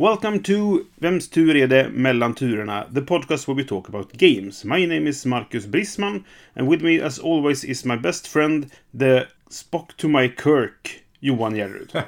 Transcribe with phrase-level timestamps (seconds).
[0.00, 2.86] Welcome to Vems tur är det mellan turerna?
[2.94, 4.64] The podcast where we talk about games.
[4.64, 9.26] My name is Marcus Brisman and with me as always is my best friend, the
[9.50, 11.92] Spock to my Kirk, Johan Järryd.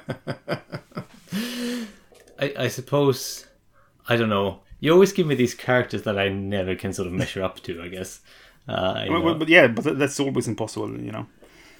[2.38, 3.46] I, I suppose
[4.08, 4.60] I don't know.
[4.80, 7.82] You always give me these characters that I never can sort of measure up to.
[7.82, 8.20] I guess.
[8.66, 11.26] Uh, well, but yeah, but that's always impossible, you know.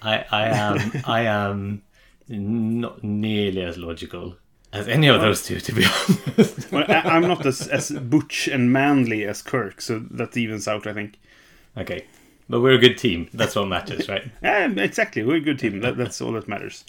[0.03, 1.81] I I am I am
[2.29, 4.35] not nearly as logical
[4.73, 5.85] as any of those two, to be
[6.37, 6.71] honest.
[6.71, 10.87] Well, I, I'm not as, as butch and manly as Kirk, so that evens out,
[10.87, 11.17] I think.
[11.77, 12.05] okay,
[12.49, 13.29] but we're a good team.
[13.33, 14.23] That's what matters, right?
[14.43, 15.23] Yeah, exactly.
[15.23, 15.79] We're a good team.
[15.79, 16.83] That, that's all that matters.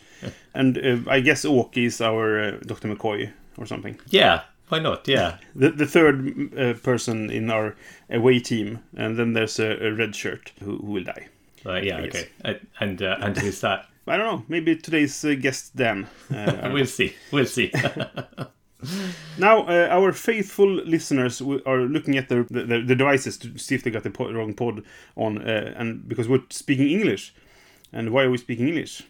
[0.52, 2.88] And uh, I guess Åke is our uh, Dr.
[2.88, 3.98] McCoy or something.
[4.08, 4.42] Yeah.
[4.68, 5.06] Why not?
[5.06, 5.36] Yeah.
[5.54, 7.76] The, the third uh, person in our
[8.10, 11.28] away team, and then there's a, a red shirt who, who will die.
[11.64, 11.98] Uh, yeah.
[12.00, 12.28] Okay.
[12.44, 13.86] Uh, and uh, and who's that?
[14.06, 14.44] I don't know.
[14.48, 16.06] Maybe today's uh, guest Dan.
[16.30, 16.72] Uh, I don't know.
[16.74, 17.14] We'll see.
[17.32, 17.72] We'll see.
[19.38, 23.74] now, uh, our faithful listeners are looking at their the, the, the devices to see
[23.74, 24.82] if they got the po- wrong pod
[25.16, 27.34] on, uh, and because we're speaking English.
[27.92, 29.02] And why are we speaking English?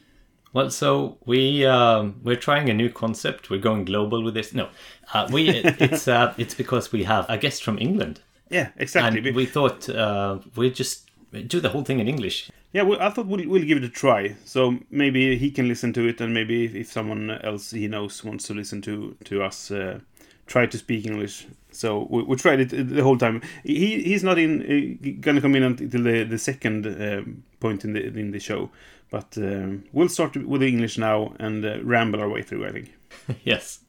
[0.53, 3.51] Well, so we um, we're trying a new concept.
[3.51, 4.55] We're going global with this.
[4.55, 4.69] No,
[5.13, 9.27] uh, we it's uh, it's because we have a guest from England, Yeah, exactly.
[9.27, 11.04] and we thought uh, we'd just
[11.43, 12.51] do the whole thing in English.
[12.73, 14.37] Yeah, well, I thought we'll, we'll give it a try.
[14.45, 18.25] So maybe he can listen to it, and maybe if, if someone else he knows
[18.25, 20.01] wants to listen to to us, uh,
[20.47, 21.47] try to speak English.
[21.71, 23.43] So we, we tried it the whole time.
[23.65, 27.93] He he's not in uh, gonna come in until the the second um, point in
[27.93, 28.71] the in the show,
[29.11, 32.67] but um, we'll start with the English now and uh, ramble our way through.
[32.67, 32.93] I think.
[33.45, 33.81] yes,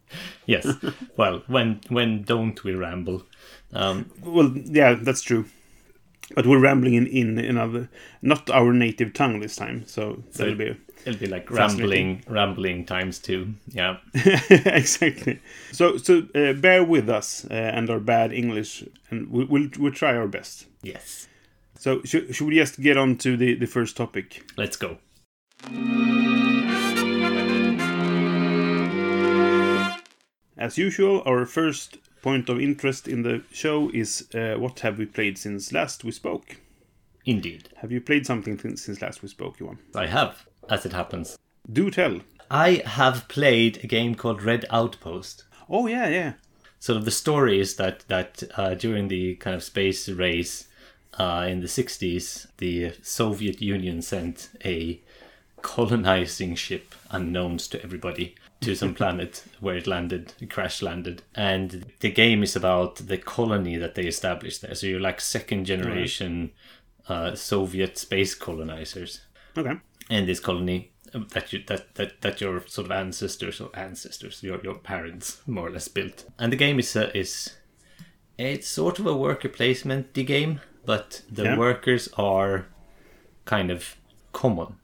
[0.46, 0.68] yes.
[1.18, 3.24] well, when when don't we ramble?
[3.74, 5.46] Um, Well, yeah, that's true.
[6.34, 7.88] But we're rambling in, in another,
[8.22, 9.86] not our native tongue this time.
[9.86, 10.76] So that'll be.
[11.06, 13.54] it'll be like rambling, rambling times two.
[13.68, 13.98] Yeah.
[14.50, 15.40] exactly.
[15.72, 19.94] So so uh, bear with us uh, and our bad English, and we, we'll we'll
[19.94, 20.66] try our best.
[20.82, 21.28] Yes.
[21.78, 24.44] So should, should we just get on to the the first topic?
[24.58, 24.98] Let's go.
[30.58, 35.06] As usual, our first point of interest in the show is uh, what have we
[35.06, 36.58] played since last we spoke?
[37.24, 39.78] Indeed, Have you played something th- since last we spoke, Johan?
[39.94, 41.38] I have, as it happens.
[41.72, 42.22] Do tell.
[42.50, 45.44] I have played a game called Red Outpost.
[45.70, 46.34] Oh yeah, yeah.
[46.80, 50.68] sort of the story is that that uh, during the kind of space race
[51.20, 55.00] uh, in the 60s the soviet union sent a
[55.62, 58.36] colonizing ship unknowns to everybody
[58.66, 63.18] to some planet where it landed it crash landed and the game is about the
[63.18, 64.76] colony that they established there.
[64.76, 66.52] So you're like second generation
[67.08, 69.22] uh, soviet space colonizers.
[69.58, 69.76] Okay.
[70.10, 74.44] And this colony um, that you that, that that your sort of ancestors or ancestors
[74.44, 76.26] your your parents more or less built.
[76.40, 77.56] And the game is uh, is
[78.38, 81.58] it's sort of a worker placement the game but the Yeah.
[81.58, 82.66] workers are
[83.46, 83.96] kind of
[84.34, 84.76] common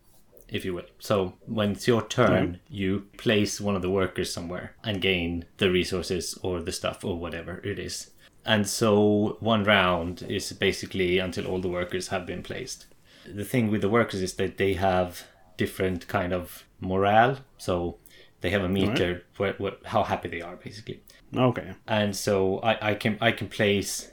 [0.51, 0.85] if you will.
[0.99, 5.71] So when it's your turn you place one of the workers somewhere and gain the
[5.71, 8.11] resources or the stuff or whatever it is.
[8.45, 12.87] And so one round is basically until all the workers have been placed.
[13.25, 15.23] The thing with the workers is that they have
[15.57, 17.37] different kind of morale.
[17.57, 17.97] So
[18.41, 21.01] they have a meter where, how happy they are basically.
[21.35, 21.73] Okay.
[21.87, 24.11] and so I, I can I can place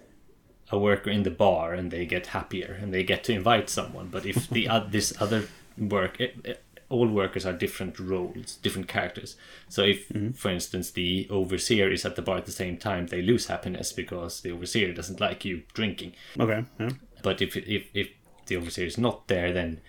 [0.70, 4.08] a worker in the bar and they get happier and they get to invite someone.
[4.08, 8.88] But if the oth- this other work it, it- all workers are different roles different
[8.88, 9.36] characters
[9.68, 13.20] so if for instance the overseer is at the bar at the same time they
[13.20, 16.64] lose happiness because the overseer doesn't like you drinking Okay.
[16.80, 16.88] Yeah.
[17.22, 18.08] but if if if
[18.46, 19.80] the overseer is not there, then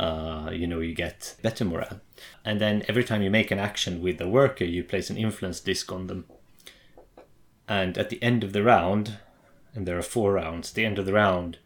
[0.00, 2.00] uh, you know you get better morale.
[2.46, 5.60] And then every time you make an action with a worker, you place an influence
[5.60, 6.24] disc on them.
[7.68, 9.18] And at the end of the round,
[9.74, 10.72] and there are four rounds.
[10.72, 11.58] The end of the round,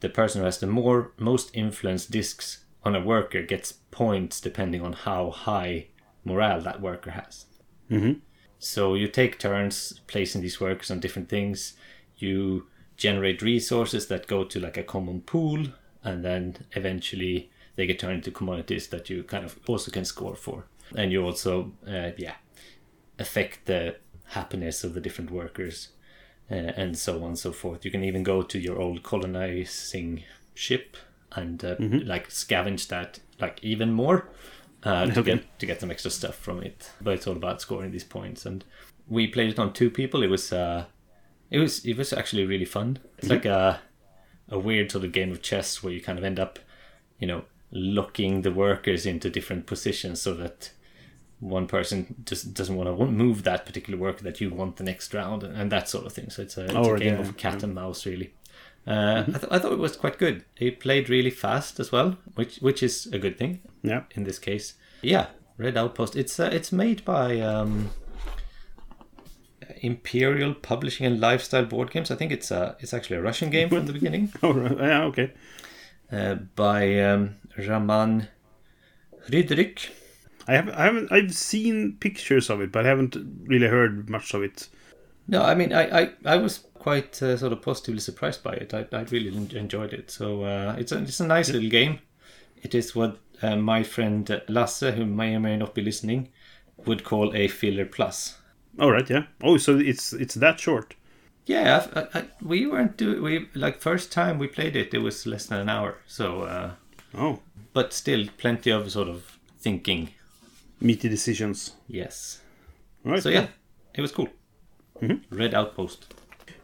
[0.00, 4.82] the person who has the more most influence discs on a worker gets points depending
[4.82, 5.86] on how high
[6.24, 7.46] morale that worker has.
[7.90, 8.20] Mhm.
[8.58, 11.74] So you take turns placing these workers on different things.
[12.18, 12.66] You
[12.96, 15.68] generate resources that go to like a common pool,
[16.04, 20.36] and then eventually they get turned into commodities that you kind of also can score
[20.36, 20.66] for.
[20.94, 22.34] And you also, uh, yeah,
[23.18, 25.88] affect the happiness of the different workers
[26.50, 27.84] uh, and so on and so forth.
[27.84, 30.24] You can even go to your old colonizing
[30.54, 30.96] ship
[31.32, 34.28] and uh, like scavenge that like even more
[34.82, 35.22] uh, to Okay.
[35.22, 36.90] get to get some extra stuff from it.
[37.00, 38.46] But it's all about scoring these points.
[38.46, 38.64] And
[39.08, 40.22] we played it on two people.
[40.22, 40.86] It was uh,
[41.50, 42.98] it was it was actually really fun.
[43.18, 43.80] It's like a
[44.48, 46.58] a weird sort of game of chess where you kind of end up,
[47.18, 50.72] you know, locking the workers into different positions so that
[51.38, 55.14] one person just doesn't want to move that particular worker that you want the next
[55.14, 56.28] round and, and that sort of thing.
[56.30, 58.34] So it's a, it's Oh, a game yeah, of cat and mouse, really.
[58.86, 60.44] Uh, I, th- I thought it was quite good.
[60.58, 64.02] It played really fast as well, which which is a good thing Yeah.
[64.12, 64.74] in this case.
[65.02, 65.26] Yeah,
[65.58, 66.16] Red Outpost.
[66.16, 67.90] It's uh, it's made by um,
[69.82, 72.10] Imperial Publishing and Lifestyle Board Games.
[72.10, 74.76] I think it's uh, it's actually a Russian game from the beginning Oh, right.
[74.78, 75.32] yeah, okay.
[76.10, 78.28] uh, by um, Raman
[79.28, 79.90] Rydrik.
[80.48, 84.34] I have I haven't I've seen pictures of it, but I haven't really heard much
[84.34, 84.68] of it.
[85.28, 88.74] No, I mean I, I, I was quite uh, sort of positively surprised by it.
[88.74, 90.10] I, I really enjoyed it.
[90.10, 92.00] So uh, it's a it's a nice little game.
[92.62, 96.28] It is what uh, my friend Lasse, who may or may not be listening,
[96.86, 98.38] would call a filler plus.
[98.78, 99.24] All right, yeah.
[99.42, 100.94] Oh, so it's it's that short.
[101.46, 104.94] Yeah, I, I, we weren't do we like first time we played it.
[104.94, 105.98] It was less than an hour.
[106.06, 106.70] So, uh,
[107.14, 107.40] Oh,
[107.72, 110.10] but still plenty of sort of thinking.
[110.80, 111.72] meaty decisions.
[111.88, 112.40] Yes.
[113.04, 113.22] All right.
[113.22, 113.48] So yeah,
[113.94, 114.28] it was cool.
[115.30, 116.14] Red Outpost.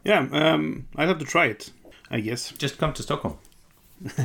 [0.06, 1.70] Yeah, um, I'd have to try it.
[2.11, 2.53] I guess.
[2.58, 3.37] Just come to Stockholm.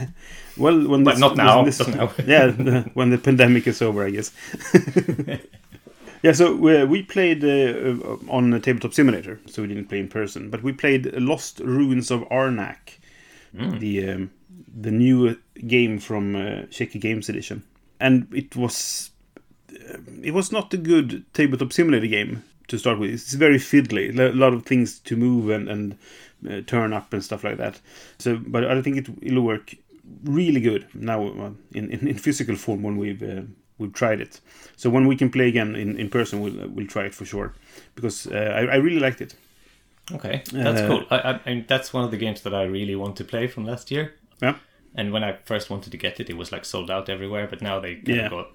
[0.57, 2.12] Well, when this, not now, this- not now.
[2.28, 4.31] yeah, the- when the pandemic is over, I guess.
[6.24, 7.95] yeah, so we, we played uh,
[8.30, 12.12] on a tabletop simulator, so we didn't play in person, but we played Lost Ruins
[12.12, 12.98] of Arnak,
[13.57, 13.80] Hmm.
[13.80, 14.31] the um,
[14.81, 15.36] the new
[15.68, 17.63] game from uh, Czech Games Edition,
[18.00, 19.12] and it was
[19.74, 23.11] uh, it was not a good tabletop simulator game to start with.
[23.11, 25.97] It's very fiddly, a lot of things to move and and
[26.49, 27.79] uh, turn up and stuff like that.
[28.17, 29.75] So, but I think it it'll work
[30.23, 33.41] really good now uh, in, in in physical form when we've uh,
[33.77, 34.41] we've tried it.
[34.77, 37.53] So when we can play again in, in person, we'll we'll try it for sure
[37.95, 39.35] because uh, I I really liked it.
[40.11, 41.05] Okay, that's Uh, cool.
[41.09, 43.65] I, I, I, that's one of the games that I really want to play from
[43.65, 44.13] last year.
[44.41, 44.55] Yeah.
[44.95, 47.47] And when I first wanted to get it, it was like sold out everywhere.
[47.47, 48.29] But now they Yeah.
[48.29, 48.47] got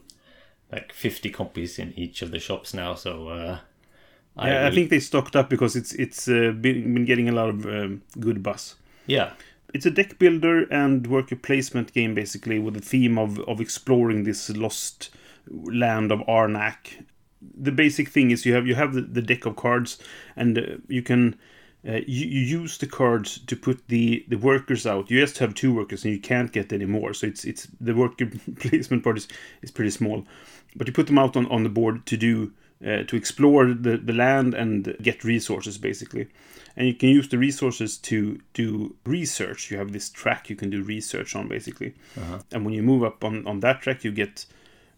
[0.72, 2.94] like 50 copies in each of the shops now.
[2.94, 3.58] So uh,
[4.36, 7.32] I, Yeah, I think they stocked up because it's it's uh, been, been getting a
[7.32, 8.76] lot of um, good buzz.
[9.06, 9.32] yeah,
[9.74, 14.24] It's a deck builder and worker placement game basically with the theme of of exploring
[14.24, 15.10] this lost
[15.50, 17.04] land of Arnak.
[17.40, 19.98] The basic thing is you have you have the, the deck of cards
[20.36, 21.36] and uh, you can
[21.86, 25.10] uh, you, you use the cards to put the the workers out.
[25.10, 27.14] You just have two workers and you can't get any more.
[27.14, 28.26] So it's it's the worker
[28.60, 29.28] placement part is,
[29.62, 30.26] is pretty small,
[30.74, 32.52] but you put them out on, on the board to do
[32.84, 36.28] uh, to explore the, the land and get resources basically.
[36.76, 39.70] And you can use the resources to do research.
[39.70, 41.94] You have this track you can do research on basically.
[42.52, 44.44] And when you move up on, on that track you get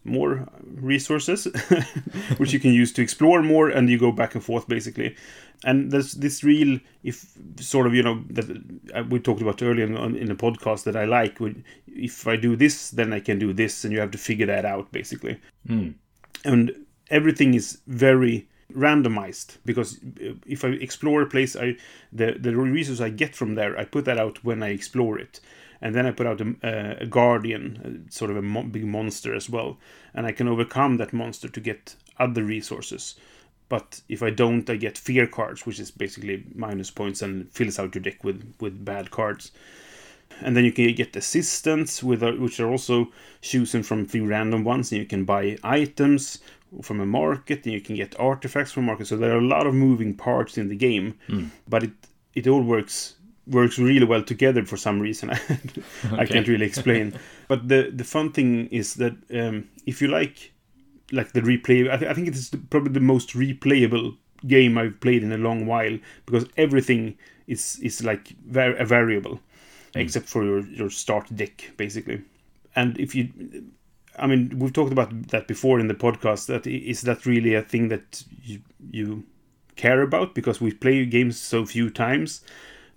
[0.05, 1.45] more resources
[2.37, 5.15] which you can use to explore more and you go back and forth basically.
[5.63, 8.49] And there's this real if sort of you know that
[8.93, 11.37] uh, we talked about earlier in, in the podcast that i like
[11.87, 14.63] if i do this then i can do this and you have to figure that
[14.63, 15.39] out basically.
[16.45, 16.75] And
[17.09, 19.99] everything is very randomized because
[20.45, 21.75] if I explore a place, I
[22.13, 25.39] the the resources I get from there, I put that out when I explore it,
[25.81, 29.33] and then I put out a, a guardian, uh, sort of a mo- big monster
[29.33, 29.77] as well,
[30.13, 33.15] and I can overcome that monster to get other resources.
[33.69, 37.77] But if I don't, I get fear cards, which is basically minus points and fills
[37.79, 39.51] out your deck with with bad cards.
[40.41, 43.11] And then you can get assistants with uh, which are also
[43.41, 44.91] chosen from few random ones.
[44.91, 46.39] And you can buy items
[46.81, 49.07] from a market and you can get artifacts from market.
[49.07, 51.13] So there are a lot of moving parts in the game.
[51.67, 51.91] But it
[52.35, 53.15] it all works
[53.47, 55.29] works really well together for some reason.
[56.11, 57.13] I can't really explain.
[57.47, 60.51] But the the fun thing is that um, if you like
[61.11, 64.15] like the replay I, th- I think it is the, probably the most replayable
[64.47, 69.39] game i've played in a long while because everything is is like var- a variable
[69.95, 72.21] except for your, your start deck basically.
[72.75, 73.29] And if you
[74.19, 77.61] i mean we've talked about that before in the podcast That is that really a
[77.61, 78.61] thing that you,
[78.91, 79.23] you
[79.75, 82.41] care about because we play games so few times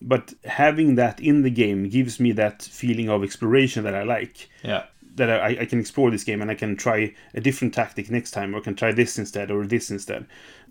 [0.00, 4.49] but having that in the game gives me that feeling of exploration that i like
[4.62, 4.85] yeah,
[5.17, 8.31] that I, I can explore this game and I can try a different tactic next
[8.31, 10.26] time, or can try this instead, or this instead.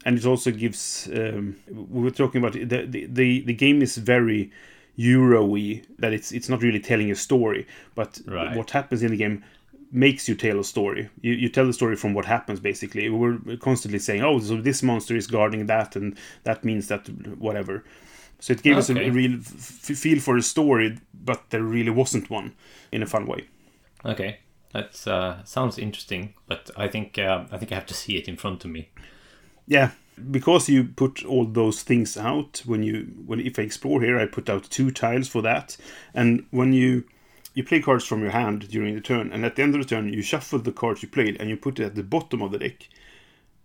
[0.05, 1.07] And it also gives.
[1.13, 4.51] Um, we were talking about the the the, the game is very
[4.95, 8.55] Euro-y, that it's it's not really telling a story, but Right.
[8.55, 9.43] what happens in the game
[9.91, 11.09] makes you tell a story.
[11.21, 13.09] You, you tell the story from what happens basically.
[13.09, 17.07] We're constantly saying, oh, so this monster is guarding that, and that means that
[17.37, 17.83] whatever.
[18.39, 21.91] So it gave us a, a real f- feel for a story, but there really
[21.91, 22.55] wasn't one
[22.91, 23.47] in a fun way.
[24.03, 24.39] Okay,
[24.73, 28.27] that uh, sounds interesting, but I think uh, I think I have to see it
[28.27, 28.89] in front of me.
[29.67, 29.91] Yeah,
[30.31, 34.25] because you put all those things out when you when if I explore here, I
[34.25, 35.77] put out two tiles for that,
[36.15, 37.03] and when you
[37.53, 39.87] you play cards from your hand during the turn, and at the end of the
[39.87, 42.51] turn, you shuffle the cards you played and you put it at the bottom of
[42.51, 42.87] the deck.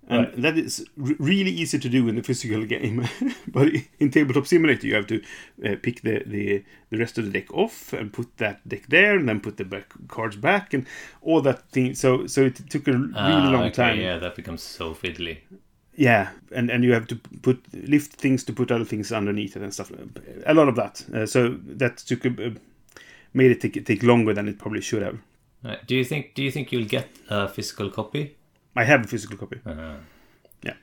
[0.09, 0.43] And Right.
[0.43, 3.09] that is re- really easy to do in the physical game,
[3.49, 5.21] but in Tabletop Simulator, you have to
[5.65, 9.17] uh, pick the, the the rest of the deck off and put that deck there,
[9.19, 10.87] and then put the back cards back, and
[11.23, 11.95] all that thing.
[11.97, 14.01] So so it took a really Ah, long okay, time.
[14.01, 15.39] Yeah, that becomes so fiddly.
[15.97, 19.63] Yeah, and and you have to put lift things to put other things underneath it
[19.63, 19.91] and stuff.
[20.47, 21.05] A lot of that.
[21.13, 22.55] Uh, so that took a, a-
[23.37, 25.19] made it take, take longer than it probably should have.
[25.63, 25.87] Right.
[25.87, 28.37] Do you think Do you think you'll get a physical copy?
[28.75, 29.61] I have a physical copy.
[29.65, 29.97] Uh,
[30.63, 30.75] Yeah.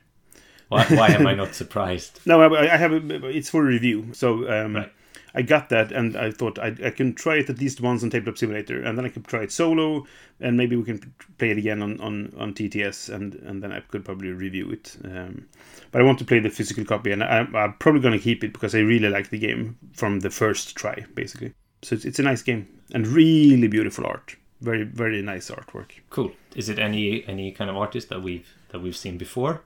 [0.68, 2.20] Why, why am I not surprised?
[2.26, 2.92] No, I, I have.
[2.92, 4.12] A, it's for review.
[4.12, 4.92] So um, Right.
[5.36, 8.10] I got that, and I thought I, I can try it at least once on
[8.10, 10.06] Tabletop Simulator, and then I could try it solo,
[10.38, 13.80] and maybe we can play it again on, on, on TTS, and, and then I
[13.80, 14.96] could probably review it.
[15.04, 15.48] Um,
[15.90, 18.44] but I want to play the physical copy, and I, I'm probably going to keep
[18.44, 21.54] it because I really like the game from the first try, basically.
[21.84, 24.36] So it's, it's a nice game and really beautiful art.
[24.60, 25.90] Very very nice artwork.
[26.10, 26.32] Cool.
[26.56, 29.62] Is it any any kind of artist that we've that we've seen before?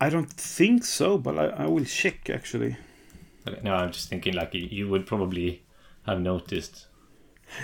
[0.00, 2.76] I don't think so, but I, I will check actually.
[3.46, 5.62] Okay, No, I'm just thinking like you, would probably
[6.06, 6.86] have noticed.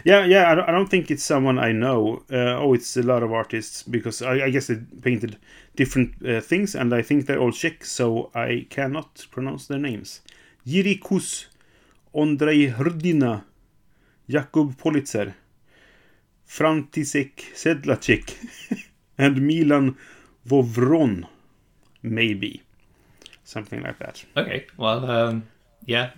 [0.05, 0.51] Yeah, yeah.
[0.51, 2.23] I don't, I don't think it's someone I know.
[2.31, 5.39] Uh, oh, it's a lot of artists because I, I guess they painted
[5.77, 10.21] different uh, things, and I think they're all Czech, so I cannot pronounce their names.
[10.67, 11.47] Jiří Kus,
[12.15, 13.45] Ondrej Hrdina,
[14.29, 15.35] Jakub Politzer,
[16.47, 18.35] František Sedlacek,
[19.19, 19.97] and Milan
[20.47, 21.27] Vovron,
[22.03, 22.63] maybe
[23.45, 24.25] something like that.
[24.37, 24.67] Okay.
[24.77, 25.45] Well, um,
[25.87, 26.11] yeah.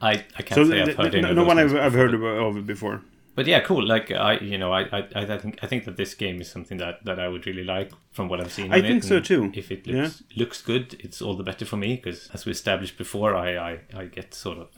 [0.00, 2.66] I I can't So say I've heard of no one I've, I've heard of, it
[2.66, 3.02] before.
[3.34, 3.86] But yeah, cool.
[3.86, 6.78] Like I, you know, I, I, I think I think that this game is something
[6.78, 8.72] that, that I would really like from what I've seen.
[8.72, 9.50] I think so too.
[9.54, 12.98] If it looks looks good, it's all the better for me because, as we established
[12.98, 14.68] before, I, I, I get sort of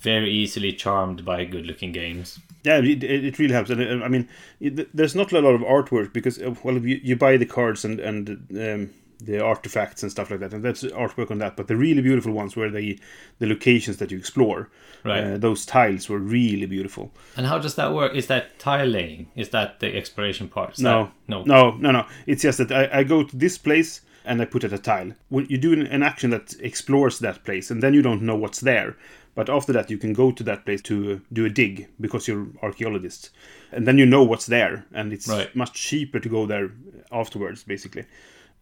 [0.00, 2.38] very easily charmed by good looking games.
[2.64, 3.70] Yeah, it, it really helps.
[3.70, 4.28] And uh, I mean,
[4.60, 7.84] it, there's not a lot of artwork because uh, well, you, you buy the cards
[7.84, 11.56] and and um, the artifacts and stuff like that, and that's artwork on that.
[11.56, 12.98] But the really beautiful ones were the
[13.38, 14.68] the locations that you explore.
[15.04, 15.22] Right.
[15.24, 17.12] Uh, those tiles were really beautiful.
[17.36, 18.14] And how does that work?
[18.16, 19.28] Is that tile laying?
[19.36, 20.72] Is that the exploration part?
[20.72, 22.06] Is No, that- no, no, no, no.
[22.26, 25.12] It's just that I, I go to this place and I put it a tile.
[25.28, 28.60] When you do an, action that explores that place, and then you don't know what's
[28.60, 28.96] there.
[29.34, 32.48] But after that, you can go to that place to do a dig because you're
[32.62, 33.30] archaeologist,
[33.72, 35.54] and then you know what's there, and it's Right.
[35.54, 36.70] much cheaper to go there
[37.12, 38.04] afterwards, basically.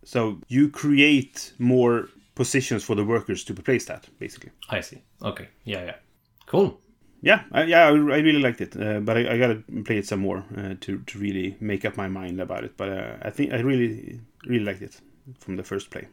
[0.04, 4.50] So you create more positions for the workers to place that, basically.
[4.68, 5.02] I see.
[5.22, 5.96] Okay, yeah, yeah,
[6.46, 6.80] cool.
[7.22, 10.06] Yeah, I, yeah, I, I really liked it, uh, but I, I gotta play it
[10.06, 12.76] some more uh, to to really make up my mind about it.
[12.76, 15.00] But uh, I think I really really liked it
[15.38, 16.08] from the first play.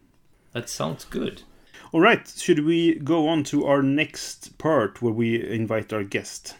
[0.53, 1.43] That sounds good.
[1.91, 6.55] All right, should we go on to our next part where we invite our guest?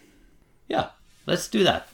[0.67, 0.89] Yeah,
[1.25, 1.88] let's do that.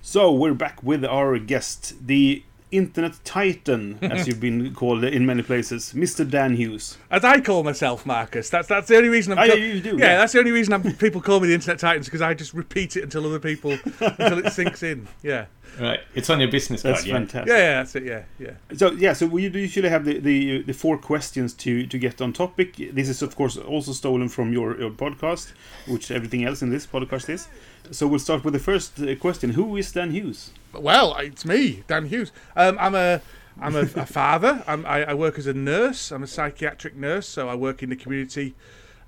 [0.00, 5.42] So we're back with our guest, the internet titan, as you've been called in many
[5.42, 6.28] places, Mr.
[6.28, 6.98] Dan Hughes.
[7.10, 8.50] As I call myself, Marcus.
[8.50, 9.48] That's that's the only reason I'm.
[9.48, 10.16] Co- yeah, you do, Yeah, yeah.
[10.18, 12.96] that's the only reason I'm, people call me the Internet Titans because I just repeat
[12.96, 15.06] it until other people until it sinks in.
[15.22, 15.46] Yeah.
[15.80, 16.96] Right, it's on your business card.
[16.96, 17.14] That's yeah.
[17.14, 17.48] fantastic.
[17.48, 18.04] Yeah, yeah, that's it.
[18.04, 18.76] Yeah, yeah.
[18.76, 22.20] So yeah, so we do usually have the, the the four questions to to get
[22.20, 22.76] on topic.
[22.92, 25.52] This is of course also stolen from your, your podcast,
[25.86, 27.48] which everything else in this podcast is.
[27.90, 30.50] So we'll start with the first uh, question: Who is Dan Hughes?
[30.72, 32.32] Well, it's me, Dan Hughes.
[32.56, 33.20] Um, I'm a
[33.60, 34.62] I'm a, a father.
[34.66, 36.10] I'm, I, I work as a nurse.
[36.10, 38.54] I'm a psychiatric nurse, so I work in the community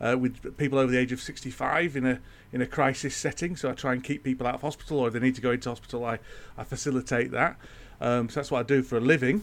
[0.00, 2.20] uh, with people over the age of 65 in a
[2.52, 3.56] in a crisis setting.
[3.56, 5.52] So I try and keep people out of hospital, or if they need to go
[5.52, 6.18] into hospital, I
[6.58, 7.56] I facilitate that.
[8.00, 9.42] Um, so that's what I do for a living.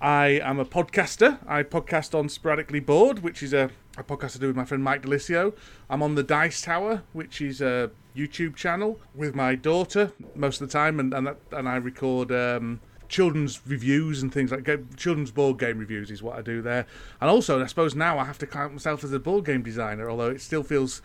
[0.00, 1.38] I am a podcaster.
[1.46, 4.82] I podcast on Sporadically Bored, which is a, a podcast I do with my friend
[4.82, 5.54] Mike DiLisio.
[5.90, 10.68] I'm on the Dice Tower, which is a YouTube channel with my daughter most of
[10.68, 14.84] the time, and and, that, and I record um, children's reviews and things like ga-
[14.96, 16.86] children's board game reviews is what I do there.
[17.20, 20.08] And also, I suppose now I have to count myself as a board game designer,
[20.08, 21.02] although it still feels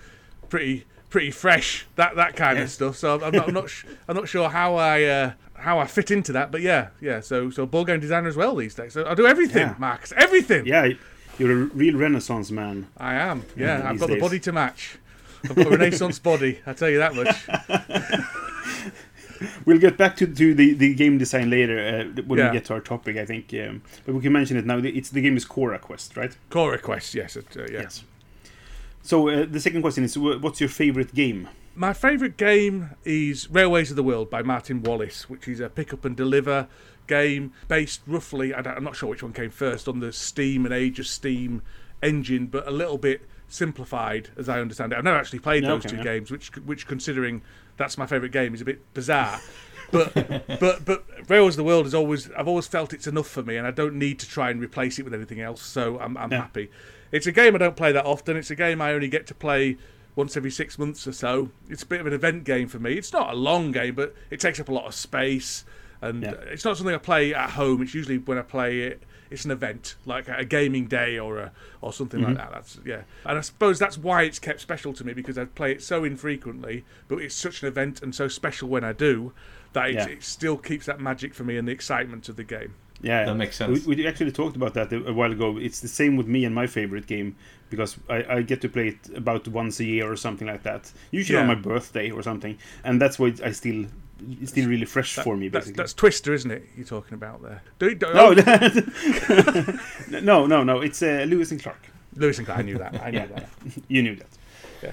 [0.49, 2.97] pretty pretty fresh that that kind of stuff.
[2.97, 5.03] So I'm not I'm not, sh- I'm not sure how I.
[5.03, 7.21] Uh, how I fit into that, but yeah, yeah.
[7.21, 8.91] So, so board game designer as well these days.
[8.91, 9.75] So I do everything, Yeah.
[9.77, 10.11] Marcus.
[10.17, 10.65] Everything.
[10.65, 10.89] Yeah,
[11.39, 12.87] you're a real Renaissance man.
[12.97, 13.45] I am.
[13.55, 14.97] Yeah, I've got the body to match.
[15.45, 16.59] I've got a Renaissance body.
[16.65, 17.47] I tell you that much.
[19.65, 21.79] we'll get back to, to the, the game design later
[22.17, 22.47] uh, when Yeah.
[22.49, 23.53] we get to our topic, I think.
[23.53, 24.81] Um, but we can mention it now.
[24.81, 26.35] The- It's the game is Cora Quest, right?
[26.49, 27.87] Cora Quest, yes, it, uh, yeah.
[29.03, 31.49] So uh, the second question is, what's your favorite game?
[31.75, 35.93] My favourite game is Railways of the World by Martin Wallace, which is a pick
[35.93, 36.67] up and deliver
[37.05, 40.99] game based roughly, I'm not sure which one came first, on the Steam and Age
[40.99, 41.61] of Steam
[42.01, 44.97] engine, but a little bit simplified as I understand it.
[44.97, 46.03] I've never actually played those okay, two yeah.
[46.03, 47.41] games, which, which considering
[47.75, 49.41] that's my favourite game, is a bit bizarre.
[49.91, 50.13] But
[50.59, 53.57] but but Railways of the World has always I've always felt it's enough for me,
[53.57, 55.61] and I don't need to try and replace it with anything else.
[55.61, 56.41] So I'm I'm Yeah.
[56.41, 56.69] happy.
[57.13, 58.35] It's a game I don't play that often.
[58.35, 59.77] It's a game I only get to play
[60.15, 61.49] once every six months or so.
[61.69, 62.93] It's a bit of an event game for me.
[62.95, 65.63] It's not a long game, but it takes up a lot of space,
[66.01, 66.31] and Yeah.
[66.51, 67.83] it's not something I play at home.
[67.83, 69.03] It's usually when I play it.
[69.29, 71.51] It's an event, like a gaming day or a
[71.81, 72.37] or something like mm-hmm.
[72.37, 72.51] that.
[72.51, 75.71] That's yeah, and I suppose that's why it's kept special to me because I play
[75.71, 79.33] it so infrequently, but it's such an event and so special when I do
[79.73, 80.07] that it, Yeah.
[80.07, 82.75] it still keeps that magic for me and the excitement of the game.
[83.03, 83.85] Yeah, That makes sense.
[83.85, 85.57] We, we actually talked about that a, a while ago.
[85.57, 87.35] It's the same with me and my favorite game
[87.69, 90.91] because I, I get to play it about once a year or something like that.
[91.11, 93.85] Usually on my birthday or something, and that's why I still
[94.41, 95.49] it's still really fresh for me.
[95.49, 96.63] That's, Basically, that's Twister, isn't it?
[96.77, 97.61] You're talking about there.
[97.79, 99.63] Do, you- do, no, oh,
[100.21, 100.81] no, no, no.
[100.81, 101.81] It's uh, Lewis and Clark.
[102.15, 102.59] Lewis and Clark.
[102.59, 103.01] I knew that.
[103.03, 103.25] I knew Yeah.
[103.27, 103.49] that.
[103.89, 104.27] You knew that.
[104.81, 104.91] Yeah.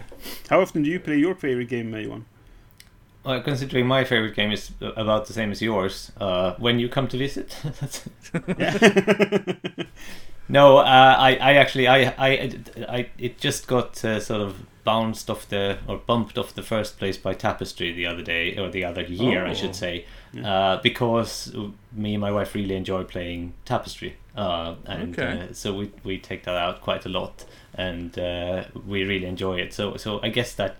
[0.49, 2.25] How often do you play your favorite game, uh, Johan?
[3.25, 7.07] Well, considering my favorite game is about the same as yours, uh, when you come
[7.09, 7.55] to visit.
[10.49, 10.83] No, uh,
[11.17, 12.51] I, I actually, I, I,
[12.89, 16.99] I, it just got uh, sort of bounced off the or bumped off the first
[16.99, 19.55] place by Tapestry the other day or the other year, I Oh.
[19.55, 20.07] should say,
[20.45, 21.55] uh, because
[21.93, 25.43] me and my wife really enjoy playing Tapestry, uh, and Okay.
[25.51, 29.59] uh, so we we take that out quite a lot, and uh, we really enjoy
[29.61, 29.73] it.
[29.73, 30.79] So so I guess that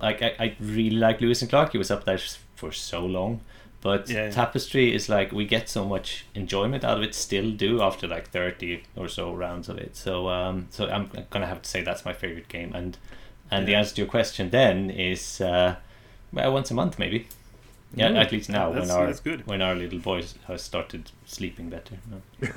[0.00, 1.72] like I, I really like Lewis and Clark.
[1.72, 2.18] He was up there
[2.54, 3.40] for so long,
[3.80, 4.30] but Yeah, yeah.
[4.30, 7.14] Tapestry is like we get so much enjoyment out of it.
[7.14, 9.96] Still do after like thirty or so rounds of it.
[9.96, 12.72] So um, so I'm gonna have to say that's my favorite game.
[12.74, 12.98] And
[13.50, 15.76] and the answer to your question then is uh,
[16.32, 17.28] well once a month maybe.
[17.96, 18.16] Yeah, Mm.
[18.24, 19.46] at least now That's- when our that's good.
[19.46, 21.96] when our little boys have started sleeping better.
[22.10, 22.20] No.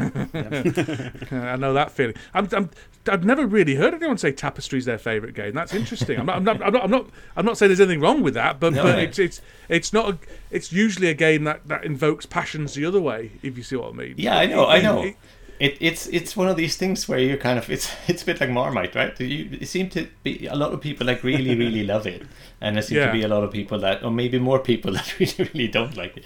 [1.32, 2.16] I know that feeling.
[2.34, 2.70] I'm, I'm,
[3.08, 5.54] I've never really heard anyone say Tapestry's their favourite game.
[5.54, 6.20] That's interesting.
[6.20, 7.06] I'm not, I'm not, I'm not, I'm not,
[7.38, 9.00] I'm not saying there's anything wrong with that, but, No, but no.
[9.00, 10.10] it's, it's, it's not.
[10.14, 10.18] A,
[10.52, 13.32] it's usually a game that, that invokes passions the other way.
[13.42, 14.16] If you see what I mean.
[14.18, 15.04] Yeah, I know, I know.
[15.04, 15.16] it-
[15.60, 18.40] It, it's it's one of these things where you kind of it's it's a bit
[18.40, 19.20] like Marmite, right?
[19.20, 22.22] You it seem to be a lot of people like really really love it,
[22.62, 23.08] and there seem Yeah.
[23.08, 25.98] to be a lot of people that, or maybe more people that really really don't
[25.98, 26.24] like it.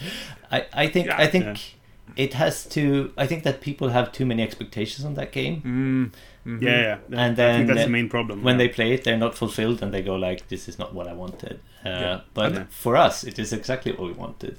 [0.52, 1.18] I I think Yeah.
[1.18, 2.24] I think Yeah.
[2.26, 3.12] it has to.
[3.18, 6.12] I think that people have too many expectations on that game, Mm,
[6.46, 6.62] mhm.
[6.62, 6.98] Yeah, yeah.
[7.10, 8.44] That- And I then think that's uh, the main problem.
[8.44, 8.68] when yeah.
[8.68, 11.14] they play it, they're not fulfilled, and they go like, "This is not what I
[11.14, 12.20] wanted." Uh, Yeah.
[12.34, 12.64] But Yeah.
[12.70, 14.58] for us, it is exactly what we wanted.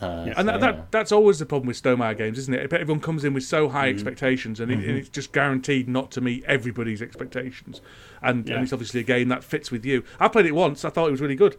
[0.00, 0.34] Uh, Yeah.
[0.36, 0.72] And so, that, yeah.
[0.72, 2.72] that that's always the problem with Stonemaier games, isn't it?
[2.72, 3.94] Everyone comes in with so high Mm-hmm.
[3.96, 7.80] expectations, and, it, and it's just guaranteed not to meet everybody's expectations.
[8.22, 8.54] And, Yeah.
[8.54, 10.04] and it's obviously a game that fits with you.
[10.18, 10.84] I played it once.
[10.84, 11.56] I thought it was really good.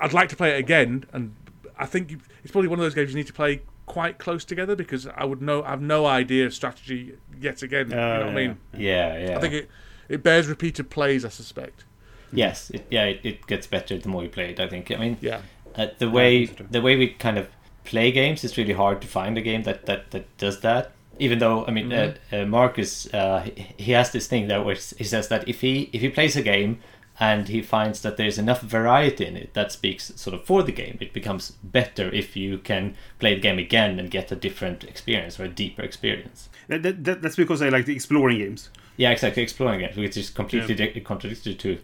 [0.00, 1.34] I'd like to play it again, and
[1.78, 4.44] I think you- it's probably one of those games you need to play quite close
[4.44, 7.90] together because I would know I have no idea of strategy yet again.
[7.90, 8.56] you know what I mean?
[8.76, 9.36] yeah, yeah.
[9.36, 9.70] I think it
[10.08, 11.24] it bears repeated plays.
[11.24, 11.84] I suspect.
[12.32, 14.58] yes, it, yeah, it, it gets better the more you play it.
[14.60, 14.90] I think.
[14.90, 15.40] I mean, Yeah.
[15.76, 17.48] uh, the way the way we kind of
[17.84, 21.38] play games it's really hard to find a game that that, that does that even
[21.38, 25.04] though i mean uh, uh, marcus uh, he, he has this thing that where he
[25.04, 26.78] says that if he if he plays a game
[27.20, 30.72] and he finds that there's enough variety in it that speaks sort of for the
[30.72, 34.82] game it becomes better if you can play the game again and get a different
[34.84, 38.70] experience or a deeper experience That, that, that- that's because I like the exploring games.
[38.96, 41.78] yeah exactly exploring games, which is completely di- contradictory to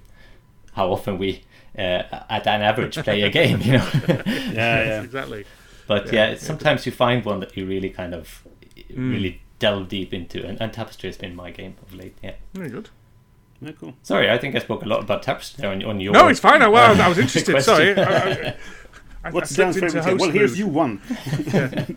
[0.72, 1.42] how often we
[1.78, 5.02] uh, at an average play a game you know Yeah, yeah.
[5.02, 5.44] exactly.
[5.90, 6.30] But Yeah.
[6.30, 8.24] yeah, sometimes you find one that you really kind of
[8.90, 9.10] Mm.
[9.14, 12.16] really delve deep into, and, and Tapestry has been my game of late.
[12.22, 12.34] Yeah.
[12.54, 12.88] Very good.
[13.60, 13.94] yeah, cool.
[14.02, 16.12] Sorry, I think I spoke a lot about Tapestry on, on your.
[16.12, 16.62] No, it's fine.
[16.62, 17.60] I, well, I was interested.
[17.62, 17.90] Sorry.
[17.94, 18.54] I, I,
[19.24, 20.18] I, What's Dan's slipped into favorite game?
[20.18, 21.00] Well, here's you one.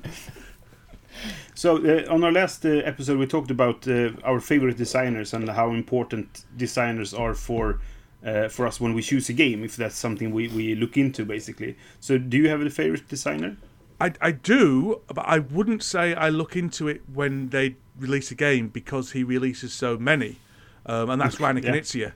[1.56, 5.48] so uh, on our last uh, episode, we talked about uh, our favorite designers and
[5.50, 7.80] how important designers are for
[8.26, 9.64] uh, for us when we choose a game.
[9.64, 11.76] If that's something we, we look into, basically.
[12.00, 13.56] So, do you have a favorite designer?
[14.04, 18.36] I, I do, but I wouldn't say I look into it when they release a
[18.36, 20.38] game because he releases so many,
[20.86, 21.72] um, and that's Rainer Yeah.
[21.72, 22.12] Knizia.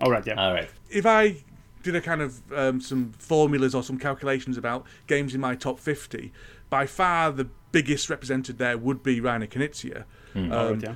[0.00, 0.34] All right, yeah.
[0.34, 0.68] All right.
[0.90, 1.36] If I
[1.82, 5.78] did a kind of um, some formulas or some calculations about games in my top
[5.80, 6.32] 50,
[6.70, 10.04] by far the biggest represented there would be Rainer Knizia.
[10.36, 10.94] All Um, right, yeah.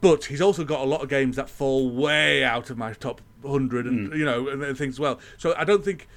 [0.00, 3.20] but he's also got a lot of games that fall way out of my top
[3.42, 6.08] 100 and you know and, and things as well so i don't think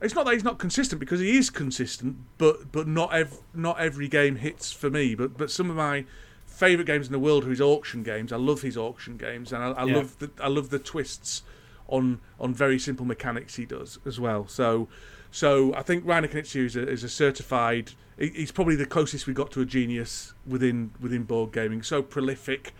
[0.00, 3.78] it's not that he's not consistent because he is consistent, but but not ev- not
[3.80, 5.14] every game hits for me.
[5.14, 6.04] But but some of my
[6.46, 8.32] favorite games in the world are his auction games.
[8.32, 9.96] I love his auction games, and I, I Yeah.
[9.96, 11.42] love the I love the twists
[11.88, 14.46] on on very simple mechanics he does as well.
[14.48, 14.88] So
[15.30, 17.92] so I think Rainer Knizia is a, is a certified.
[18.18, 21.82] He's probably the closest we got to a genius within within board gaming.
[21.82, 22.74] So prolific,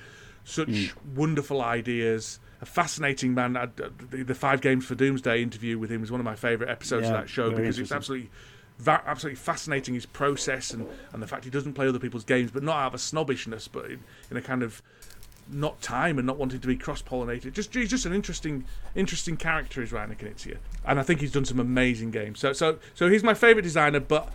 [0.44, 0.92] such mm.
[1.14, 2.40] wonderful ideas.
[2.60, 3.56] A fascinating man.
[3.56, 6.70] I- The, the five games for Doomsday interview with him was one of my favourite
[6.70, 8.30] episodes Yeah, of that show because it's absolutely,
[8.78, 12.50] va- absolutely fascinating his process and, and the fact he doesn't play other people's games,
[12.50, 14.82] but not out of a snobbishness, but in, in a kind of
[15.48, 17.52] not time and not wanting to be cross pollinated.
[17.52, 18.64] Just he's just an interesting
[18.96, 20.56] interesting character is Rainer Knizia.
[20.84, 22.40] And I think he's done some amazing games.
[22.40, 24.32] So so so he's my favourite designer, but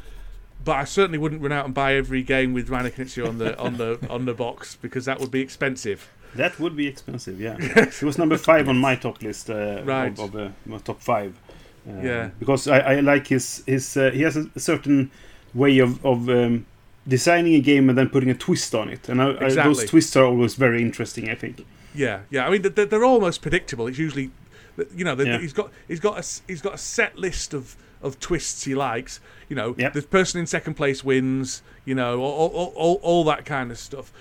[0.63, 3.57] but I certainly wouldn't run out and buy every game with Rainer Knizia on the
[3.59, 6.09] on the on the box because that would be expensive.
[6.35, 7.57] That would be expensive, yeah.
[7.59, 10.11] It was number five on my top list uh, Right.
[10.19, 11.33] of, of uh, my top five.
[11.87, 12.29] Uh, Yeah.
[12.39, 15.11] Because I, I like his his uh, he has a certain
[15.53, 16.65] way of of um,
[17.07, 20.15] designing a game and then putting a twist on it, and I, I, those twists
[20.15, 21.29] are always very interesting.
[21.29, 21.65] I think.
[21.93, 22.47] Yeah, yeah.
[22.47, 23.87] I mean, they're, they're almost predictable.
[23.87, 24.29] It's usually,
[24.95, 25.39] you know, Yeah.
[25.39, 29.19] he's got he's got a he's got a set list of of twists he likes.
[29.49, 29.93] You know, Yep.
[29.93, 31.61] the person in second place wins.
[31.85, 34.13] You know, all all, all, all that kind of stuff.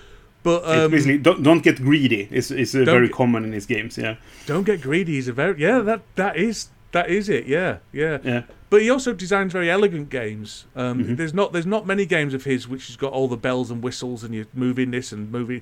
[0.43, 2.27] But It's um, basically don't, don't get greedy.
[2.31, 3.97] Is is uh, very get- common in his games.
[3.97, 4.15] Yeah,
[4.47, 5.17] don't get greedy.
[5.17, 5.79] Is a very yeah.
[5.79, 7.45] That that is that is it.
[7.45, 8.17] Yeah, yeah.
[8.23, 10.65] yeah, But he also designs very elegant games.
[10.75, 11.15] Um, Mm-hmm.
[11.15, 13.83] There's not there's not many games of his which has got all the bells and
[13.83, 15.61] whistles and you're moving this and moving.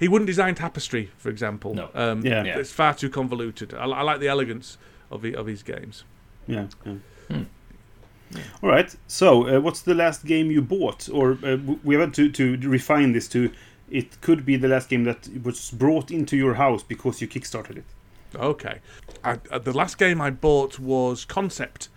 [0.00, 1.74] He wouldn't design tapestry, for example.
[1.74, 1.88] No.
[1.94, 2.42] Um, Yeah.
[2.44, 2.58] Yeah.
[2.58, 3.74] It's far too convoluted.
[3.74, 4.78] I, I like the elegance
[5.10, 6.04] of the, of his games.
[6.48, 6.66] yeah.
[6.86, 6.94] yeah.
[7.28, 7.42] Hmm.
[8.62, 8.94] All right.
[9.06, 13.12] So, uh, what's the last game you bought, or uh, we have to to refine
[13.12, 13.50] this to?
[13.90, 17.78] It could be the last game that was brought into your house because you kickstarted
[17.78, 17.84] it.
[18.34, 18.80] Okay.
[19.22, 21.88] I, uh, the last game I bought was Concept.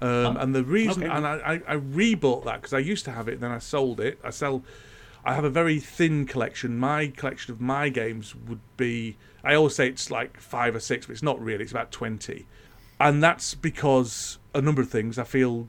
[0.00, 1.12] Um, and the reason, Okay.
[1.12, 1.34] and I,
[1.68, 4.18] I, I rebought that because I used to have it, then I sold it.
[4.24, 4.62] I sell,
[5.24, 6.78] I have a very thin collection.
[6.78, 11.06] My collection of my games would be, I always say it's like five or six,
[11.06, 11.62] but it's not really.
[11.62, 12.46] It's about twenty,
[12.98, 15.18] and that's because a number of things.
[15.18, 15.68] I feel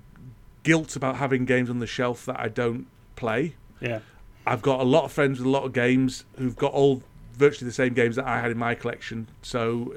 [0.63, 3.55] guilt about having games on the shelf that I don't play.
[3.79, 3.99] Yeah.
[4.45, 7.01] I've got a lot of friends with a lot of games who've got all
[7.34, 9.27] virtually the same games that I had in my collection.
[9.41, 9.93] So,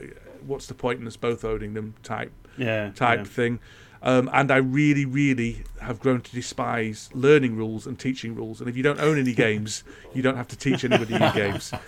[0.47, 1.95] what's the point in us both owning them?
[2.03, 2.91] Type Yeah.
[2.95, 3.25] type yeah.
[3.25, 3.61] thing.
[4.03, 8.61] Um, and I really, really have grown to despise learning rules and teaching rules.
[8.61, 9.83] And if you don't own any games,
[10.15, 11.73] you don't have to teach anybody your games.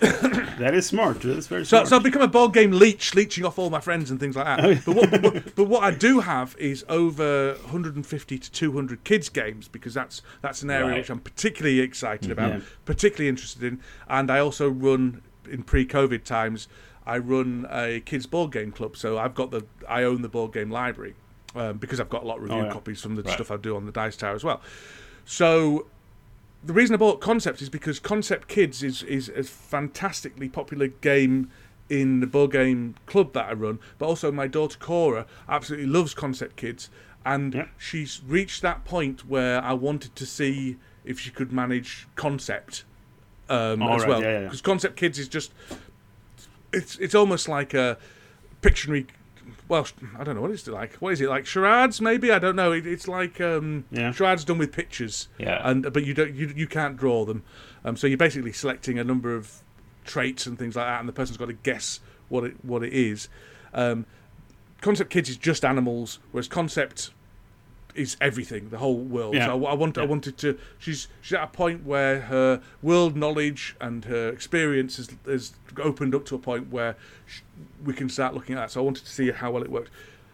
[0.00, 1.20] That is smart.
[1.22, 1.88] That is very So, smart.
[1.88, 4.44] so I've become a board game leech, leeching off all my friends and things like
[4.44, 4.84] that.
[4.84, 9.68] but, what, but, but what I do have is over 150 to 200 kids games
[9.68, 10.96] because that's that's an area Right.
[10.98, 12.60] which I'm particularly excited about, Yeah.
[12.84, 16.68] particularly interested in, and I also run in pre-COVID times.
[17.06, 20.52] I run a kids board game club, so I've got the I own the board
[20.52, 21.14] game library
[21.54, 22.70] um, because I've got a lot of review Oh, yeah.
[22.72, 23.32] copies from the Right.
[23.34, 24.60] stuff I do on the Dice Tower as well.
[25.24, 25.86] So
[26.64, 31.50] the reason I bought Concept is because Concept Kids is is a fantastically popular game
[31.88, 36.14] in the board game club that I run, but also my daughter Cora absolutely loves
[36.14, 36.88] Concept Kids,
[37.26, 37.66] and Yeah.
[37.78, 42.84] she's reached that point where I wanted to see if she could manage Concept
[43.48, 45.52] um, as right, well, yeah, yeah, because Concept Kids is just
[46.72, 47.98] it's it's almost like a
[48.62, 49.06] Pictionary.
[49.70, 49.86] Well,
[50.18, 50.94] I don't know what is it like.
[50.96, 51.46] What is it like?
[51.46, 52.32] Charades, maybe?
[52.32, 52.72] I don't know.
[52.72, 54.10] It, it's like um, Yeah.
[54.10, 55.60] charades done with pictures Yeah.
[55.62, 57.44] and but you don't you, you can't draw them
[57.84, 59.62] um, so you're basically selecting a number of
[60.04, 62.92] traits and things like that and the person's got to guess what it what it
[62.92, 63.28] is
[63.72, 64.06] um,
[64.80, 67.10] concept kids is just animals whereas concept
[67.94, 69.46] is everything the whole world Yeah.
[69.46, 73.16] so I, I want I wanted to she's she's at a point where her world
[73.16, 77.40] knowledge and her experience has, has opened up to a point where sh
[77.84, 79.90] we can start looking at that so I wanted to see how well it worked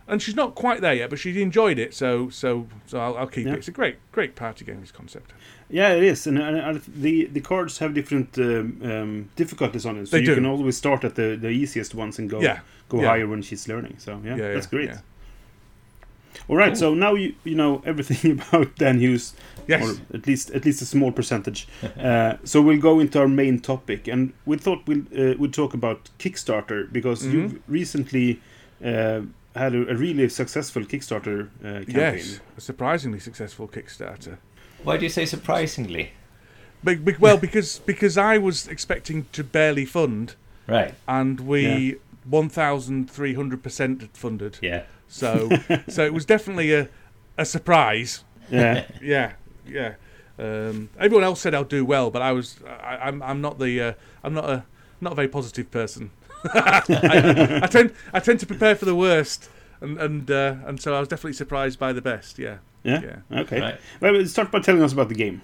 [0.08, 3.26] and she's not quite there yet, but she enjoyed it, so so so I'll, I'll
[3.26, 3.54] keep Yeah.
[3.54, 3.58] it.
[3.58, 4.80] It's a great great party game.
[4.80, 5.32] This concept.
[5.68, 9.96] Yeah, it is, and, and, and the the cards have different um, um, difficulties on
[9.98, 10.06] it.
[10.06, 10.34] So They you do.
[10.36, 13.08] can always start at the, the easiest ones and go Yeah, go yeah.
[13.08, 13.96] higher when she's learning.
[13.98, 14.90] So yeah, Yeah, that's yeah, great.
[16.36, 16.44] Yeah.
[16.48, 16.76] All right, Cool.
[16.76, 19.34] so now you you know everything about Dan Hughes,
[19.68, 19.82] Yes.
[19.82, 21.66] or at least at least a small percentage.
[22.00, 25.74] uh, so we'll go into our main topic, and we thought we'll uh, we'd talk
[25.74, 27.32] about Kickstarter because Mhm.
[27.32, 28.40] you've recently
[28.84, 29.20] uh,
[29.54, 31.94] had a, a really successful Kickstarter uh, campaign.
[31.94, 34.36] Yes, a surprisingly successful Kickstarter.
[34.84, 36.10] Why do you say surprisingly?
[36.84, 40.34] But, but, well, because because I was expecting to barely fund,
[40.68, 40.94] Right.
[41.08, 41.96] and we
[42.30, 44.58] one thousand three hundred percent funded.
[44.62, 44.82] Yeah.
[45.08, 45.50] So
[45.88, 46.88] so it was definitely a
[47.38, 48.24] a surprise.
[48.50, 49.32] Yeah, Yeah,
[49.66, 49.94] yeah.
[50.38, 53.80] Um, everyone else said I'll do well, but I was I, I'm I'm not the
[53.80, 53.92] uh,
[54.22, 54.64] I'm not a
[55.00, 56.10] not a very positive person.
[56.44, 59.48] I, I tend I tend to prepare for the worst
[59.80, 62.38] and and uh, and so I was definitely surprised by the best.
[62.38, 62.58] Yeah.
[62.84, 63.00] Yeah.
[63.02, 63.40] Yeah.
[63.40, 63.60] Okay.
[63.60, 63.80] Right.
[64.00, 65.42] Well, start by telling us about the game.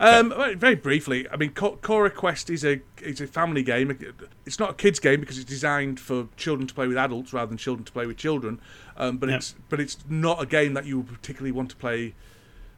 [0.00, 3.98] Um, well, very briefly, I mean, Co- Cora Quest is a is a family game.
[4.46, 7.48] It's not a kids game because it's designed for children to play with adults rather
[7.48, 8.60] than children to play with children.
[8.98, 9.36] Um, but Yeah.
[9.36, 12.14] it's but it's not a game that you would particularly want to play.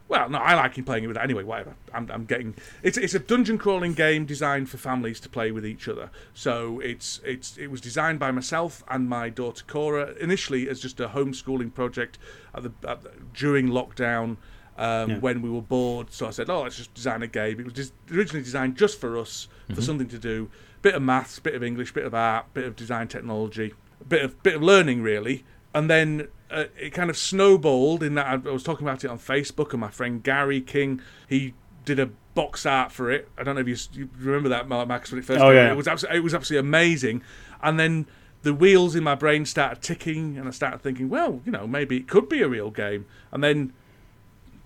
[0.07, 1.43] Well, no, I like playing it with anyway.
[1.43, 1.75] Whatever.
[1.93, 2.53] I'm, I'm getting
[2.83, 6.11] it's it's a dungeon crawling game designed for families to play with each other.
[6.33, 10.99] So it's it's it was designed by myself and my daughter Cora initially as just
[10.99, 12.17] a homeschooling project
[12.53, 14.37] at the, at the during lockdown
[14.77, 15.17] um, Yeah.
[15.19, 16.11] when we were bored.
[16.11, 18.99] So I said, "Oh, let's just design a game." It was just originally designed just
[18.99, 20.49] for us, for something to do.
[20.81, 23.73] Bit of maths, bit of English, bit of art, bit of design technology,
[24.07, 25.45] bit of bit of learning really.
[25.73, 29.09] And then uh, it kind of snowballed in that I, I was talking about it
[29.09, 31.53] on Facebook, and my friend Gary King he
[31.85, 33.27] did a box art for it.
[33.37, 35.57] I don't know if you, you remember that, Mark, Max, when it first Oh, came
[35.57, 35.61] out.
[35.65, 35.71] yeah.
[35.71, 37.23] It was absolutely, it was absolutely amazing.
[37.63, 38.05] And then
[38.43, 41.97] the wheels in my brain started ticking, and I started thinking, well, you know, maybe
[41.97, 43.05] it could be a real game.
[43.31, 43.73] And then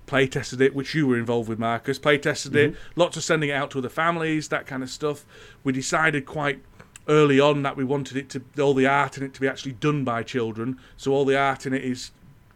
[0.06, 1.98] play tested it, which you were involved with, Marcus.
[1.98, 5.26] Play tested it, lots of sending it out to other families, that kind of stuff.
[5.64, 6.62] We decided quite
[7.08, 9.74] early on that we wanted it to all the art in it to be actually
[9.74, 10.80] done by children.
[10.98, 12.12] So all the art in it is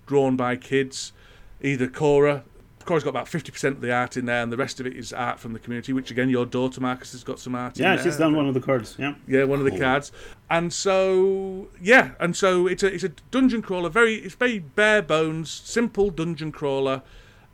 [0.08, 1.14] drawn by kids.
[1.62, 2.44] Either Cora,
[2.86, 4.96] Cora's got about fifty percent of the art in there, and the rest of it
[4.96, 5.94] is art from the community.
[5.94, 7.78] Which again, your daughter Marcus has got some art.
[7.78, 8.06] Yeah, in there.
[8.06, 8.96] she's done one of the cards.
[8.98, 9.16] Yeah.
[9.28, 9.80] Yeah, one of the Cool.
[9.82, 10.12] cards,
[10.50, 13.90] and so yeah, and so it's a it's a dungeon crawler.
[13.90, 17.02] Very it's very bare bones, simple dungeon crawler,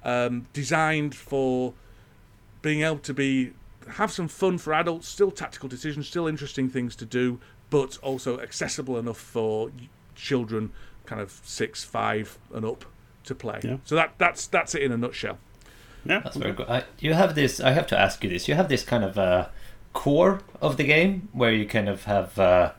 [0.04, 1.74] um, designed for
[2.62, 3.52] being able to be
[3.94, 5.08] have some fun for adults.
[5.08, 9.72] Still tactical decisions, still interesting things to do, but also accessible enough for
[10.16, 10.72] children,
[11.06, 12.86] kind of six, five, and up
[13.26, 13.60] to play.
[13.64, 13.78] Yeah.
[13.86, 15.38] So that that's that's it in a nutshell.
[16.06, 16.20] Yeah.
[16.20, 16.70] That's very good.
[16.70, 17.60] I, you have this.
[17.60, 18.48] I have to ask you this.
[18.48, 19.48] You have this kind of uh,
[19.94, 22.72] core of the game where you kind of have, uh,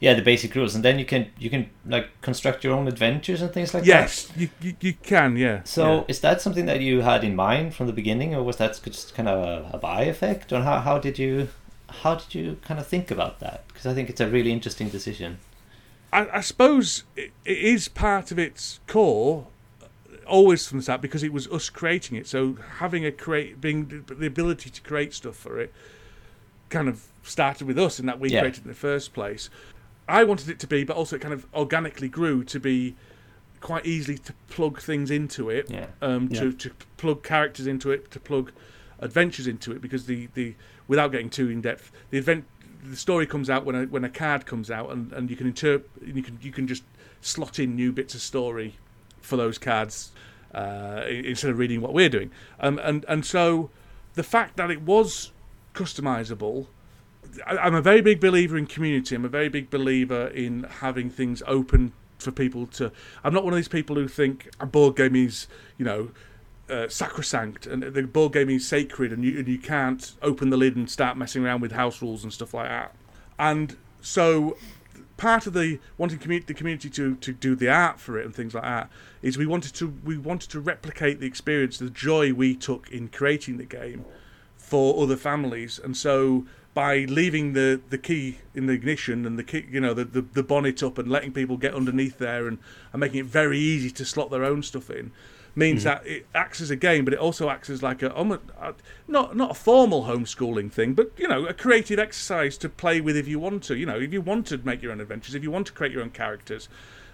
[0.00, 3.42] yeah, the basic rules, and then you can you can like construct your own adventures
[3.42, 3.88] and things like that.
[3.88, 5.36] Yes, you, you you can.
[5.36, 5.62] Yeah.
[5.64, 6.04] So yeah.
[6.08, 9.14] is that something that you had in mind from the beginning, or was that just
[9.14, 11.48] kind of a, a by effect, or how how did you
[11.88, 13.66] how did you kind of think about that?
[13.68, 15.38] Because I think it's a really interesting decision.
[16.12, 19.46] I, I suppose it, it is part of its core
[20.26, 22.26] always from the start because it was us creating it.
[22.26, 25.72] So having a create, being the ability to create stuff for it,
[26.68, 28.40] kind of started with us in that we Yeah.
[28.40, 29.50] created it in the first place.
[30.08, 32.96] I wanted it to be, but also it kind of organically grew to be
[33.60, 35.86] quite easily to plug things into it Yeah.
[36.00, 36.52] um, to, Yeah.
[36.58, 38.52] to plug characters into it, to plug
[39.00, 40.54] adventures into it, because the, the
[40.86, 42.44] without getting too in depth, the event
[42.84, 45.46] the story comes out when a when a card comes out, and, and you can
[45.48, 46.84] interpret you can you can just
[47.20, 48.76] slot in new bits of story
[49.20, 50.12] for those cards
[50.54, 53.68] uh, instead of reading what we're doing, um, and and so
[54.14, 55.32] the fact that it was
[55.74, 56.66] customizable.
[57.46, 59.14] I'm a very big believer in community.
[59.14, 62.92] I'm a very big believer in having things open for people to.
[63.24, 66.10] I'm not one of these people who think a board game is, you know,
[66.68, 70.56] uh, sacrosanct and the board game is sacred and you and you can't open the
[70.56, 72.94] lid and start messing around with house rules and stuff like that.
[73.38, 74.56] And so
[75.16, 78.34] part of the wanting commu- the community to, to do the art for it and
[78.34, 78.90] things like that
[79.22, 83.08] is we wanted to we wanted to replicate the experience, the joy we took in
[83.08, 84.04] creating the game
[84.56, 89.44] for other families, and so by leaving the, the key in the ignition and the
[89.44, 92.58] key, you know, the, the, the bonnet up and letting people get underneath there and,
[92.92, 95.10] and making it very easy to slot their own stuff in,
[95.58, 98.10] means that it acts as a game, but it also acts as like a
[99.08, 103.16] not not a formal homeschooling thing, but you know, a creative exercise to play with
[103.16, 103.76] if you want to.
[103.76, 105.92] You know, if you want to make your own adventures, if you want to create
[105.92, 106.68] your own characters,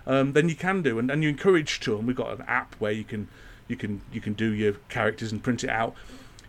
[0.07, 1.97] um, then you can do, and, and you're encouraged to.
[1.97, 3.29] And we've got an app where you can
[3.67, 5.95] you can you can do your characters and print it out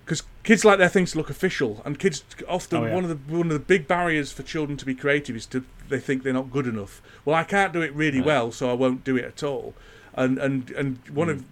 [0.05, 2.93] because kids like their things to look official, and kids often Oh, yeah.
[2.93, 5.65] one of the one of the big barriers for children to be creative is to
[5.89, 7.01] they think they're not good enough.
[7.25, 8.25] Well, I can't do it really Right.
[8.27, 9.73] well, so I won't do it at all.
[10.13, 11.33] And and and one Hmm.
[11.35, 11.45] of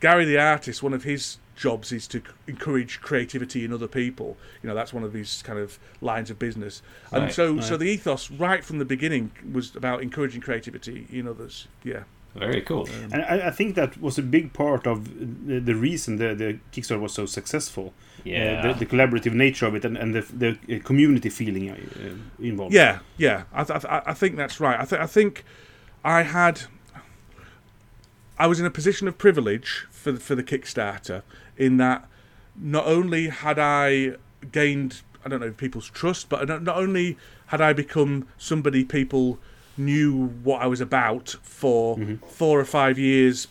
[0.00, 4.38] Gary the artist, one of his jobs is to encourage creativity in other people.
[4.62, 6.80] You know, that's one of his kind of lines of business.
[7.12, 7.80] And Right, so so right.
[7.80, 11.68] the ethos right from the beginning was about encouraging creativity in others.
[11.84, 12.04] Yeah.
[12.34, 12.88] Very cool.
[13.12, 16.58] And I, I think that was a big part of the, the reason the, the
[16.72, 17.92] Kickstarter was so successful.
[18.24, 18.62] Yeah.
[18.64, 21.76] Uh, the, the collaborative nature of it and, and the, the uh, community feeling uh,
[22.38, 22.74] involved.
[22.74, 23.44] Yeah, yeah.
[23.52, 24.78] I, th- I, I think that's right.
[24.78, 25.44] I, th- I think
[26.04, 26.62] I had.
[28.38, 31.22] I was in a position of privilege for the, for the Kickstarter
[31.58, 32.08] in that
[32.56, 34.16] not only had I
[34.50, 39.38] gained I don't know people's trust, but not, not only had I become somebody people
[39.80, 43.48] knew what I was about for four or five years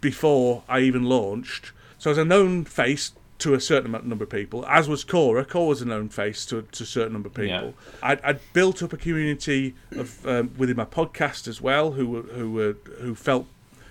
[0.00, 1.72] before I even launched.
[1.98, 5.44] So I was a known face to a certain number of people, as was Cora.
[5.44, 7.74] Cora was a known face to, to a certain number of people.
[8.02, 12.22] I'd, I'd built up a community of um, within my podcast as well, who were
[12.22, 13.46] who were who felt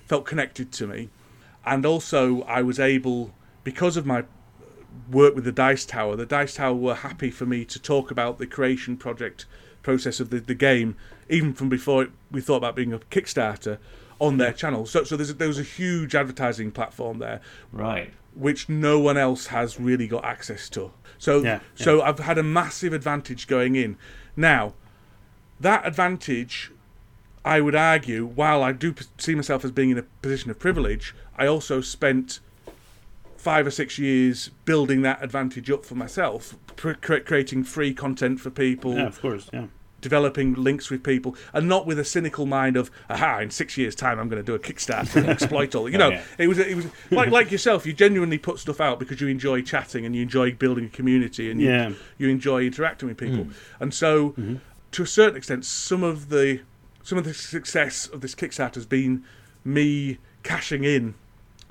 [0.05, 1.09] felt connected to me,
[1.65, 4.23] and also I was able because of my
[5.11, 6.15] work with the Dice Tower.
[6.15, 9.45] The Dice Tower were happy for me to talk about the creation project
[9.83, 10.95] process of the, the game,
[11.29, 13.77] even from before it, we thought about being a Kickstarter
[14.19, 14.57] on their hmm.
[14.57, 14.85] channel.
[14.85, 18.13] So, so there's a, there was a huge advertising platform there, Right.
[18.33, 20.91] which no one else has really got access to.
[21.17, 23.97] So, Yeah, so I've had a massive advantage going in.
[24.35, 24.73] Now,
[25.59, 26.71] that advantage,
[27.43, 31.15] I would argue, while I do see myself as being in a position of privilege,
[31.37, 32.39] I also spent
[33.37, 38.39] five or six years building that advantage up for myself, pr- cre- creating free content
[38.39, 39.49] for people, Yeah, of course.
[39.53, 39.67] Yeah.
[40.05, 43.95] Developing links with people, and not with a cynical mind of, aha, in six years'
[43.95, 45.89] time I'm going to do a Kickstarter and exploit all.
[45.89, 46.23] You oh, know, Yeah.
[46.37, 47.87] it was it was like like yourself.
[47.87, 51.49] You genuinely put stuff out because you enjoy chatting and you enjoy building a community
[51.49, 51.93] and you, Yeah.
[52.19, 53.45] you enjoy interacting with people.
[53.45, 53.53] Mm.
[53.79, 54.57] And so, mm-hmm.
[54.91, 56.61] to a certain extent, some of the
[57.01, 59.23] some of the success of this Kickstarter has been
[59.63, 61.15] me cashing in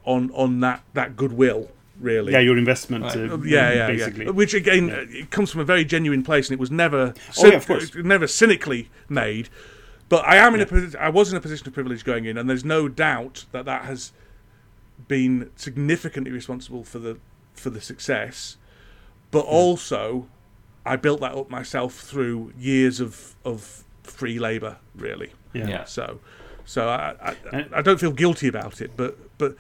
[0.05, 1.71] on on that that goodwill.
[2.01, 3.05] Really, Yeah, your investment.
[3.05, 3.17] Right.
[3.17, 4.25] Uh, yeah, yeah, basically.
[4.25, 4.31] yeah.
[4.33, 7.47] Which again, uh it comes from a very genuine place, and it was never, Oh,
[7.47, 7.95] yeah, of course.
[7.95, 9.49] never cynically made.
[10.09, 10.99] But I am in a position.
[11.01, 13.85] I was in a position of privilege going in, and there's no doubt that that
[13.85, 14.13] has
[15.09, 17.19] been significantly responsible for the
[17.55, 18.57] for the success.
[19.31, 20.29] But also,
[20.85, 25.31] I built that up myself through years of of free labour, really.
[25.53, 25.69] Yeah.
[25.69, 25.85] Yeah.
[25.85, 26.21] So,
[26.65, 29.57] so I, I, I don't feel guilty about it, but but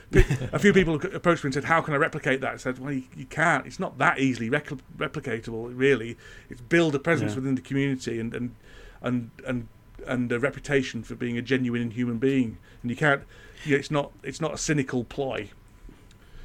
[0.52, 2.92] a few people approached me and said, "How can I replicate that?" I said, "Well,
[2.92, 3.66] you, you can't.
[3.66, 6.16] It's not that easily rec- replicatable, really.
[6.48, 7.36] It's build a presence Yeah.
[7.36, 8.54] within the community and and
[9.02, 9.68] and and
[10.06, 13.22] and a reputation for being a genuine human being, and you can't.
[13.64, 14.12] You, it's not.
[14.22, 15.50] It's not a cynical ploy.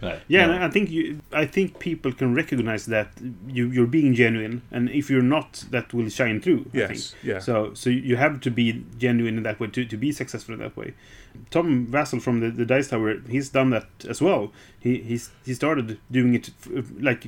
[0.02, 0.22] Right.
[0.30, 0.54] Yeah, No.
[0.54, 3.12] and I think you, I think people can recognize that
[3.48, 6.66] you you're being genuine, and if you're not, that will shine through.
[6.74, 7.24] I Yes, think.
[7.24, 7.40] yeah.
[7.40, 10.60] So so you have to be genuine in that way to, to be successful in
[10.62, 10.94] that way.
[11.52, 14.52] Tom Vasel from the, the Dice Tower, he's done that as well.
[14.80, 16.50] He he's he started doing it
[17.00, 17.28] like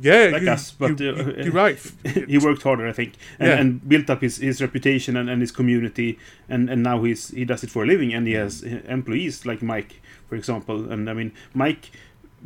[0.00, 1.78] Yeah, Like you, us, but, you, uh, you, you're right.
[2.28, 3.56] he worked harder, I think, and, Yeah.
[3.60, 7.44] and built up his, his reputation and, and his community, and, and now he's he
[7.44, 11.08] does it for a living, and he has uh, employees like Mike, for example, and
[11.08, 11.90] I mean Mike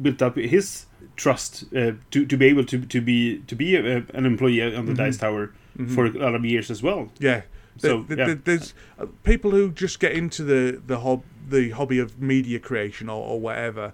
[0.00, 0.86] built up his
[1.16, 4.86] trust uh, to to be able to to be to be a, an employee on
[4.86, 5.50] the Dice Tower
[5.94, 7.10] for a lot of years as well.
[7.18, 7.42] Yeah.
[7.78, 8.34] So, There- there- yeah.
[8.44, 13.08] there's uh, people who just get into the the hob the hobby of media creation
[13.08, 13.92] or, or whatever.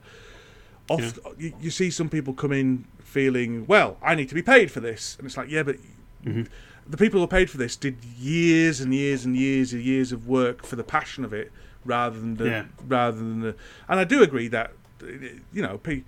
[0.88, 4.70] Oft, you, you see some people come in feeling, well, I need to be paid
[4.70, 5.76] for this, and it's like, yeah, but
[6.24, 6.42] Mm-hmm.
[6.88, 10.10] the people who are paid for this did years and years and years and years
[10.10, 11.52] of work for the passion of it,
[11.84, 12.64] rather than the Yeah.
[12.88, 13.54] rather than the.
[13.88, 14.72] And I do agree that
[15.52, 16.02] you know pe-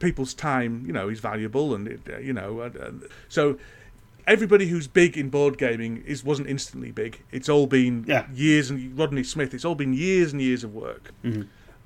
[0.00, 3.56] people's time, you know, is valuable, and it, you know, and, and so
[4.26, 7.22] everybody who's big in board gaming is wasn't instantly big.
[7.30, 8.26] It's all been Yeah.
[8.34, 9.54] years and Rodney Smith.
[9.54, 11.10] It's all been years and years of work,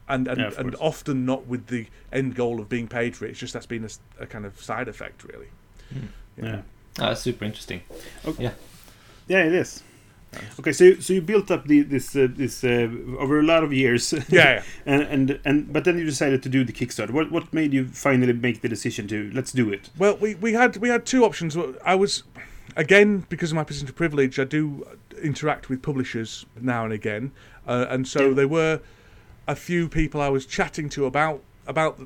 [0.09, 3.27] and and, Yeah, of and often not with the end goal of being paid for
[3.27, 3.31] it.
[3.31, 5.49] It's just that's been a kind of side effect, really.
[6.37, 6.63] Yeah.
[6.99, 7.83] Ah, that's super interesting.
[8.27, 8.45] Okay.
[8.45, 8.53] Yeah.
[9.29, 9.83] Yeah, it is.
[10.61, 13.73] Okay, so so you built up the, this uh, this uh, over a lot of
[13.73, 14.13] years.
[14.29, 14.63] Yeah, yeah.
[14.85, 17.11] and and and but then you decided to do the Kickstarter.
[17.13, 19.89] What what made you finally make the decision to let's do it?
[19.99, 21.57] Well, we, we had we had two options.
[21.85, 22.25] I was
[22.77, 24.87] again because of my position of privilege, I do
[25.23, 27.33] interact with publishers now and again,
[27.67, 28.35] uh, and so Yeah.
[28.35, 28.81] there were
[29.49, 31.99] a few people I was chatting to about about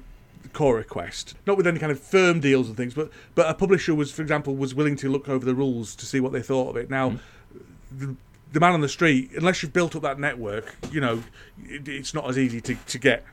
[0.43, 3.55] the Cora Quest, not with any kind of firm deals and things, but but a
[3.55, 6.43] publisher was, for example, was willing to look over the rules to see what they
[6.43, 6.89] thought of it.
[6.89, 7.11] Now.
[7.11, 7.17] Hmm.
[7.95, 8.17] The,
[8.53, 11.23] the man on the street, unless you've built up that network, you know,
[11.65, 13.25] it, it's not as easy to, to get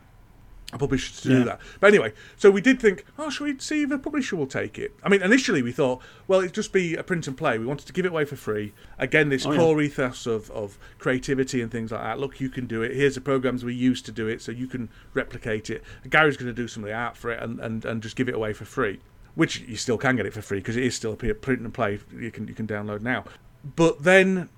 [0.72, 1.44] a publisher to do Yeah.
[1.46, 1.60] that.
[1.80, 4.78] But anyway, so we did think, oh, should we see if a publisher will take
[4.78, 4.94] it?
[5.04, 7.58] I mean, initially we thought, well, it'd just be a print and play.
[7.58, 8.74] We wanted to give it away for free.
[9.00, 9.58] Again, this Oh, yeah.
[9.58, 12.20] core ethos of, of creativity and things like that.
[12.20, 12.96] Look, you can do it.
[12.96, 15.84] Here's the programs we use to do it, so you can replicate it.
[16.10, 18.30] Gary's going to do some of the art for it and, and, and just give
[18.30, 19.00] it away for free.
[19.36, 21.74] Which you still can get it for free because it is still a print and
[21.74, 22.00] play.
[22.16, 23.24] You can you can download now.
[23.76, 24.50] But then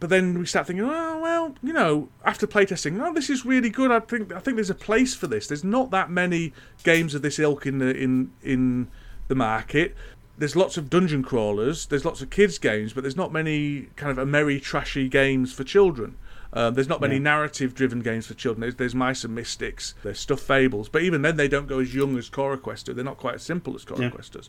[0.00, 3.70] but then we start thinking, oh well, you know, after playtesting, oh, this is really
[3.70, 3.90] good.
[3.90, 5.46] I think I think there's a place for this.
[5.48, 6.52] There's not that many
[6.84, 8.88] games of this ilk in the in in
[9.28, 9.94] the market.
[10.36, 11.86] There's lots of dungeon crawlers.
[11.86, 16.16] There's lots of kids games, but there's not many kind of Ameritrashy games for children.
[16.52, 17.22] Um, there's not many Yeah.
[17.22, 18.62] narrative-driven games for children.
[18.62, 19.94] There's, there's Mice and Mystics.
[20.02, 22.94] There's Stuffed Fables, but even then, they don't go as young as Cora Quest do.
[22.94, 24.10] They're not quite as simple as Cora Yeah.
[24.10, 24.48] Quest does.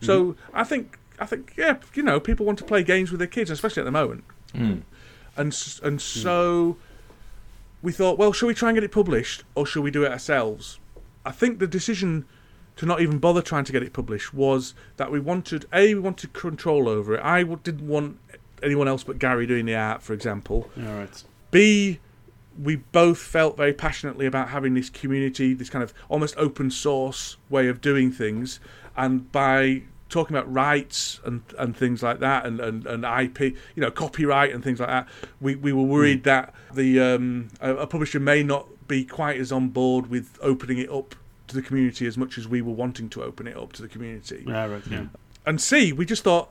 [0.00, 3.26] So I think I think yeah, you know, people want to play games with their
[3.28, 4.82] kids, especially at the moment Mm.
[5.36, 6.76] and and so
[7.82, 10.12] we thought, well, shall we try and get it published, or shall we do it
[10.12, 10.78] ourselves?
[11.24, 12.26] I think the decision
[12.76, 16.00] to not even bother trying to get it published was that we wanted a we
[16.00, 17.20] wanted control over it.
[17.22, 18.18] I didn't want
[18.62, 20.70] anyone else but Gary doing the art, for example.
[20.76, 21.22] All right.
[21.50, 21.98] B,
[22.58, 27.36] we both felt very passionately about having this community, this kind of almost open source
[27.48, 28.60] way of doing things,
[28.96, 33.40] and by talking about rights and, and things like that and, and, and IP,
[33.74, 35.08] you know, copyright and things like that,
[35.40, 39.52] we, we were worried that the um, a, a publisher may not be quite as
[39.52, 41.14] on board with opening it up
[41.46, 43.88] to the community as much as we were wanting to open it up to the
[43.88, 44.82] community All right.
[44.88, 45.06] Yeah.
[45.46, 46.50] and C, we just thought,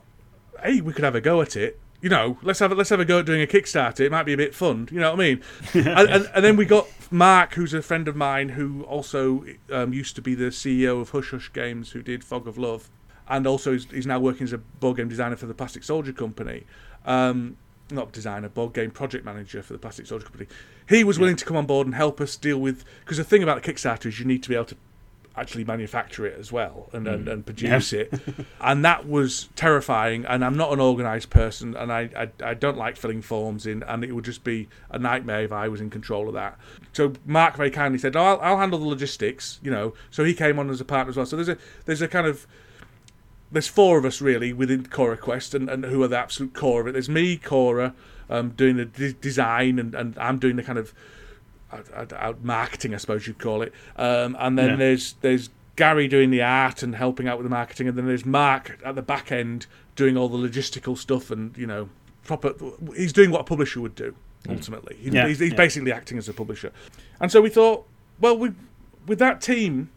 [0.62, 1.78] hey, we could have a go at it.
[2.02, 4.00] You know, let's have a, let's have a go at doing a Kickstarter.
[4.00, 4.88] It might be a bit fun.
[4.90, 5.42] You know what I mean?
[5.74, 9.92] and, and, and then we got Mark, who's a friend of mine, who also um,
[9.92, 12.88] used to be the CEO of Hush Hush Games, who did Fog of Love,
[13.30, 16.12] and also is, he's now working as a board game designer for the Plastic Soldier
[16.12, 16.64] Company.
[17.06, 17.56] Um,
[17.90, 20.46] not designer, board game project manager for the Plastic Soldier Company.
[20.88, 23.42] He was willing to come on board and help us deal with because the thing
[23.42, 24.76] about Kickstarter is you need to be able to
[25.36, 28.12] actually manufacture it as well and, and, and produce it.
[28.60, 30.24] and that was terrifying.
[30.26, 33.82] And I'm not an organised person and I, I, I don't like filling forms in.
[33.84, 36.58] And it would just be a nightmare if I was in control of that.
[36.92, 39.94] So Mark very kindly said, oh, I'll, I'll handle the logistics, you know.
[40.10, 41.26] So he came on as a partner as well.
[41.26, 42.46] So there's a, there's a kind of
[43.52, 46.80] there's four of us really within Cora Quest, and, and who are the absolute core
[46.82, 46.92] of it.
[46.92, 47.94] There's me, Cora,
[48.28, 50.92] um, doing the de- design, and, and I'm doing the kind of
[51.72, 53.72] out, out marketing, I suppose you'd call it.
[53.96, 54.76] Um, and then Yeah.
[54.76, 58.26] there's there's Gary doing the art and helping out with the marketing, and then there's
[58.26, 61.88] Mark at the back end doing all the logistical stuff, and you know,
[62.24, 62.54] proper.
[62.96, 64.14] He's doing what a publisher would do
[64.48, 64.96] ultimately.
[65.00, 65.56] He- Yeah, he's he's yeah.
[65.56, 66.72] basically acting as a publisher,
[67.20, 67.86] and so we thought,
[68.20, 68.52] well, we
[69.06, 69.90] with that team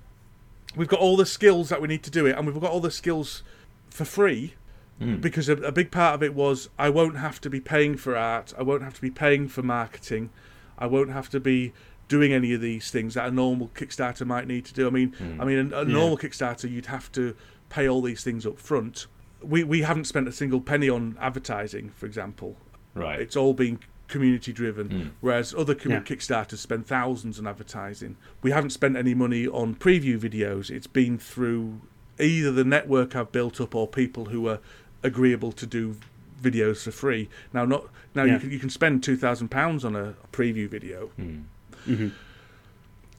[0.76, 2.80] we've got all the skills that we need to do it, and we've got all
[2.80, 3.44] the skills
[3.90, 4.56] for free.
[5.00, 5.18] Hmm.
[5.18, 8.16] Because a, a big part of it was I won't have to be paying for
[8.16, 10.30] art, I won't have to be paying for marketing,
[10.78, 11.74] I won't have to be
[12.08, 14.86] doing any of these things that a normal Kickstarter might need to do.
[14.86, 15.42] I mean, hmm.
[15.42, 17.36] I mean, a, a normal Kickstarter you'd have to
[17.70, 19.08] pay all these things up front.
[19.42, 22.56] We we haven't spent a single penny on advertising, for example.
[22.94, 23.20] Right.
[23.20, 23.80] It's all been
[24.14, 25.08] community driven, hmm.
[25.22, 26.00] whereas other com- Yeah.
[26.10, 28.16] Kickstarters spend thousands on advertising.
[28.42, 30.70] We haven't spent any money on preview videos.
[30.70, 31.82] It's been through
[32.20, 34.60] either the network I've built up or people who are
[35.02, 35.98] agreeable to do
[36.42, 37.28] videos for free.
[37.54, 37.84] Now, not
[38.16, 38.34] now Yeah.
[38.34, 41.08] you can you can spend two thousand pounds on a preview video.
[41.18, 41.40] Hmm.
[41.88, 42.10] Mm-hmm.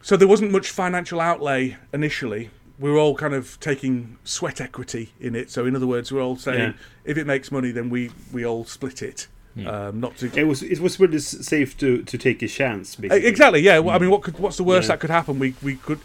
[0.02, 2.50] So there wasn't much financial outlay initially.
[2.78, 5.50] We were all kind of taking sweat equity in it.
[5.50, 6.72] So in other words, we're all saying Yeah.
[7.04, 9.28] if it makes money, then we we all split it.
[9.54, 9.66] Hmm.
[9.68, 12.96] Um, not to It was it was really s- safe to to take a chance.
[12.96, 13.26] Basically.
[13.28, 13.60] Exactly.
[13.60, 13.78] Yeah.
[13.78, 14.12] Well, I mean, hmm.
[14.12, 14.94] what could what's the worst Yeah.
[14.96, 15.38] that could happen?
[15.38, 16.00] We we could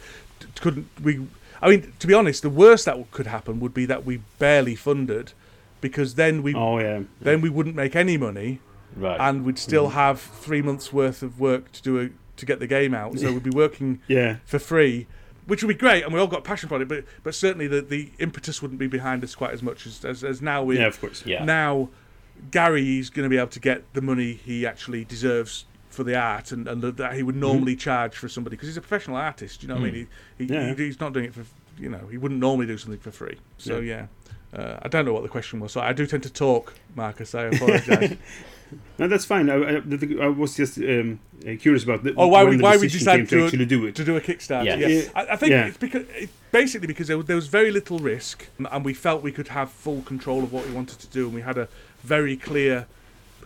[0.61, 1.25] couldn't we.
[1.61, 4.75] I mean, to be honest, the worst that could happen would be that we barely
[4.75, 5.33] funded,
[5.81, 7.01] because then we Oh yeah.
[7.19, 8.59] then we wouldn't make any money,
[8.95, 9.19] Right.
[9.19, 9.95] and we'd still mm-hmm.
[9.95, 13.19] have three months worth of work to do a, to get the game out.
[13.19, 14.37] So we'd be working Yeah.
[14.45, 15.07] for free,
[15.47, 16.87] which would be great, and we all got passion for it.
[16.87, 20.23] But but certainly the, the impetus wouldn't be behind us quite as much as as,
[20.23, 20.87] as now we Yeah.
[20.87, 21.23] Of course.
[21.25, 21.43] yeah.
[21.43, 21.89] now
[22.51, 26.51] Gary's going to be able to get the money he actually deserves for the art
[26.51, 29.67] and, and that he would normally charge for somebody because he's a professional artist you
[29.67, 30.07] know what I mean?
[30.37, 30.73] He, he, Yeah.
[30.73, 31.43] he, he's not doing it for
[31.79, 33.37] you know he wouldn't normally do something for free.
[33.57, 34.07] So yeah,
[34.53, 37.33] Uh, I don't know what the question was so I do tend to talk Marcus
[37.35, 38.15] I apologise
[38.97, 39.49] No, that's fine.
[39.49, 39.81] I, I,
[40.21, 43.45] I was just um, uh, curious about the, oh why we why we decided to,
[43.45, 43.95] actually do it.
[43.95, 44.79] to do a Kickstarter Yes.
[44.79, 45.09] yeah, Yeah.
[45.15, 45.65] I, I think Yeah.
[45.67, 49.23] it's because it, basically because there, was- there was very little risk and we felt
[49.23, 51.67] we could have full control of what we wanted to do and we had a
[52.03, 52.87] very clear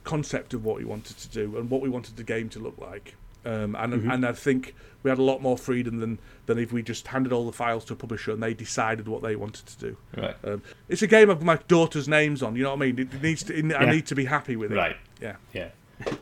[0.04, 2.78] concept of what we wanted to do and what we wanted the game to look
[2.78, 3.16] like.
[3.46, 4.10] Um, and Mm-hmm.
[4.12, 7.34] and I think we had a lot more freedom than than if we just handed
[7.34, 9.98] all the files to a publisher and they decided what they wanted to do.
[10.16, 10.36] Right.
[10.46, 12.56] Um, it's a game of my daughter's names on.
[12.56, 13.00] You know what I mean?
[13.00, 13.54] It needs to.
[13.54, 13.92] I Yeah.
[13.92, 14.76] need to be happy with it.
[14.76, 14.96] Right.
[15.24, 15.36] Yeah.
[15.54, 15.70] Yeah.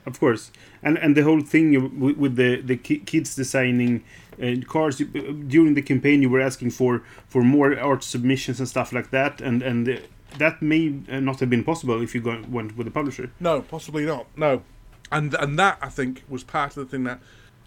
[0.05, 0.51] Of course,
[0.83, 4.03] and and the whole thing with, with the the ki- kids designing
[4.43, 5.07] uh, cars you-
[5.47, 9.41] during the campaign, you were asking for for more art submissions and stuff like that,
[9.41, 9.95] and and uh,
[10.37, 13.31] that may uh, not have been possible if you go, went with the publisher.
[13.39, 14.25] No, possibly not.
[14.35, 14.61] No,
[15.11, 17.19] and and that I think was part of the thing that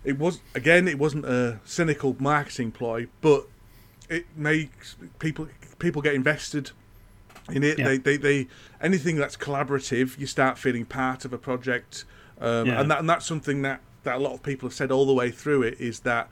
[0.04, 0.40] it was.
[0.54, 3.46] Again, it wasn't a cynical marketing ploy, but
[4.08, 6.70] it makes people people get invested
[7.50, 7.78] in it.
[7.78, 7.84] Yeah.
[7.88, 8.48] They, they they
[8.80, 12.04] anything that's collaborative, you start feeling part of a project,
[12.40, 12.80] um, Yeah.
[12.80, 15.14] and that and that's something that that a lot of people have said all the
[15.14, 16.28] way through it is that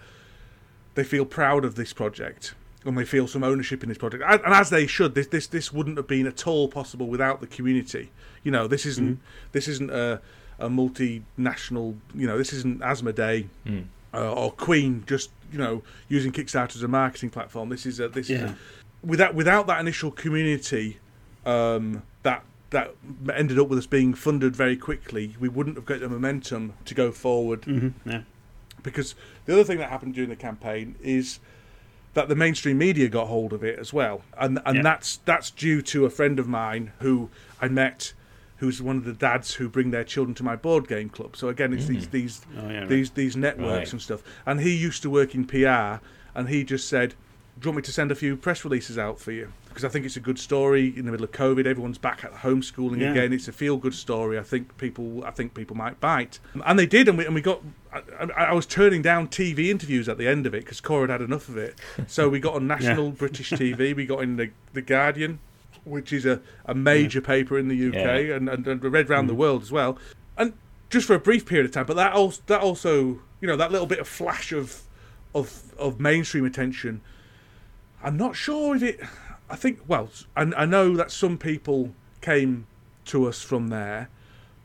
[0.95, 2.55] they feel proud of this project
[2.85, 5.15] and they feel some ownership in this project, and, as they should.
[5.15, 8.11] This this this wouldn't have been at all possible without the community.
[8.43, 9.21] You know, this isn't
[9.53, 10.21] this isn't a
[10.59, 11.97] a multinational.
[12.15, 13.47] You know, this isn't Asmodee
[14.15, 17.69] uh, or Queen just you know using Kickstarter as a marketing platform.
[17.69, 18.57] This is a, this is a,
[19.03, 20.99] without without that initial community
[21.45, 22.95] um, that that
[23.35, 25.37] ended up with us being funded very quickly.
[25.39, 28.23] We wouldn't have got the momentum to go forward hmm Yeah.
[28.83, 31.39] because the other thing that happened during the campaign is
[32.15, 34.83] that the mainstream media got hold of it as well, and and Yeah.
[34.83, 37.29] that's that's due to a friend of mine who
[37.61, 38.13] I met,
[38.59, 41.37] who's one of the dads who bring their children to my board game club.
[41.37, 42.89] So again, it's these these Oh, yeah, right.
[42.89, 43.93] these these networks Right.
[43.93, 44.23] and stuff.
[44.47, 46.01] And he used to work in PR,
[46.35, 47.15] and he just said,
[47.59, 49.89] "Do you want me to send a few press releases out for you?" Because I
[49.89, 51.65] think it's a good story in the middle of COVID.
[51.67, 53.13] Everyone's back at homeschooling Yeah.
[53.13, 53.33] again.
[53.33, 54.39] It's a feel-good story.
[54.39, 57.09] I think people, I think people might bite, and they did.
[57.09, 57.63] And we and we got.
[57.93, 61.11] I, I was turning down TV interviews at the end of it because Cora had
[61.11, 61.79] had enough of it.
[62.07, 63.95] So we got on national British TV.
[63.95, 65.39] We got in the the Guardian,
[65.85, 68.37] which is a, a major paper in the UK, Yeah.
[68.37, 69.39] and, and, and read around the mm.
[69.39, 69.99] world as well.
[70.37, 70.55] And
[70.91, 73.73] just for a brief period of time, but that also that also you know that
[73.73, 74.83] little bit of flash of
[75.35, 77.01] of of mainstream attention.
[78.03, 79.01] I'm not sure if it.
[79.51, 82.67] I think well, I, I know that some people came
[83.07, 84.09] to us from there,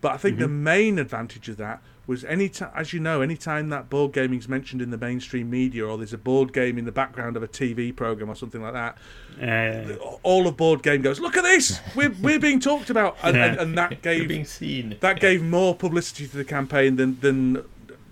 [0.02, 3.36] but I think the main advantage of that was any time, as you know, any
[3.36, 6.86] time that board gaming's mentioned in the mainstream media or there's a board game in
[6.86, 8.98] the background of a TV program or something like that,
[9.42, 13.36] Uh, all of board game goes, look at this, we're we're being talked about, and,
[13.36, 14.96] and, and that gave being seen.
[15.02, 17.56] that gave more publicity to the campaign than than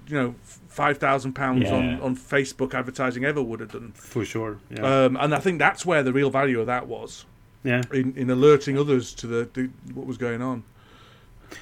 [0.07, 0.36] you know
[0.76, 3.91] five thousand pounds on on Facebook advertising ever would have done.
[3.95, 4.57] for sure.
[4.69, 4.84] Yeah.
[5.05, 7.26] Um, and I think that's where the real value of that was
[7.63, 7.82] yeah.
[7.93, 10.63] in, in alerting others to the, the what was going on.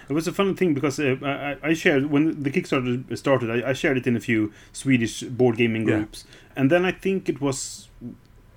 [0.09, 1.15] It was a fun thing because uh,
[1.63, 3.49] I, I shared when the Kickstarter started.
[3.55, 5.95] I, I shared it in a few Swedish board gaming Yeah.
[5.97, 7.89] groups, and then I think it was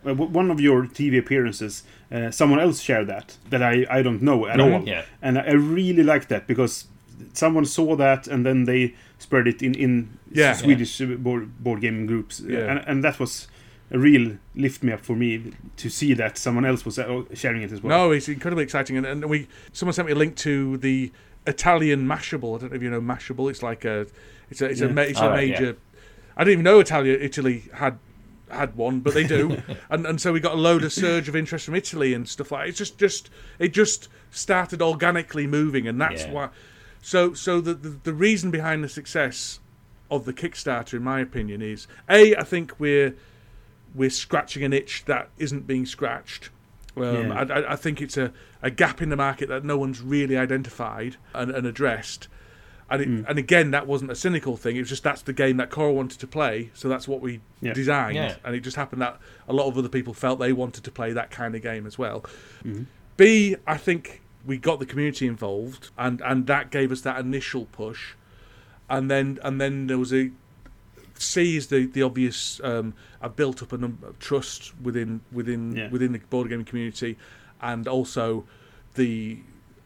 [0.07, 1.83] uh, one of your TV appearances.
[2.13, 4.73] Uh, someone else shared that that I, I don't know at Mhm.
[4.73, 5.03] all, Yeah.
[5.21, 6.87] and I really liked that because
[7.33, 10.53] someone saw that and then they spread it in in Yeah.
[10.55, 12.71] Swedish uh board board gaming groups, Yeah.
[12.71, 13.49] and, and that was
[13.91, 17.63] a real lift me up for me to see that someone else was uh, sharing
[17.63, 17.97] it as well.
[17.99, 21.13] No, it's incredibly exciting, and, and we someone sent me a link to the
[21.47, 22.57] Italian Mashable.
[22.57, 23.49] I don't know if you know Mashable.
[23.51, 24.07] It's like a
[24.51, 24.93] it's a it's a Yeah.
[24.93, 25.77] ma- it's All a right, major.
[26.37, 27.99] I didn't even know Italy Italy had
[28.51, 31.37] had one, but they do, and and so we got a load of surge of
[31.37, 32.69] interest from Italy and stuff like.
[32.69, 36.33] It's just just it just started organically moving, and that's Yeah.
[36.33, 36.49] why.
[37.03, 39.61] So so the, the the reason behind the success
[40.11, 43.15] of the Kickstarter, in my opinion, is a I think we're
[43.95, 46.51] we're scratching an itch that isn't being scratched.
[46.97, 47.35] Um, Yeah.
[47.35, 48.33] I, I, I think it's a,
[48.63, 52.29] a gap in the market that no one's really identified and, and addressed.
[52.89, 54.77] And it, and again, that wasn't a cynical thing.
[54.77, 57.41] It was just that's the game that Cora wanted to play, so that's what we
[57.61, 57.73] Yeah.
[57.73, 58.15] designed.
[58.17, 58.37] Yeah.
[58.45, 59.19] And it just happened that
[59.49, 61.99] a lot of other people felt they wanted to play that kind of game as
[61.99, 62.25] well.
[63.17, 67.67] B, I think we got the community involved, and, and that gave us that initial
[67.67, 68.15] push.
[68.89, 70.31] And then and then there was a
[71.15, 72.61] C is the the obvious.
[72.63, 75.89] Um, I've built up a number of trust within within Yeah.
[75.91, 77.17] within the board gaming community,
[77.61, 78.45] and also
[78.95, 79.41] the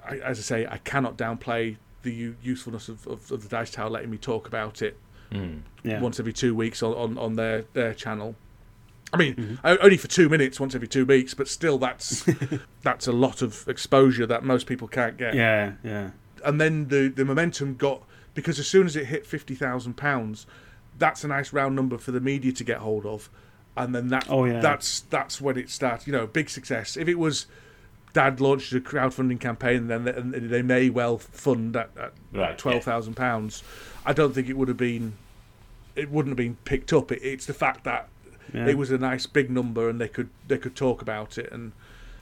[0.05, 3.71] I, as I say, I cannot downplay the u- usefulness of, of, of the Dice
[3.71, 4.97] Tower letting me talk about it
[5.31, 5.61] Mm.
[5.85, 6.01] yeah.
[6.01, 8.35] once every two weeks on, on, on their, their channel.
[9.13, 9.67] I mean, Mm-hmm.
[9.83, 12.29] only for two minutes once every two weeks, but still, that's
[12.83, 16.11] that's a lot of exposure that most people can't get yeah, yeah.
[16.45, 18.03] and then the the momentum got
[18.35, 20.47] because as soon as it hit fifty thousand pounds,
[20.99, 23.29] that's a nice round number for the media to get hold of,
[23.77, 24.61] and then that Oh, yeah.
[24.61, 26.07] that's that's when it starts.
[26.07, 26.97] You know, big success.
[26.97, 27.47] If it was
[28.13, 32.57] Dad launched a crowdfunding campaign, then they, and they may well fund at, at Right,
[32.57, 33.65] twelve thousand pounds.
[34.07, 35.15] I don't think it would have been.
[35.97, 37.11] It wouldn't have been picked up.
[37.11, 38.09] It, it's the fact that
[38.53, 38.67] Yeah.
[38.67, 41.73] it was a nice big number, and they could they could talk about it and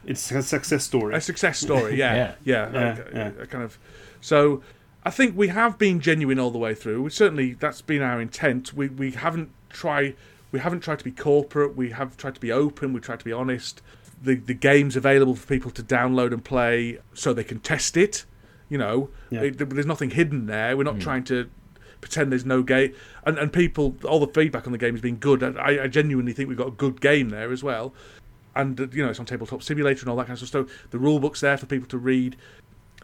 [0.05, 1.15] It's a success story.
[1.15, 1.97] a success story.
[2.03, 2.35] Yeah, Yeah.
[2.45, 3.43] yeah, Yeah, a- uh, yeah.
[3.43, 3.79] a kind of.
[4.21, 4.63] So,
[5.05, 7.03] I think we have been genuine all the way through.
[7.03, 8.73] We certainly that's been our intent.
[8.75, 10.17] We we haven't tried
[10.51, 11.77] we haven't tried to be corporate.
[11.77, 12.93] We have tried to be open.
[12.93, 13.83] We tried to be honest.
[14.23, 18.25] The the game's available for people to download and play, so they can test it.
[18.69, 19.43] You know, Yeah.
[19.43, 20.77] It- there's nothing hidden there.
[20.77, 21.01] We're not hmm.
[21.01, 21.49] trying to
[22.01, 22.95] pretend there's no game.
[23.25, 25.43] And and people, all the feedback on the game has been good.
[25.43, 27.95] I, I genuinely think we've got a good game there as well
[28.57, 30.69] and uh, you know it's on tabletop simulator and all that kind of stuff.
[30.69, 32.35] So the rule book's there for people to read,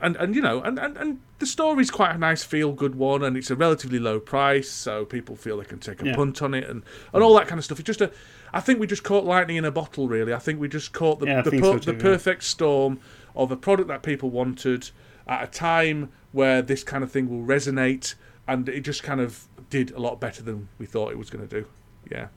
[0.01, 3.23] and and you know and and, and the story's quite a nice feel good one,
[3.23, 6.17] and it's a relatively low price, so people feel they can take a Yeah.
[6.17, 6.83] punt on it and
[7.13, 7.79] and all that kind of stuff.
[7.79, 8.11] It's just a,
[8.53, 10.09] I think we just caught lightning in a bottle.
[10.09, 12.03] Really, I think we just caught the Yeah, the, per- so too, the yeah.
[12.03, 12.99] perfect storm
[13.37, 14.91] of a product that people wanted
[15.29, 18.15] at a time where this kind of thing will resonate,
[18.47, 21.47] and it just kind of did a lot better than we thought it was going
[21.49, 21.67] to do.
[22.11, 22.29] Yeah.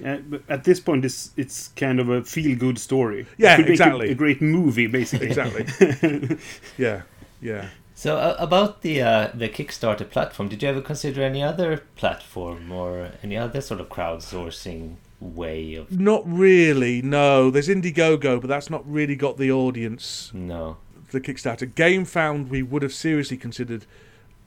[0.00, 3.26] Yeah, but at this point, it's it's kind of a feel good story.
[3.36, 4.10] Yeah, It could make a- exactly.
[4.10, 5.26] A, great movie, basically.
[5.26, 6.38] Exactly.
[6.78, 7.02] yeah.
[7.40, 7.68] Yeah.
[7.96, 12.70] So uh, about the uh, the Kickstarter platform, did you ever consider any other platform
[12.70, 15.90] or any other sort of crowdsourcing way of?
[15.98, 17.02] Not really.
[17.02, 20.30] No, there's Indiegogo, but that's not really got the audience.
[20.32, 20.76] No.
[21.10, 23.84] The Kickstarter Gamefound we would have seriously considered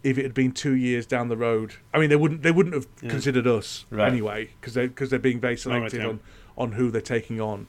[0.03, 1.73] if it had been two years down the road.
[1.93, 2.41] I mean, they wouldn't.
[2.43, 3.09] They wouldn't have Yeah.
[3.09, 4.11] considered us Right.
[4.11, 6.19] anyway because they because they're being very selective on
[6.57, 7.67] on who they're taking on,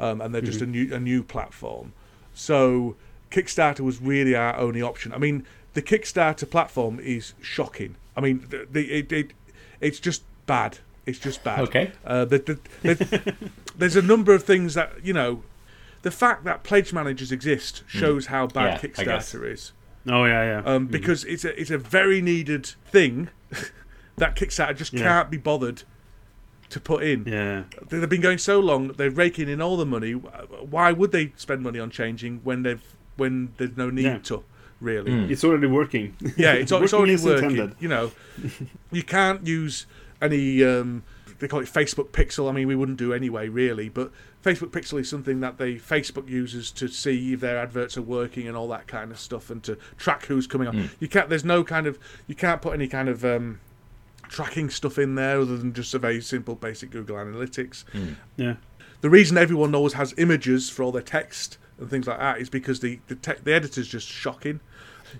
[0.00, 1.92] um, and they're just a new a new platform.
[2.32, 2.96] So
[3.30, 5.12] Kickstarter was really our only option.
[5.12, 7.96] I mean, the Kickstarter platform is shocking.
[8.16, 9.30] I mean, the, the, it, it
[9.80, 10.78] it's just bad.
[11.06, 11.60] It's just bad.
[11.60, 11.92] Okay.
[12.04, 12.58] Uh, the, the,
[12.94, 13.34] the,
[13.76, 15.42] there's a number of things that you know.
[16.02, 18.82] The fact that pledge managers exist shows how bad.
[18.82, 19.72] Yeah, Kickstarter is
[20.08, 20.62] Oh yeah, yeah.
[20.74, 23.30] um, because it's a it's a very needed thing
[24.16, 25.02] that Kickstarter just Yeah.
[25.02, 25.82] can't be bothered
[26.70, 27.24] to put in.
[27.26, 27.64] yeah.
[27.88, 30.12] They- They've been going so long, they're raking in all the money.
[30.12, 32.82] Why would they spend money on changing when they've
[33.16, 34.18] when there's no need Yeah.
[34.18, 34.44] to
[34.80, 35.10] really?
[35.12, 35.30] Mm.
[35.30, 36.16] It's already working.
[36.36, 37.50] Yeah, it's, it's Working already working.
[37.52, 37.76] intended.
[37.80, 38.12] You know,
[38.90, 39.86] you can't use
[40.20, 40.64] any.
[40.64, 41.02] Um,
[41.38, 42.48] they call it Facebook Pixel.
[42.48, 43.88] I mean, we wouldn't do anyway, really.
[43.88, 44.10] But
[44.44, 48.46] Facebook Pixel is something that they Facebook uses to see if their adverts are working
[48.46, 50.90] and all that kind of stuff, and to track who's coming on.
[51.00, 51.28] You can't.
[51.30, 51.98] There's no kind of.
[52.26, 53.24] You can't put any kind of.
[53.24, 53.60] Um,
[54.28, 57.84] tracking stuff in there other than just a very simple basic Google Analytics.
[58.36, 58.54] Yeah.
[59.02, 62.48] The reason everyone always has images for all their text and things like that is
[62.48, 64.60] because the the, te- the editor's just shocking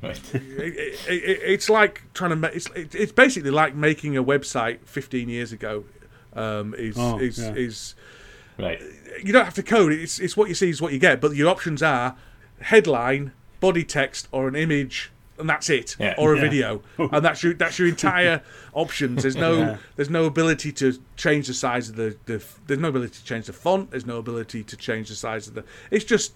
[0.02, 0.18] Right.
[0.34, 4.24] it, it, it, it's like trying to make it's, it, it's basically like making a
[4.24, 5.84] website 15 years ago
[6.32, 7.52] um, is Oh, is yeah.
[7.54, 7.94] is
[8.58, 8.80] right.
[9.22, 11.34] you don't have to code it's, it's what you see is what you get but
[11.34, 12.16] your options are
[12.60, 16.14] headline body text or an image and that's it Yeah.
[16.16, 16.42] or a Yeah.
[16.42, 18.42] video and that's your that's your entire
[18.72, 19.76] options there's no Yeah.
[19.96, 23.46] there's no ability to change the size of the, the there's no ability to change
[23.46, 26.34] the font there's no ability to change the size of the it's just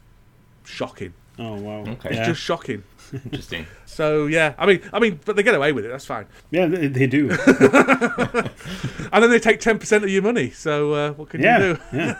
[0.64, 1.80] shocking Oh wow.
[1.82, 2.08] Okay.
[2.10, 2.26] it's Yeah.
[2.26, 2.82] just shocking
[3.12, 3.66] Interesting.
[3.86, 6.66] so yeah i mean i mean but they get away with it that's fine Yeah,
[6.66, 7.30] they, they do.
[9.12, 11.58] and then they take 10% of your money so uh, what can yeah.
[11.58, 12.14] you do yeah.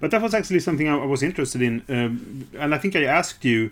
[0.00, 3.04] But that was actually something I I was interested in, um, and I think I
[3.04, 3.70] asked you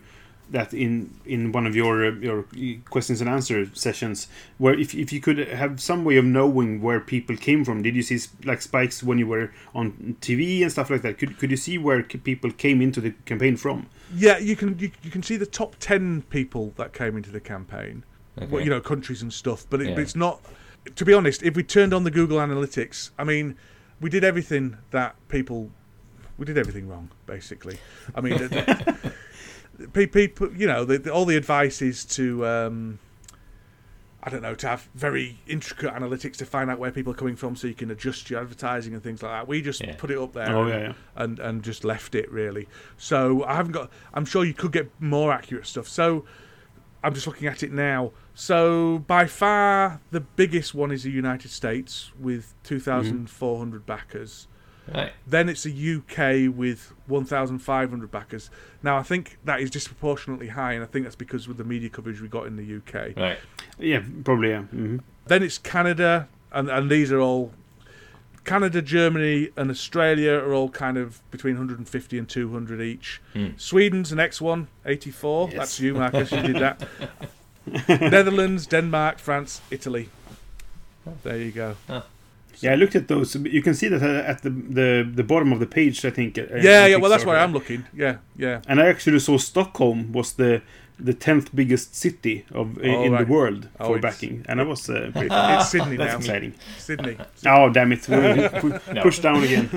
[0.53, 2.45] that in in one of your uh, your
[2.91, 4.29] questions and answer sessions,
[4.59, 7.83] where if if you could have some way of knowing where people came from.
[7.83, 11.19] Did you see like spikes when you were on TV and stuff like that?
[11.19, 13.87] Could could you see where people came into the campaign from?
[14.15, 17.41] Yeah, you can you, you can see the top ten people that came into the
[17.41, 18.05] campaign.
[18.39, 18.47] Okay.
[18.47, 19.95] Well, you know, countries and stuff, but, it, Yeah.
[19.97, 20.41] but it's not.
[20.97, 23.57] To be honest, if we turned on the Google Analytics, I mean,
[24.01, 25.71] we did everything that people,
[26.39, 27.79] we did everything wrong, basically.
[28.15, 28.35] I mean,
[29.89, 32.47] people, you know, the, the, all the advice is to.
[32.47, 32.99] Um,
[34.25, 37.35] I don't know, to have very intricate analytics to find out where people are coming
[37.35, 39.49] from so you can adjust your advertising and things like that.
[39.49, 39.97] We just Yeah.
[39.99, 40.93] put it up there Oh and, yeah, yeah.
[41.17, 42.69] and, and just left it really.
[42.97, 45.89] So I haven't got I'm sure you could get more accurate stuff.
[45.89, 46.25] So
[47.03, 48.13] I'm just looking at it now.
[48.33, 54.47] So by far the biggest one is the United States with 2,400 backers.
[54.93, 55.13] Right.
[55.27, 58.51] Then it's the UK with 1,500 backers.
[58.83, 61.89] Now I think that is disproportionately high, and I think that's because of the media
[61.89, 63.17] coverage we got in the UK.
[63.17, 63.39] Right.
[63.79, 64.63] Yeah, probably yeah.
[64.63, 67.53] hmm Then it's Canada, and, and these are all
[68.45, 73.21] Canada, Germany, and Australia are all kind of between 150 and 200 each.
[73.35, 73.51] Hmm.
[73.57, 75.49] Sweden's the next one, 84.
[75.49, 75.59] Yes.
[75.59, 76.33] That's you, Marcus.
[76.33, 76.89] You did that.
[77.89, 80.09] Netherlands, Denmark, France, Italy.
[81.23, 81.77] There you go.
[82.63, 83.35] Yeah, I looked at those.
[83.37, 86.05] You can see that at the the, the bottom of the page.
[86.05, 86.39] I think.
[86.39, 86.97] uh, yeah, yeah.
[86.97, 87.85] Well, that's where I'm looking.
[87.95, 88.61] Yeah, yeah.
[88.69, 90.63] And I actually saw Stockholm was the
[90.99, 93.27] the tenth biggest city of Oh, in right.
[93.27, 96.19] the world Oh, for backing, and I was uh, pretty It's Sydney that's now.
[96.19, 96.55] exciting.
[96.79, 97.17] Sydney.
[97.47, 98.09] Oh damn it!
[98.09, 98.17] We
[98.61, 99.03] pu- No.
[99.03, 99.69] push down again.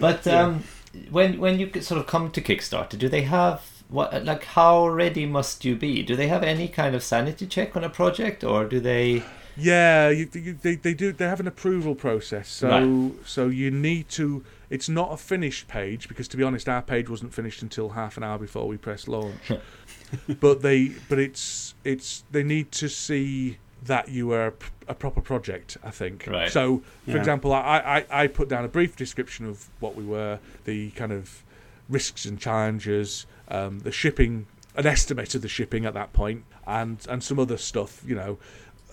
[0.00, 0.64] But um,
[1.10, 5.26] when when you sort of come to Kickstarter, do they have what like how ready
[5.26, 6.02] must you be?
[6.02, 9.22] Do they have any kind of sanity check on a project, or do they?
[9.56, 11.12] Yeah, you, you, they they do.
[11.12, 13.26] They have an approval process, so Right.
[13.26, 14.44] so you need to.
[14.70, 18.16] It's not a finished page because, to be honest, our page wasn't finished until half
[18.16, 19.52] an hour before we pressed launch.
[20.40, 24.54] but they, but it's it's they need to see that you are
[24.88, 25.76] a proper project.
[25.84, 26.26] I think.
[26.26, 26.50] Right.
[26.50, 27.16] So, for Yeah.
[27.18, 31.12] example, I, I I put down a brief description of what we were, the kind
[31.12, 31.42] of
[31.88, 34.46] risks and challenges, um, the shipping,
[34.76, 38.38] an estimate of the shipping at that point, and and some other stuff, you know,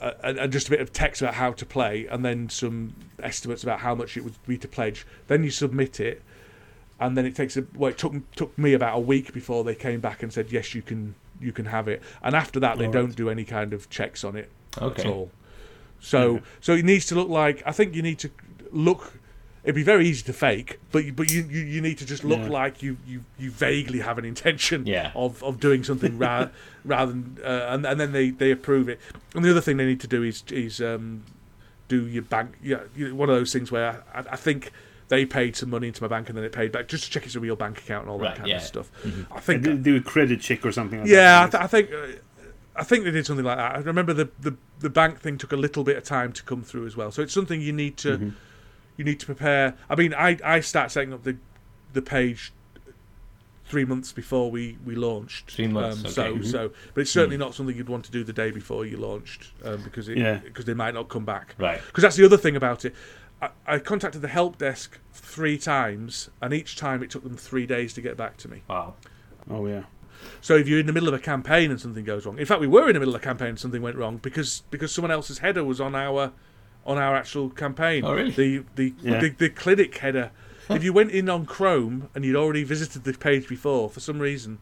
[0.02, 3.64] uh, and, just a bit of text about how to play, and then some estimates
[3.64, 5.06] about how much it would be to pledge.
[5.28, 6.22] Then you submit it,
[7.00, 9.76] and then it takes a well, it took took me about a week before they
[9.76, 12.02] came back and said yes, you can you can have it.
[12.22, 13.02] And after that, they All right.
[13.02, 14.50] don't do any kind of checks on it
[15.00, 15.32] at all.
[16.00, 16.44] So Okay.
[16.62, 18.32] so it needs to look like I think you need to
[18.72, 19.19] look.
[19.64, 22.24] It'd be very easy to fake, but you, but you, you, you need to just
[22.24, 22.48] look Yeah.
[22.50, 25.12] like you, you, you vaguely have an intention Yeah.
[25.16, 26.48] of, of doing something ra-
[26.86, 29.00] rather than uh, and, and then they, they approve it.
[29.36, 31.24] And the other thing they need to do is is um,
[31.90, 32.56] do your bank.
[32.64, 34.72] Yeah, you know, one of those things where I, I think
[35.10, 37.26] they paid some money into my bank and then it paid back just to check
[37.26, 38.58] it's a real bank account and all that kind yeah.
[38.58, 38.90] of stuff.
[39.04, 39.26] Mhm.
[39.32, 41.00] I think do, do a credit check or something.
[41.02, 41.52] Like yeah, I, that.
[41.52, 42.18] th- I think uh,
[42.78, 43.76] I think they did something like that.
[43.76, 46.62] I remember the, the the bank thing took a little bit of time to come
[46.64, 47.12] through as well.
[47.12, 48.34] So it's something you need to Mhm.
[49.00, 49.76] You need to prepare.
[49.90, 51.38] I mean, I I start setting up the
[51.94, 52.52] the page
[53.66, 55.52] three months before we we launched.
[55.52, 56.34] Three months, Um, So okay.
[56.34, 56.44] Mm-hmm.
[56.44, 59.52] so, but it's certainly not something you'd want to do the day before you launched
[59.64, 60.38] um, because it, Yeah.
[60.38, 61.56] because they might not come back.
[61.58, 61.80] Right.
[61.88, 62.94] Because that's the other thing about it.
[63.42, 67.66] I, I contacted the help desk three times, and each time it took them three
[67.66, 68.64] days to get back to me.
[68.70, 68.96] Wow.
[69.50, 69.84] Oh yeah.
[70.42, 72.60] So if you're in the middle of a campaign and something goes wrong, in fact,
[72.60, 75.12] we were in the middle of a campaign and something went wrong because because someone
[75.12, 76.34] else's header was on our
[76.90, 78.04] on our actual campaign.
[78.04, 78.32] Oh, really?
[78.32, 79.20] The the Yeah.
[79.22, 80.32] the, the clinic header.
[80.70, 84.20] If you went in on Chrome and you'd already visited the page before, for some
[84.20, 84.60] reason,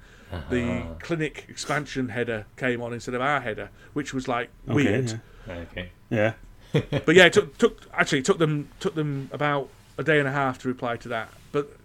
[0.49, 0.93] the Uh-huh.
[1.01, 5.21] clinic expansion header came on instead of our header, which was like Okay, weird.
[5.49, 5.89] Okay.
[6.09, 6.33] Yeah.
[7.05, 10.27] But yeah, it took, took actually it took them took them about a day and
[10.27, 11.29] a half to reply to that.
[11.51, 11.75] But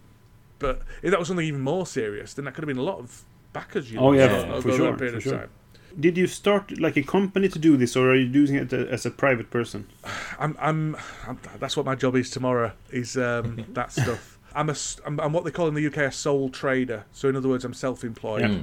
[0.58, 2.98] but if that was something even more serious, then that could have been a lot
[2.98, 3.22] of
[3.52, 3.90] backers.
[3.92, 5.48] You Oh, lost yeah, over for that sure, period for of sure.
[5.92, 6.00] Time.
[6.00, 9.06] Did you start like a company to do this, or are you doing it as
[9.06, 9.86] a private person?
[10.38, 14.38] I'm, I'm, I'm that's what my job is tomorrow is um, that stuff.
[14.54, 17.04] I'm a s- I'm, I'm what they call in the UK a sole trader.
[17.12, 18.42] So in other words, I'm self-employed.
[18.42, 18.58] Yeah.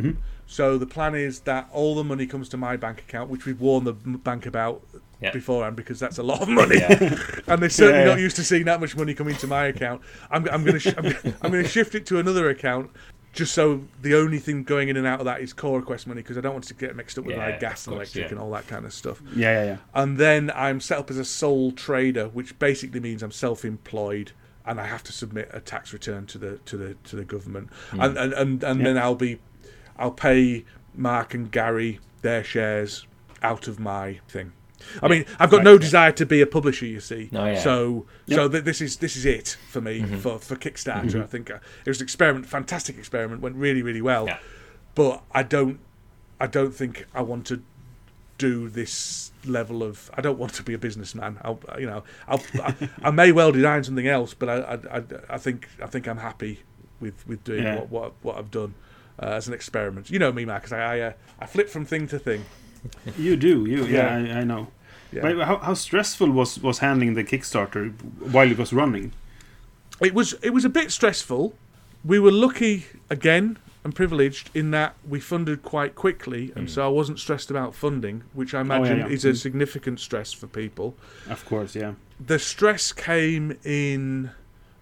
[0.00, 0.16] Mhm.
[0.46, 3.60] So the plan is that all the money comes to my bank account, which we've
[3.60, 4.82] warned the bank about
[5.20, 5.30] Yeah.
[5.30, 7.18] beforehand because that's a lot of money, Yeah.
[7.46, 10.00] and they're certainly Yeah, not used to seeing that much money come into my account.
[10.30, 11.06] I'm, I'm going to sh- I'm,
[11.42, 12.90] I'm going to shift it to another account.
[13.32, 16.20] Just so the only thing going in and out of that is Cora Quest money
[16.20, 18.30] because I don't want to get mixed up with Yeah, like gas and electric yeah.
[18.32, 19.76] and all that kind of stuff Yeah, yeah, yeah.
[19.94, 24.32] and then I'm set up as a sole trader, which basically means I'm self-employed
[24.66, 27.70] and I have to submit a tax return to the to the to the government,
[27.90, 28.00] hmm.
[28.00, 28.84] and and and, and Yeah.
[28.84, 29.40] then I'll be,
[29.98, 30.64] I'll pay
[30.94, 33.06] Mark and Gary their shares
[33.42, 34.52] out of my thing.
[35.02, 35.78] I mean, I've got Right, no yeah.
[35.78, 37.30] desire to be a publisher, you see.
[37.32, 37.58] Oh, yeah.
[37.58, 38.36] So, Yep.
[38.36, 41.22] so th- this is this is it for me for for Kickstarter.
[41.22, 44.26] I think uh, it was an experiment, fantastic experiment, went really really well.
[44.26, 44.38] Yeah.
[44.94, 45.78] But I don't,
[46.40, 47.62] I don't think I want to
[48.38, 50.10] do this level of.
[50.14, 51.38] I don't want to be a businessman.
[51.42, 52.74] I'll, you know, I'll, I,
[53.04, 56.18] I may well design something else, but I, I, I, I think I think I'm
[56.18, 56.60] happy
[57.00, 57.76] with with doing Yeah.
[57.76, 58.74] what, what what I've done
[59.22, 60.10] uh, as an experiment.
[60.10, 60.72] You know me, Marcus.
[60.72, 62.44] I I, uh, I flip from thing to thing.
[63.18, 63.84] You do, you.
[63.86, 64.34] Yeah, Yeah.
[64.36, 64.68] I, I know.
[65.12, 65.22] Yeah.
[65.22, 67.92] But how, how stressful was was handling the Kickstarter
[68.32, 69.12] while it was running?
[70.00, 71.54] It was it was a bit stressful.
[72.04, 76.88] We were lucky again and privileged in that we funded quite quickly, and so I
[76.88, 79.08] wasn't stressed about funding, which I imagine yeah.
[79.08, 79.36] is a Mm.
[79.36, 80.94] significant stress for people.
[81.28, 81.92] Of course, yeah.
[82.24, 84.30] The stress came in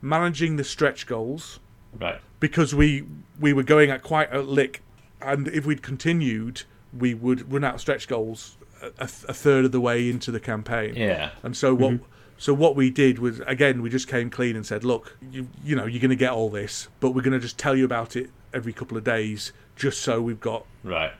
[0.02, 1.60] managing the stretch goals
[1.98, 2.20] Right.
[2.40, 3.04] because we
[3.40, 4.82] we were going at quite a lick,
[5.20, 6.62] and if we'd continued,
[6.96, 10.30] we would run out of stretch goals a, a, a third of the way into
[10.30, 10.94] the campaign.
[10.96, 11.30] Yeah.
[11.42, 12.04] And so what Mm-hmm.
[12.38, 15.76] so what we did was again we just came clean and said, look, you you
[15.76, 18.16] know you're going to get all this, but we're going to just tell you about
[18.16, 21.12] it every couple of days, just so we've got Right.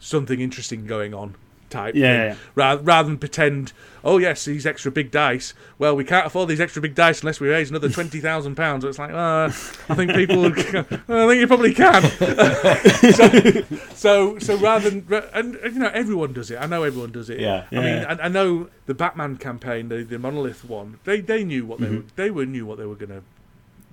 [0.00, 1.34] something interesting going on.
[1.72, 2.36] Type Yeah, yeah, yeah.
[2.54, 3.72] Rather, rather than pretend,
[4.04, 5.54] oh yes, these extra big dice.
[5.78, 8.84] Well, we can't afford these extra big dice unless we raise another twenty thousand pounds.
[8.84, 9.46] It's like, uh,
[9.88, 12.02] I think people, would, I think you probably can.
[13.12, 13.62] so,
[13.94, 16.56] so, so rather than, and and, you know, everyone does it.
[16.60, 17.40] I know everyone does it.
[17.40, 17.66] Yeah.
[17.70, 18.16] I mean, Yeah.
[18.20, 20.98] I, I know the Batman campaign, the, the Monolith one.
[21.04, 21.96] They they knew what they Mm-hmm.
[21.96, 22.04] were.
[22.16, 23.22] They were knew what they were going to.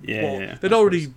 [0.02, 0.54] Yeah, Well, yeah.
[0.60, 1.14] they'd already.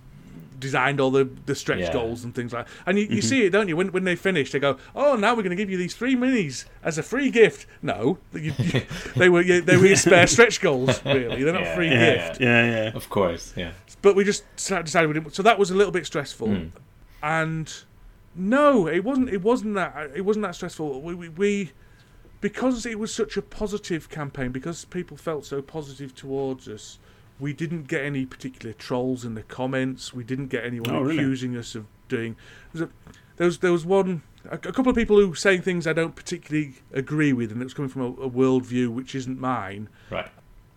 [0.64, 1.92] Designed all the, the stretch Yeah.
[1.92, 3.20] goals and things like And you, you Mm-hmm.
[3.28, 3.76] see it, don't you?
[3.76, 6.16] When, when they finish, they go, oh, now we're going to give you these three
[6.16, 7.66] minis as a free gift.
[7.82, 8.82] No, you, you,
[9.16, 11.44] they were you- they were your spare stretch goals, really.
[11.44, 12.40] They're not Yeah, free yeah, gift.
[12.40, 12.96] Yeah, yeah.
[12.96, 13.52] Of course.
[13.56, 13.72] Yeah.
[14.02, 15.34] But we just decided we didn't.
[15.34, 16.48] So that was a little bit stressful.
[16.48, 16.70] Mm.
[17.22, 17.72] And
[18.34, 19.30] no, it wasn't.
[19.30, 20.10] It wasn't that.
[20.14, 21.00] It wasn't that stressful.
[21.02, 21.72] We, we, we
[22.40, 26.98] because it was such a positive campaign, because people felt so positive towards us.
[27.40, 30.14] We didn't get any particular trolls in the comments.
[30.14, 31.16] We didn't get anyone Oh, really?
[31.18, 32.36] accusing us of doing.
[32.72, 32.88] There was, a,
[33.36, 35.92] there was there was one a, a couple of people who were saying things I
[35.92, 39.88] don't particularly agree with, and it was coming from a, a worldview which isn't mine.
[40.10, 40.28] Right.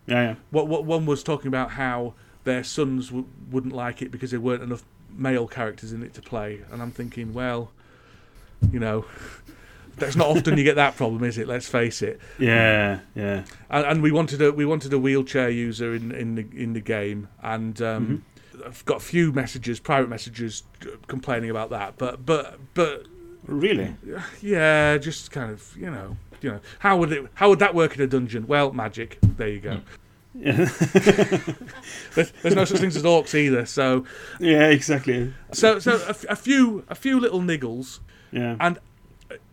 [0.06, 0.34] Yeah, yeah.
[0.50, 4.40] What what one was talking about how their sons w- wouldn't like it because there
[4.40, 7.70] weren't enough male characters in it to play, and I'm thinking, well,
[8.72, 9.04] you know,
[9.98, 11.46] that's not often you get that problem, is it?
[11.48, 12.20] Let's face it.
[12.38, 13.44] Yeah, yeah.
[13.70, 16.80] And, and we wanted a we wanted a wheelchair user in in the in the
[16.80, 18.24] game, and um,
[18.64, 21.96] I've got a few messages, private messages, uh, complaining about that.
[21.98, 23.06] But but but
[23.46, 23.94] Really?
[24.42, 27.96] yeah, just kind of you know you know how would it how would that work
[27.96, 28.46] in a dungeon?
[28.46, 29.18] Well, magic.
[29.22, 29.80] There you go.
[30.34, 30.52] Yeah.
[32.14, 33.66] There's, there's no such things as orcs either.
[33.66, 34.04] So
[34.38, 35.32] yeah, exactly.
[35.52, 38.00] so so a, f- a few a few little niggles.
[38.30, 38.56] Yeah.
[38.60, 38.78] And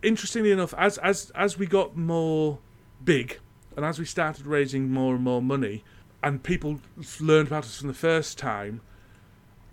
[0.02, 2.58] interestingly enough, as as as we got more
[3.04, 3.38] big,
[3.76, 5.84] and as we started raising more and more money,
[6.22, 6.80] and people
[7.20, 8.80] learned about us from the first time,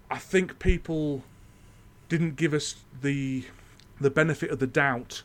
[0.10, 1.24] I think people
[2.10, 3.46] didn't give us the
[4.00, 5.24] the benefit of the doubt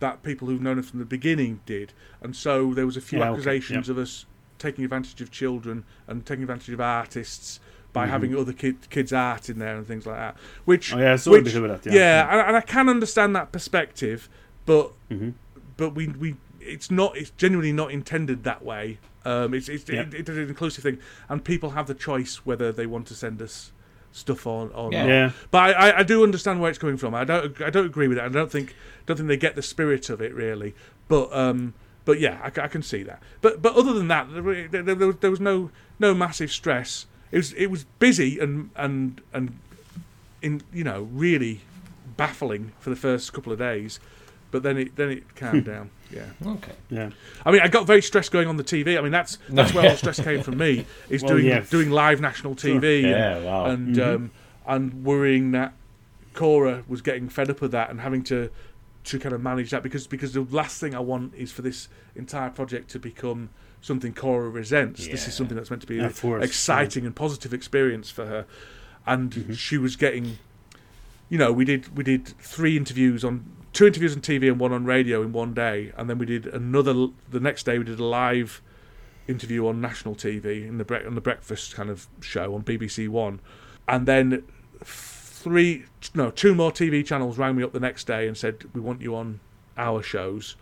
[0.00, 3.18] that people who've known us from the beginning did, and so there was a few
[3.18, 4.26] Yeah, okay, accusations of us
[4.58, 7.60] taking advantage of children and taking advantage of artists
[7.92, 10.36] by having other kid, kids' art in there and things like that.
[10.64, 10.98] Which Mm-hmm.
[10.98, 11.98] Oh, yeah, I saw a which, bit of that, yeah.
[11.98, 14.28] yeah, and, and I can understand that perspective,
[14.66, 15.34] but Mhm.
[15.76, 18.98] but we we it's not it's genuinely not intended that way.
[19.24, 20.02] Um, it's it's Yeah.
[20.02, 23.40] it, it's an inclusive thing, and people have the choice whether they want to send
[23.42, 23.72] us
[24.12, 25.02] stuff on or Yeah.
[25.02, 25.08] not.
[25.08, 25.30] Yeah.
[25.50, 27.14] But I, I, I do understand where it's coming from.
[27.14, 28.24] I don't I don't agree with it.
[28.24, 28.74] I don't think
[29.06, 30.74] don't think they get the spirit of it really.
[31.08, 31.74] But um
[32.04, 33.22] but yeah, I, I can see that.
[33.40, 37.06] But but other than that, there, there, there, was- there was no no massive stress.
[37.32, 39.58] It was it was busy and and and
[40.42, 41.60] in you know really
[42.16, 44.00] baffling for the first couple of days,
[44.50, 45.90] but then it then it calmed down.
[46.10, 46.24] Yeah.
[46.44, 46.72] Okay.
[46.90, 47.10] Yeah.
[47.46, 48.98] I mean, I got very stressed going on the TV.
[48.98, 50.86] I mean, that's that's where all the stress came from me.
[51.08, 51.60] Is Well, doing yeah.
[51.70, 53.64] doing live national TV Yeah, and wow.
[53.66, 54.14] and, Mhm.
[54.14, 54.30] um,
[54.66, 55.72] and worrying that
[56.34, 58.50] Cora was getting fed up with that and having to
[59.04, 61.88] to kind of manage that because because the last thing I want is for this
[62.16, 63.48] entire project to become
[63.80, 65.06] something Cora resents.
[65.06, 66.12] This is something that's meant to be an
[66.42, 68.46] exciting and positive experience for her,
[69.06, 69.52] and Mm-hmm.
[69.54, 70.38] she was getting.
[71.28, 74.72] You know, we did we did three interviews on two interviews on TV and one
[74.72, 77.06] on radio in one day, and then we did another.
[77.30, 78.60] The next day we did a live
[79.28, 83.08] interview on national TV in the bre- on the breakfast kind of show on BBC
[83.08, 83.40] One,
[83.86, 84.42] and then
[84.84, 88.80] three no two more TV channels rang me up the next day and said we
[88.80, 89.40] want you on
[89.78, 90.56] our shows.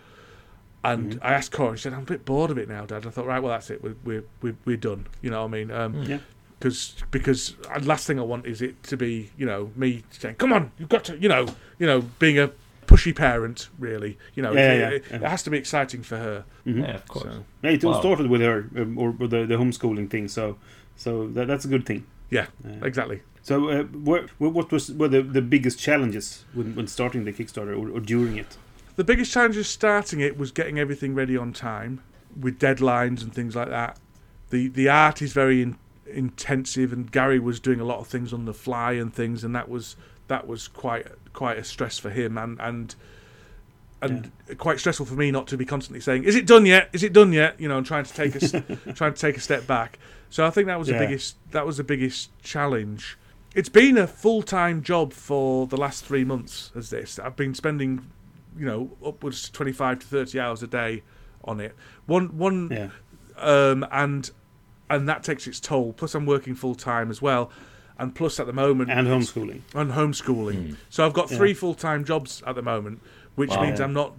[0.84, 3.04] And I asked Cora, she said, I'm a bit bored of it now, Dad.
[3.06, 3.82] I thought, right, well, that's it.
[3.82, 5.06] We're, we're, we're, we're done.
[5.22, 5.70] You know what I mean?
[5.70, 6.18] Um, Yeah.
[6.58, 10.34] because because uh, last thing I want is it to be you know me saying
[10.36, 11.46] come on you've got to you know
[11.78, 12.50] you know being a
[12.88, 15.16] pushy parent really you know Yeah, it, yeah, it, yeah.
[15.16, 16.80] it has to be exciting for her Mhm.
[16.82, 17.24] Yeah, of course.
[17.24, 18.00] so Yeah, it all Wow.
[18.00, 20.26] started with her, um, or with the, the homeschooling thing.
[20.28, 20.56] So,
[20.96, 22.06] so that, that's a good thing.
[22.30, 26.86] yeah Uh, exactly So, uh, what, what was were the, the biggest challenges when, when
[26.88, 28.56] starting the Kickstarter or, or during it?
[28.98, 32.00] The biggest challenge of starting it was getting everything ready on time
[32.38, 33.96] with deadlines and things like that.
[34.50, 35.78] The the art is very in,
[36.12, 39.54] intensive and Gary was doing a lot of things on the fly and things and
[39.54, 39.94] that was
[40.26, 42.96] that was quite quite a stress for him and and
[44.02, 46.88] and quite stressful for me not to be constantly saying is it done yet?
[46.92, 47.54] Is it done yet?
[47.60, 48.40] You know and trying to take a
[48.94, 50.00] trying to take a step back.
[50.28, 50.98] So I think that was Yeah.
[50.98, 53.16] the biggest that was the biggest challenge.
[53.54, 57.20] It's been a full-time job for the last 3 months as this.
[57.20, 58.10] I've been spending
[58.58, 61.02] you know upwards to 25 to 30 hours a day
[61.44, 61.74] on it
[62.06, 62.88] one one Yeah.
[63.36, 64.30] um, and
[64.90, 65.92] and that takes its toll.
[65.92, 67.50] Plus, I'm working full time as well,
[67.98, 69.60] and plus at the moment And homeschooling.
[69.74, 70.76] and homeschooling.
[70.88, 71.36] So I've got Yeah.
[71.36, 73.02] three full time jobs at the moment,
[73.34, 73.62] which Wow.
[73.64, 74.14] means I'm not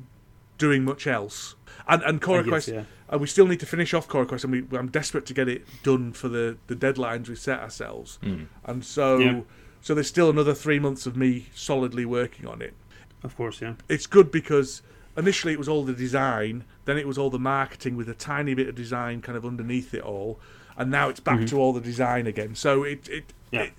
[0.60, 1.56] doing much else.
[1.88, 2.84] And and I Cora guess, Quest, yeah.
[3.12, 5.48] uh, we still need to finish off Cora Quest, and we, I'm desperate to get
[5.48, 8.20] it done for the, the deadlines we set ourselves.
[8.64, 9.42] And so Yeah.
[9.82, 12.76] so there's still another three months of me solidly working on it
[13.24, 13.74] Of course, yeah.
[13.88, 14.82] it's good because
[15.18, 18.54] initially it was all the design, then it was all the marketing with a tiny
[18.54, 20.40] bit of design kind of underneath it all,
[20.78, 22.56] and now it's back to all the design again.
[22.56, 23.64] So it it, Yeah.
[23.64, 23.74] it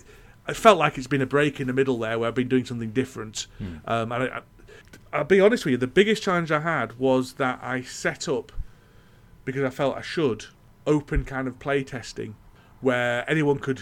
[0.47, 2.64] I felt like it's been a break in the middle there where I've been doing
[2.64, 3.47] something different.
[3.86, 4.41] Um, and I, I,
[5.12, 8.51] I'll be honest with you, the biggest challenge I had was that I set up
[9.45, 10.47] because I felt I should
[10.86, 12.34] open kind of play testing
[12.80, 13.80] where anyone could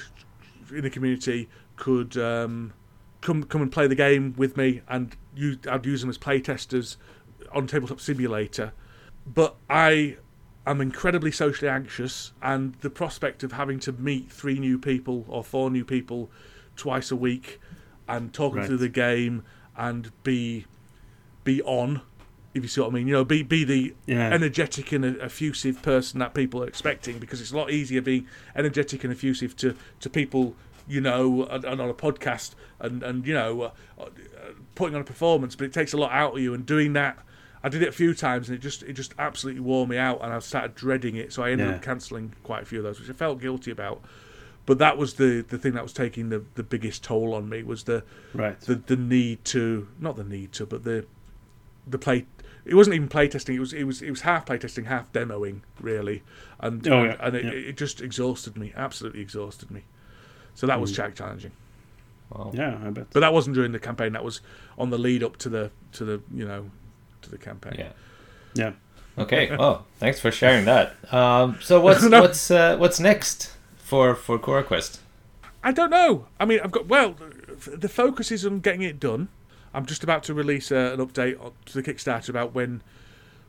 [0.71, 2.73] in the community could um,
[3.21, 5.17] come come and play the game with me and
[5.70, 6.97] I'd use them as play testers
[7.53, 8.72] on tabletop simulator
[9.26, 10.16] but I
[10.66, 15.43] am incredibly socially anxious and the prospect of having to meet three new people or
[15.45, 16.30] four new people
[16.76, 17.61] twice a week
[18.09, 18.66] and talking Right.
[18.66, 19.45] through the game
[19.76, 20.66] and be
[21.45, 22.03] be on
[22.55, 24.30] if you see what I mean you know be be the Yeah.
[24.32, 28.26] energetic and effusive person that people are expecting because it's a lot easier being
[28.57, 30.55] energetic and effusive to, to people
[30.86, 33.70] you know and, and on a podcast and and you know uh,
[34.01, 34.07] uh,
[34.79, 37.18] putting on a performance but it takes a lot out of you and doing that
[37.62, 40.22] I did it a few times and it just it just absolutely wore me out
[40.22, 41.74] and I started dreading it so I ended Yeah.
[41.74, 44.01] up cancelling quite a few of those which I felt guilty about
[44.64, 47.62] but that was the the thing that was taking the, the biggest toll on me
[47.62, 48.61] was the Right.
[48.61, 51.05] the the need to not the need to but the
[51.87, 52.26] the play
[52.64, 56.22] it wasn't even playtesting it was it was it was half playtesting half demoing really
[56.61, 57.51] and Oh, and, yeah, and it, yeah.
[57.70, 59.83] it just exhausted me absolutely exhausted me
[60.55, 60.83] so that Mm.
[60.83, 61.51] was cha- challenging
[62.31, 62.51] Wow.
[62.55, 63.07] yeah, I bet.
[63.12, 64.41] but that wasn't during the campaign that was
[64.76, 66.70] on the lead up to the to the you know
[67.22, 67.93] to the campaign Yeah.
[68.55, 68.72] Yeah.
[69.16, 69.55] Okay.
[69.57, 70.95] Well, thanks for sharing that.
[71.12, 72.20] Um, so what's No.
[72.20, 75.01] what's uh, what's next for for Cora Quest?
[75.64, 76.26] I don't know.
[76.39, 77.16] I mean, I've got well,
[77.66, 79.29] the focus is on getting it done.
[79.74, 82.81] I'm just about to release uh, an update to the Kickstarter about when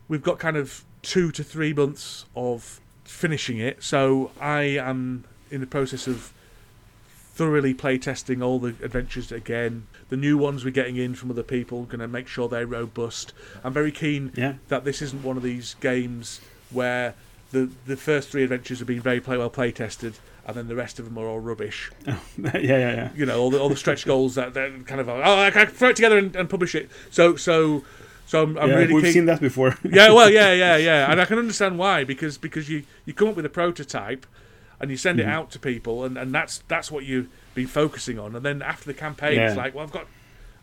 [0.07, 3.83] we've got kind of two to three months of finishing it.
[3.83, 6.33] So I am in the process of
[7.39, 9.87] thoroughly playtesting all the adventures again.
[10.09, 13.31] The new ones we're getting in from other people, going to make sure they're robust.
[13.63, 14.55] I'm very keen Yeah.
[14.67, 17.13] that this isn't one of these games where
[17.51, 20.15] the the first three adventures have been very play well play tested,
[20.45, 21.89] and then the rest of them are all rubbish.
[22.05, 22.15] yeah,
[22.57, 23.09] yeah, yeah.
[23.15, 25.67] You know, all the all the stretch goals that they're kind of oh, I can
[25.67, 26.89] throw it together and, and publish it.
[27.09, 27.83] So so
[28.25, 29.13] so I'm, I'm yeah really we've keen.
[29.13, 29.77] seen that before.
[29.83, 33.29] yeah, well, yeah, yeah, yeah, and I can understand why because because you you come
[33.29, 34.25] up with a prototype
[34.79, 35.31] and you send it Mm-hmm.
[35.31, 38.85] out to people, and, and that's that's what you've been focusing on, and then after
[38.85, 39.47] the campaign, Yeah.
[39.49, 40.07] it's like, well, I've got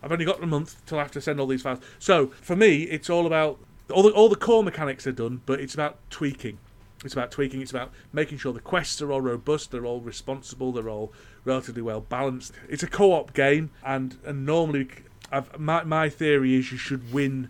[0.03, 1.81] I've only got a month till I have to send all these files.
[1.99, 3.59] So for me, it's all about
[3.91, 6.59] all the all the core mechanics are done, but it's about tweaking.
[7.05, 7.61] It's about tweaking.
[7.61, 11.13] It's about making sure the quests are all robust, they're all responsible, they're all
[11.45, 12.53] relatively well balanced.
[12.69, 14.89] It's a co-op game, and and normally,
[15.31, 17.49] I've, my my theory is you should win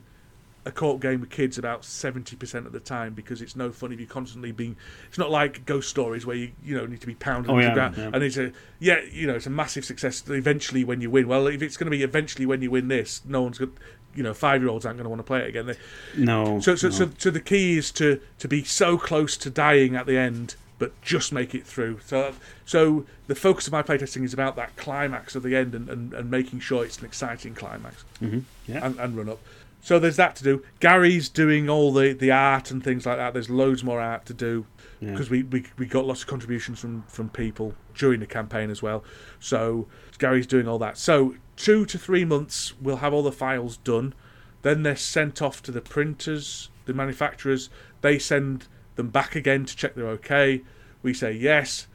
[0.67, 4.01] a co-op game with kids about 70% of the time because it's no fun if
[4.01, 4.77] you're constantly being
[5.09, 7.73] it's not like ghost stories where you you know need to be pounded Oh, yeah,
[7.73, 8.11] ground yeah.
[8.13, 11.47] and it's a yeah you know it's a massive success eventually when you win well
[11.47, 13.73] if it's going to be eventually when you win this no one's going
[14.17, 15.77] you know five year olds aren't going to want to play it again they,
[16.17, 16.59] No.
[16.59, 16.95] so so, no.
[16.95, 20.57] so so the key is to to be so close to dying at the end
[20.79, 24.75] but just make it through so so the focus of my playtesting is about that
[24.77, 28.41] climax of the end and, and, and making sure it's an exciting climax mm-hmm.
[28.67, 28.85] yeah.
[28.85, 29.39] and, and run up.
[29.81, 30.63] So there's that to do.
[30.81, 33.33] Gary's doing all the, the art and things like that.
[33.35, 34.67] There's loads more art to do
[35.01, 35.13] Yeah.
[35.13, 38.83] because we, we, we got lots of contributions from, from people during the campaign as
[38.83, 39.05] well.
[39.39, 39.87] So
[40.19, 40.99] Gary's doing all that.
[40.99, 44.13] So two to three months, we'll have all the files done.
[44.63, 47.71] Then they're sent off to the printers, the manufacturers.
[48.01, 48.67] They send
[48.97, 50.63] them back again to check they're okay.
[51.03, 51.87] We say yes.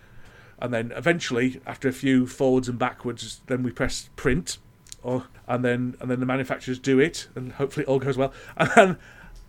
[0.59, 4.59] And then eventually, after a few forwards and backwards, then we press print
[5.03, 8.33] or and then and then the manufacturers do it, and hopefully it all goes well,
[8.57, 8.97] and then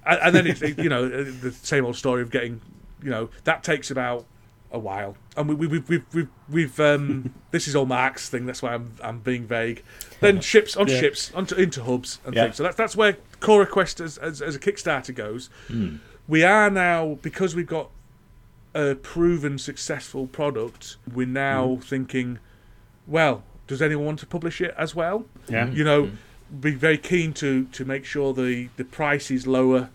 [0.04, 2.60] and and then it's you know uh, the same old story of getting
[3.02, 4.26] you know that takes about
[4.72, 8.46] a while, and we we we we've we've, we've um this is all Mark's thing.
[8.46, 9.84] That's why I'm I'm being vague.
[10.18, 10.98] Then ships on Yeah.
[11.00, 12.44] ships onto into hubs and Yeah.
[12.44, 12.56] things.
[12.56, 15.50] So that's that's where Cora Quest as, as as a Kickstarter goes.
[15.68, 15.96] Hmm.
[16.26, 17.90] We are now because we've got
[18.74, 20.96] a proven successful product.
[21.12, 21.80] We're now hmm.
[21.80, 22.38] thinking,
[23.06, 25.24] well, does anyone want to publish it as well?
[25.48, 25.68] yeah.
[25.68, 26.10] you know,
[26.60, 29.90] be very keen to to make sure the the price is lower,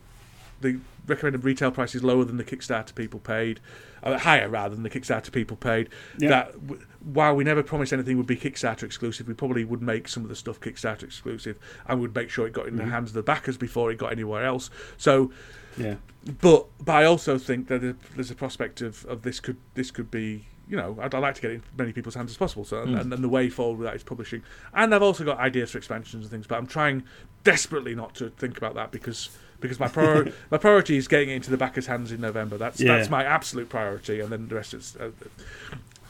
[0.62, 3.60] the recommended retail price is lower than the Kickstarter people paid,
[4.04, 5.90] uh, higher rather than the Kickstarter people paid.
[6.18, 6.30] Yeah.
[6.30, 10.08] That w- while we never promised anything would be Kickstarter exclusive, we probably would make
[10.08, 11.58] some of the stuff Kickstarter exclusive,
[11.88, 14.12] and would make sure it got in the hands of the backers before it got
[14.12, 14.70] anywhere else.
[14.98, 15.32] So
[15.78, 15.96] yeah.
[16.42, 20.12] but but I also think that there's a prospect of, of this could this could
[20.12, 22.66] be you know I'd, I'd like to get it in many people's hands as possible.
[22.66, 24.44] So and, and, the way forward with that is publishing.
[24.74, 27.04] And I've also got ideas for expansions and things, but I'm trying
[27.44, 31.36] desperately not to think about that because because my prior, my priority is getting it
[31.36, 32.58] into the backers' hands in November.
[32.58, 32.98] That's Yeah.
[32.98, 34.96] that's my absolute priority, and then the rest is.
[35.00, 35.12] Uh,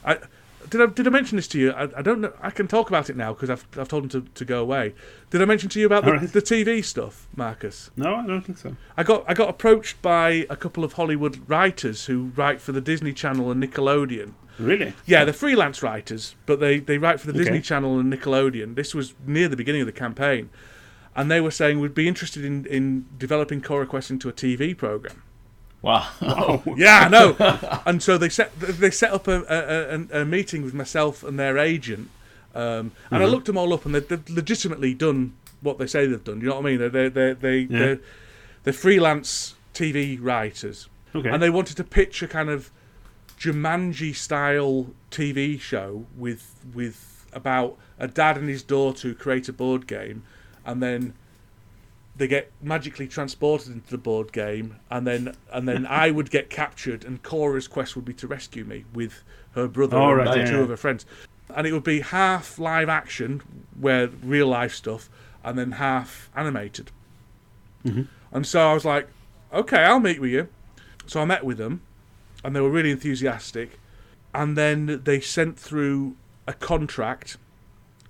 [0.04, 0.18] I,
[0.70, 1.72] did I, did I mention this to you?
[1.72, 2.32] I, I don't know.
[2.40, 4.94] I can talk about it now because I've, I've told him to, to go away.
[5.30, 6.32] Did I mention to you about the, Alright.
[6.32, 7.90] the TV stuff, Marcus?
[7.96, 8.76] No, I don't think so.
[8.96, 12.80] I got I got approached by a couple of Hollywood writers who write for the
[12.80, 14.34] Disney Channel and Nickelodeon.
[14.58, 14.92] Really?
[15.06, 18.74] Yeah, they're freelance writers, but they, they write for the Disney Channel and Nickelodeon.
[18.74, 20.50] This was near the beginning of the campaign.
[21.14, 24.76] And they were saying we'd be interested in, in developing Cora Quest into a TV
[24.76, 25.22] program.
[25.82, 26.08] Wow.
[26.76, 27.36] Yeah, I know.
[27.86, 31.38] and so they set they set up a, a, a, a meeting with myself and
[31.38, 32.10] their agent,
[32.54, 36.06] um, and I looked them all up, and they've, they've legitimately done what they say
[36.06, 36.40] they've done.
[36.40, 36.78] You know what I mean?
[36.78, 37.78] They're they they they Yeah.
[37.78, 38.00] they're,
[38.64, 41.28] they're freelance TV writers, Okay.
[41.28, 42.70] and they wanted to pitch a kind of
[43.38, 49.52] Jumanji style TV show with with about a dad and his daughter who create a
[49.52, 50.24] board game,
[50.66, 51.14] and then
[52.18, 56.50] they get magically transported into the board game, and then and then I would get
[56.50, 60.38] captured, and Cora's quest would be to rescue me with her brother Oh, and right,
[60.38, 60.62] yeah, two yeah.
[60.62, 61.06] of her friends,
[61.54, 63.42] and it would be half live action,
[63.78, 65.08] where real life stuff,
[65.42, 66.90] and then half animated.
[67.84, 68.02] Mm-hmm.
[68.32, 69.08] And so I was like,
[69.52, 70.48] okay, I'll meet with you.
[71.06, 71.80] So I met with them,
[72.44, 73.78] and they were really enthusiastic.
[74.34, 76.16] And then they sent through
[76.46, 77.38] a contract,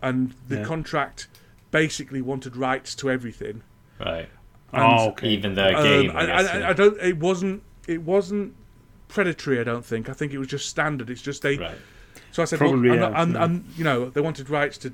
[0.02, 0.64] and the Yeah.
[0.64, 1.28] contract
[1.70, 3.62] basically wanted rights to everything.
[4.00, 4.28] Right.
[4.74, 5.28] oh, okay.
[5.30, 6.10] Even the Um, game.
[6.10, 6.68] I, I, guess, I, yeah.
[6.68, 7.00] I don't.
[7.00, 7.62] It wasn't.
[7.86, 8.54] It wasn't
[9.08, 9.58] predatory.
[9.60, 10.08] I don't think.
[10.08, 11.10] I think it was just standard.
[11.10, 11.56] It's just they.
[11.56, 11.76] Right.
[12.30, 13.42] So I said, Probably, well, yeah, I'm, not- I'm, yeah.
[13.42, 14.92] I'm, you know, they wanted rights to,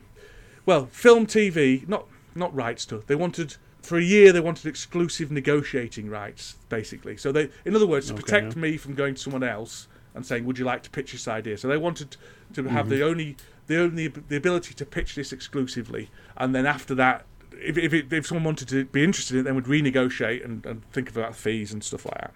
[0.66, 3.02] well, film, TV, not not rights to.
[3.07, 4.32] They wanted for a year.
[4.32, 7.16] They wanted exclusive negotiating rights, basically.
[7.16, 8.62] So they, in other words, to Okay, protect yeah.
[8.62, 11.59] me from going to someone else and saying, "Would you like to pitch this idea?"
[11.59, 12.16] So they wanted
[12.55, 12.88] to have Mm-hmm.
[12.90, 13.36] the only
[13.66, 17.26] the only the ability to pitch this exclusively, and then after that.
[17.62, 20.64] If, if, it, if someone wanted to be interested in it, then would renegotiate and,
[20.66, 22.34] and think about fees and stuff like that.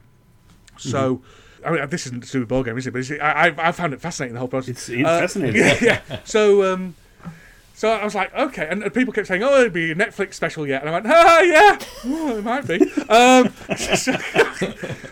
[0.78, 1.22] So,
[1.66, 2.92] I mean, this isn't a do ball game, is it?
[2.92, 4.70] But it's, I, I, found it fascinating the whole process.
[4.70, 5.60] It's, it's Uh, fascinating.
[5.60, 5.78] yeah,
[6.10, 6.20] yeah.
[6.24, 6.94] So, um,
[7.74, 10.34] So I was like, okay, and, and people kept saying, "Oh, it'd be a Netflix
[10.34, 13.54] special yet," and I went, "Ah, yeah, well, it might be." Um,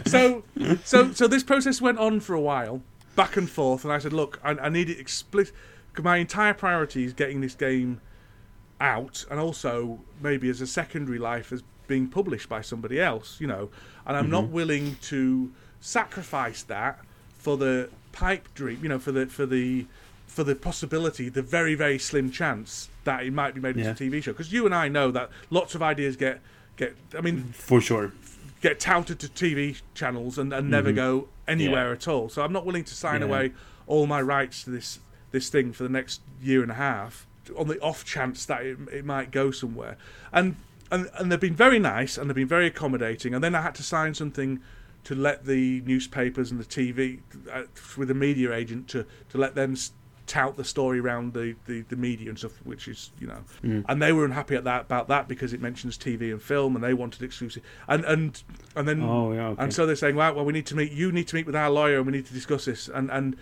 [0.05, 0.43] so,
[0.85, 2.83] so, so this process went on for a while,
[3.15, 5.55] back and forth, and I said, "Look, I, I need it explicit.
[6.03, 8.01] My entire priority is getting this game
[8.81, 13.47] out, and also maybe as a secondary life as being published by somebody else, you
[13.47, 13.71] know.
[14.07, 14.53] And I'm not mm-hmm.
[14.53, 17.01] willing to sacrifice that
[17.39, 19.87] for the pipe dream, you know, for the for the
[20.27, 23.93] for the possibility, the very very slim chance that it might be made into Yeah.
[23.93, 24.33] a TV show.
[24.33, 26.41] Because you and I know that lots of ideas get
[26.77, 26.97] get.
[27.17, 28.13] I mean, For sure.
[28.61, 30.97] get touted to TV channels and, and never mm-hmm.
[30.97, 31.93] go anywhere Yeah.
[31.93, 32.29] at all.
[32.29, 33.29] So I'm not willing to sign Yeah.
[33.29, 33.53] away
[33.87, 34.99] all my rights to this
[35.31, 37.27] this thing for the next year and a half
[37.57, 39.97] on the off chance that it, it might go somewhere.
[40.33, 40.57] And,
[40.91, 43.35] and and they've been very nice and they've been very accommodating.
[43.35, 44.61] And then I had to sign something
[45.05, 47.21] to let the newspapers and the TV
[47.53, 47.63] uh,
[47.97, 49.77] with a media agent to to let them.
[50.27, 54.03] tout the story around the, the, the media and stuff which is you know and
[54.03, 56.93] they were unhappy at that about that because it mentions TV and film and they
[56.95, 58.43] wanted exclusive and and
[58.75, 59.63] and then Oh, yeah, okay.
[59.63, 61.55] and so they're saying well, well we need to meet you need to meet with
[61.55, 63.37] our lawyer and we need to discuss this and and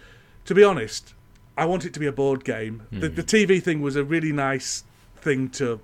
[0.45, 1.14] to be honest
[1.57, 4.33] I want it to be a board game the, the TV thing was a really
[4.33, 4.85] nice
[5.17, 5.81] thing to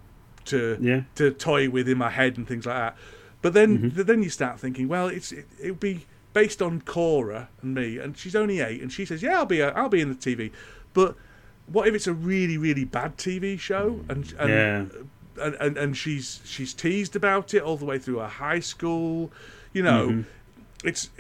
[0.47, 1.03] to Yeah.
[1.17, 2.97] to toy with in my head and things like that
[3.43, 3.89] but then Mm-hmm.
[3.97, 7.75] th- then you start thinking well it's it, it would be based on Cora and
[7.75, 10.09] me and she's only 8 and she says yeah I'll be a, I'll be in
[10.09, 10.51] the TV
[10.95, 11.15] but
[11.67, 14.85] what if it's a really really bad TV show and and Yeah.
[15.45, 19.31] and, and, and she's she's teased about it all the way through her high school.
[19.73, 20.89] You know, Mm-hmm.
[20.89, 21.11] it's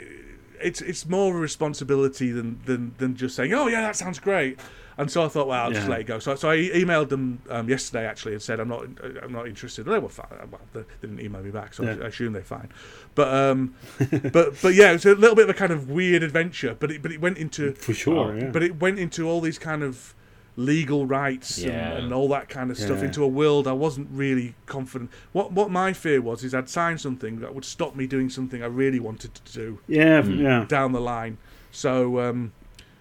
[0.62, 4.18] it's it's more of a responsibility than, than than just saying, "Oh yeah, that sounds
[4.18, 4.58] great."
[4.98, 6.18] And so I thought, well, I'll just let it go.
[6.18, 8.84] So, so I emailed them um, yesterday actually and said I'm not
[9.22, 9.84] I'm not interested.
[9.86, 10.26] They were fine.
[10.50, 12.04] Well, they didn't email me back, so I, Yeah.
[12.04, 12.68] I assume they're fine.
[13.14, 13.74] But um,
[14.32, 16.76] but but yeah, it's a little bit of a kind of weird adventure.
[16.78, 18.50] But it but it went into For sure, Oh, yeah.
[18.50, 20.14] but it went into all these kind of
[20.56, 21.70] legal rights Yeah.
[21.70, 23.06] and, and all that kind of stuff Yeah.
[23.06, 25.10] into a world I wasn't really confident.
[25.32, 28.62] What what my fear was is I'd sign something that would stop me doing something
[28.62, 30.38] I really wanted to do yeah, Mm.
[30.42, 30.64] yeah.
[30.68, 31.38] down the line.
[31.70, 32.52] So um,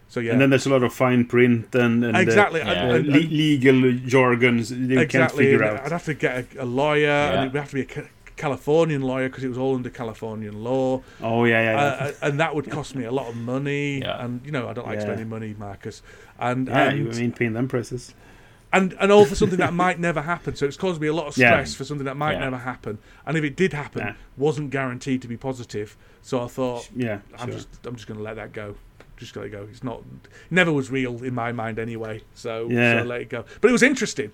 [0.08, 2.62] so yeah, And then there's a lot of fine print and, and uh, exactly.
[2.62, 2.96] Yeah.
[2.96, 5.46] and- uh, le- legal jargons you can't exactly.
[5.46, 5.86] figure out.
[5.86, 8.10] I'd have to get a, a lawyer, and it would have to be a ca-
[8.40, 11.02] Californian lawyer because it was all under Californian law.
[11.22, 12.06] Oh yeah, yeah, yeah.
[12.08, 14.24] Uh, and that would cost me a lot of money, Yeah.
[14.24, 15.06] and you know I don't like Yeah.
[15.06, 16.02] spending money, Marcus.
[16.40, 18.14] And yeah, and, you mean paying them prices.
[18.72, 20.56] and and all for something that might never happen.
[20.56, 21.50] So it's caused me a lot of Yeah.
[21.52, 22.46] stress for something that might Yeah.
[22.48, 22.98] never happen.
[23.26, 24.14] And if it did happen, Yeah.
[24.38, 25.98] wasn't guaranteed to be positive.
[26.22, 27.56] So I thought Yeah, I'm sure.
[27.58, 28.76] just I'm just going to let that go.
[29.20, 29.68] Just let it go.
[29.70, 30.02] It's not
[30.50, 32.22] never was real in my mind anyway.
[32.36, 33.02] So Yeah.
[33.02, 33.44] so let it go.
[33.62, 34.32] But it was interesting.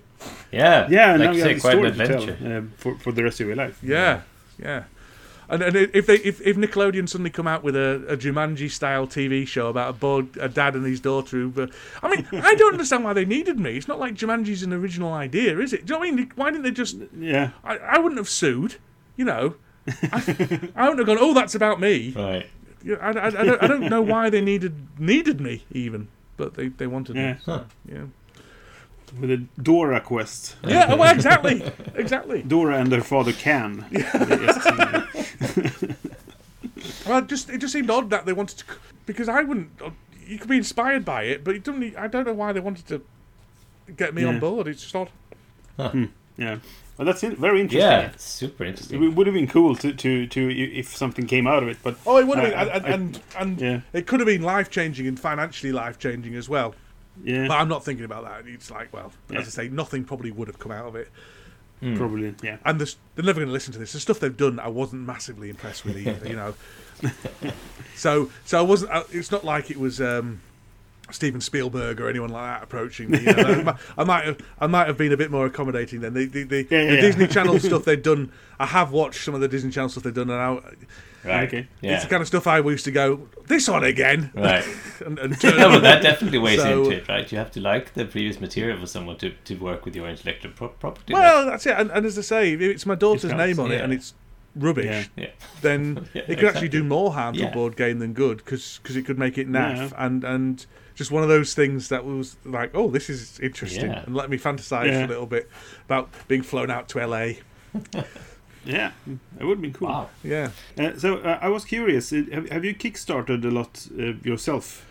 [0.51, 2.57] Yeah, yeah, like now you you say, have a quite an story to tell adventure.
[2.57, 3.79] uh, for for the rest of your life.
[3.83, 4.21] Yeah,
[4.59, 4.83] yeah.
[5.47, 9.05] And, and if they if, if Nickelodeon suddenly come out with a, a Jumanji style
[9.05, 11.67] TV show about a boy, a dad and his daughter who, uh,
[12.01, 13.77] I mean, I don't understand why they needed me.
[13.77, 15.85] It's not like Jumanji's an original idea, is it?
[15.85, 16.31] Do you know what I mean?
[16.35, 16.97] Why didn't they just?
[17.15, 18.75] Yeah, I, I wouldn't have sued,
[19.17, 19.55] you know.
[20.11, 21.17] I, I wouldn't have gone.
[21.19, 22.11] Oh, that's about me.
[22.15, 22.47] Right.
[22.85, 26.07] You I, I, I, don't, I don't know why they needed needed me even,
[26.37, 27.33] but they, they wanted yeah.
[27.33, 27.39] me.
[27.45, 27.63] Huh.
[27.91, 28.03] Yeah.
[29.19, 30.55] With a Dora quest.
[30.63, 30.87] Yeah.
[30.89, 31.63] Oh, well, exactly.
[31.95, 32.43] Exactly.
[32.43, 33.85] Dora and her father can.
[33.91, 34.65] Yes.
[37.07, 38.65] Well, it just it just seemed odd that they wanted to,
[39.05, 39.69] because I wouldn't.
[39.81, 39.91] Uh,
[40.25, 41.95] you could be inspired by it, but it doesn't.
[41.95, 43.01] I don't know why they wanted to
[43.95, 44.67] get me on board.
[44.67, 45.09] It's just odd.
[45.79, 46.05] Hmm,
[46.37, 46.57] yeah.
[46.97, 47.81] Well, that's in- very interesting.
[47.89, 49.03] Yeah, super interesting.
[49.03, 51.97] It would have been cool to, to, to if something came out of it, but
[52.07, 53.81] Oh, it would have I- been, and I- and, and, yeah.
[53.93, 56.73] it could have been life changing and financially life changing as well.
[57.23, 58.49] yeah, But I'm not thinking about that.
[58.51, 59.39] It's like, well, Yeah.
[59.39, 61.09] as I say, nothing probably would have come out of it.
[61.97, 62.57] probably yeah.
[62.65, 63.91] And the, they're never going to listen to this.
[63.93, 66.27] The stuff they've done, I wasn't massively impressed with either.
[66.29, 66.53] you know,
[67.95, 68.91] so so I wasn't.
[68.91, 70.41] uh, It's not like it was um,
[71.11, 73.19] Steven Spielberg or anyone like that approaching me.
[73.19, 76.01] You know, I, might, I might have I might have been a bit more accommodating
[76.01, 76.13] then.
[76.13, 77.01] The, the, the, Yeah, yeah, the yeah.
[77.01, 78.31] Disney Channel stuff they've done.
[78.59, 80.59] I have watched some of the Disney Channel stuff they've done, and I,
[81.23, 81.47] Right.
[81.47, 81.67] Okay.
[81.81, 84.63] It's the kind of stuff I used to go this on again Right.
[85.05, 87.31] and, and turn No, but that definitely weighs So- into uh, it, right?
[87.31, 90.51] You have to like the previous material for someone to, to work with your intellectual
[90.51, 91.13] pro- property.
[91.13, 91.75] Well, that's it.
[91.79, 94.13] And, and as I say, if it's my daughter's name on it and it's
[94.55, 95.23] rubbish, Yeah.
[95.23, 95.29] yeah.
[95.61, 98.79] then Yeah, it could actually do more harm to a board game than good because
[98.95, 100.65] it could make it naff and and
[100.95, 104.03] just one of those things that was like oh this is interesting Yeah.
[104.05, 105.05] and let me fantasize Yeah.
[105.05, 105.49] a little bit
[105.85, 107.33] about being flown out to LA
[108.65, 108.91] Yeah,
[109.39, 109.89] it would have been cool.
[109.89, 110.09] Wow.
[110.23, 112.11] yeah Uh, so uh, I was curious.
[112.11, 114.85] uh, Have, have you kickstarted a lot uh, yourself?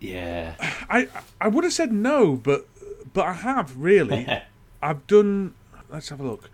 [0.00, 0.54] Yeah.
[0.90, 1.08] I
[1.40, 2.66] I would have said no but
[3.12, 4.26] but I have really
[4.82, 5.54] I've done
[5.92, 6.50] let's have a look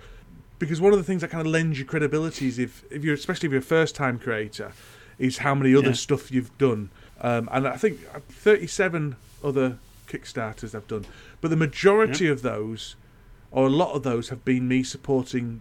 [0.58, 3.14] because one of the things that kind of lends you credibility is if if you're
[3.14, 4.72] especially if you're a first time creator
[5.18, 5.92] is how many other Yeah.
[6.06, 6.90] stuff you've done
[7.26, 8.00] um, and I think
[8.30, 9.78] 37 other
[10.08, 11.04] Kickstarters I've done,
[11.40, 12.96] but the majority of those,
[13.50, 15.60] or a lot of those, have been me supporting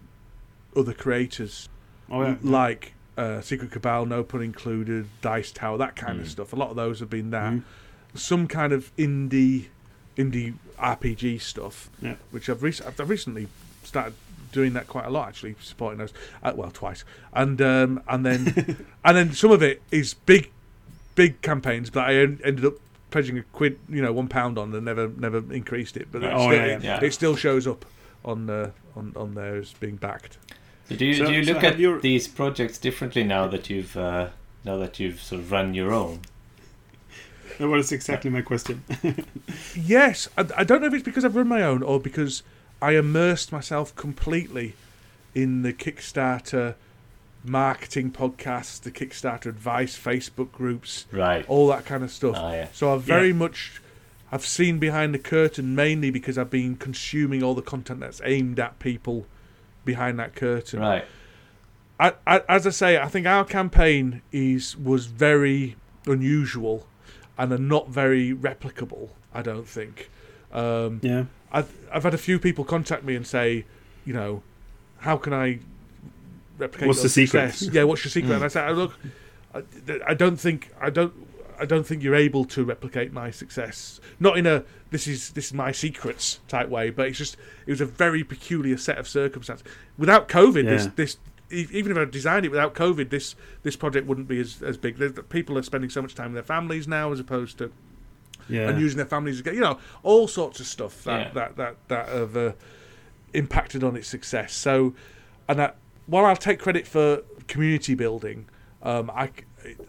[0.75, 1.67] other creators
[2.11, 2.35] Oh yeah.
[2.43, 6.29] like uh, Secret Cabal, no pun included, Dice Tower, that kind of Mm.
[6.29, 6.53] stuff.
[6.53, 7.53] A lot of those have been that.
[7.53, 7.63] Mhm.
[8.13, 9.67] Some kind of indie,
[10.17, 12.15] indie RPG stuff, Yeah.
[12.31, 13.47] which I've, rec- I've recently
[13.83, 14.13] started
[14.51, 15.29] doing that quite a lot.
[15.29, 16.13] Actually, supporting those,
[16.43, 20.51] uh, well, twice, and um, and then and then some of it is big,
[21.15, 22.73] big campaigns that I en- ended up
[23.11, 26.31] pledging a quid, you know, one pound on, and never never increased it, but it,
[26.33, 26.99] Oh, still, yeah, yeah.
[27.03, 27.85] it still shows up
[28.23, 30.37] on uh, on on there as being backed.
[30.89, 33.69] So do you, So- do you look have at your- these projects differently now that
[33.69, 34.29] you've uh,
[34.63, 36.19] now that you've sort of run your own?
[37.57, 38.83] That was exactly my question.
[39.75, 42.43] Yes, I, I don't know if it's because I've run my own or because
[42.81, 44.73] I immersed myself completely
[45.33, 46.75] in the Kickstarter
[47.47, 51.45] marketing podcasts, the Kickstarter advice Facebook groups, Right.
[51.47, 52.35] all that kind of stuff.
[52.37, 52.67] Ah, yeah.
[52.73, 53.81] So I've very much
[54.31, 58.59] I've seen behind the curtain mainly because I've been consuming all the content that's aimed
[58.59, 59.27] at people
[59.85, 60.79] behind that curtain.
[60.79, 61.05] Right.
[61.99, 66.85] I, I, as I say, I think our campaign is was very unusual
[67.37, 69.09] and are not very replicable.
[69.33, 70.09] I don't think.
[70.51, 71.25] Um, Yeah.
[71.51, 73.65] I've I've had a few people contact me and say,
[74.05, 74.43] you know,
[74.99, 75.59] how can I
[76.57, 77.61] replicate What's your the secret?
[77.73, 78.33] Yeah, what's your secret?
[78.33, 78.93] And I said, look,
[79.53, 79.63] I,
[80.07, 81.13] I don't think I don't.
[81.57, 84.01] I don't think you're able to replicate my success.
[84.19, 87.71] Not in a this is this is my secrets type way, but it's just it
[87.71, 89.65] was a very peculiar set of circumstances.
[89.97, 90.91] Without COVID, this Yeah.
[90.97, 91.17] this
[91.49, 94.75] e- even if I designed it without COVID, this this project wouldn't be as, as
[94.75, 94.97] big.
[95.29, 97.71] People are spending so much time with their families now as opposed to
[98.49, 98.67] Yeah.
[98.69, 99.53] and using their families again.
[99.53, 101.31] You know, all sorts of stuff that Yeah.
[101.35, 102.51] that that that have uh,
[103.33, 104.53] impacted on its success.
[104.53, 104.93] So,
[105.47, 105.77] and that
[106.07, 108.47] while I'll take credit for community building,
[108.83, 109.31] um, I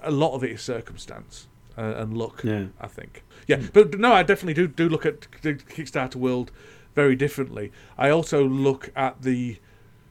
[0.02, 2.42] a lot of it is circumstance uh, and luck.
[2.44, 2.66] Yeah.
[2.80, 3.22] I think.
[3.46, 6.50] Yeah, but, no, I definitely do do look at the Kickstarter world
[6.94, 7.70] very differently.
[7.98, 9.58] I also look at the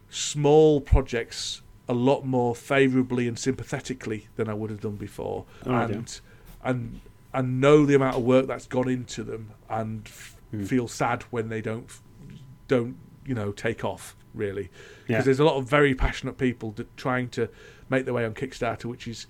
[0.09, 5.89] small projects a lot more favourably and sympathetically than I would have done before, Right,
[5.89, 5.95] yeah.
[5.95, 6.19] and
[6.63, 7.01] and
[7.33, 10.63] and know the amount of work that's gone into them, and f- Hmm.
[10.63, 11.89] feel sad when they don't
[12.67, 12.95] don't
[13.25, 14.69] you know take off really,
[15.07, 15.21] because Yeah.
[15.21, 17.49] there's a lot of very passionate people that trying to
[17.89, 19.27] make their way on Kickstarter, which is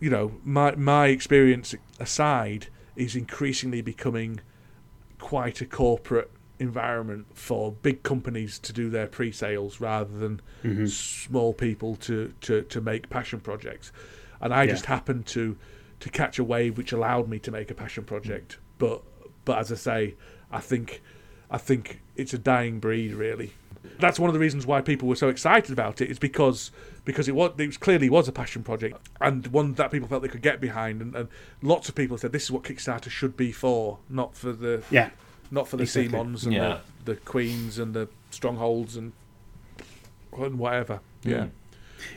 [0.00, 4.40] you know my my experience aside is increasingly becoming
[5.18, 10.88] quite a corporate environment for big companies to do their pre-sales rather than Mhm.
[10.88, 13.92] small people to, to, to make passion projects
[14.40, 14.70] and I Yeah.
[14.72, 15.56] just happened to
[16.00, 19.02] to catch a wave which allowed me to make a passion project but
[19.44, 20.14] but as I say
[20.50, 21.02] I think
[21.50, 23.52] I think it's a dying breed really
[24.00, 26.70] that's one of the reasons why people were so excited about it, it is because
[27.04, 30.22] because it was it was clearly was a passion project and one that people felt
[30.22, 31.28] they could get behind and, and
[31.62, 35.10] lots of people said this is what Kickstarter should be for not for the Yeah.
[35.50, 36.18] not for the Exactly.
[36.18, 36.78] CMONs and Yeah.
[37.04, 39.12] the, the Queens and the Strongholds and
[40.36, 41.46] and whatever yeah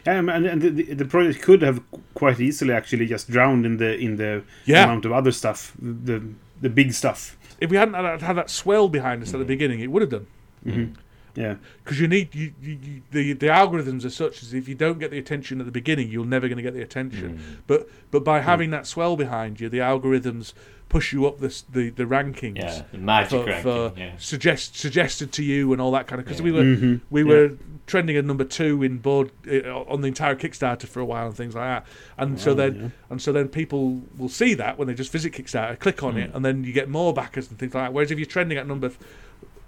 [0.06, 1.81] Um, and and the, the, the project could have
[2.14, 4.84] quite easily actually just drowned in the in the Yeah.
[4.84, 6.22] amount of other stuff, the
[6.61, 7.38] the big stuff.
[7.61, 9.48] If we hadn't had, had that swell behind us at the mm-hmm.
[9.48, 10.27] beginning it would have done.
[10.65, 10.94] Mm-hmm.
[11.36, 11.56] Yeah.
[11.84, 14.99] because you need you, you, you the the algorithms are such as if you don't
[14.99, 17.38] get the attention at the beginning, you're never going to get the attention.
[17.38, 17.57] Mm.
[17.68, 18.44] But but by mm.
[18.44, 20.53] having that swell behind you, the algorithms
[20.89, 22.57] push you up the the, the rankings.
[22.57, 22.81] Yeah.
[22.91, 23.63] The magic For, ranking.
[23.63, 24.11] for yeah.
[24.17, 26.45] suggest suggested to you and all that kind of because Yeah.
[26.45, 27.01] we were Mhm.
[27.09, 27.27] we Yeah.
[27.29, 27.51] were
[27.87, 31.35] trending at number two in board uh, on the entire Kickstarter for a while and
[31.35, 31.87] things like that.
[32.17, 32.87] And so then yeah.
[33.09, 36.31] and so then people will see that when they just visit Kickstarter, click on it,
[36.33, 37.93] and then you get more backers and things like that.
[37.93, 38.91] Whereas if you're trending at number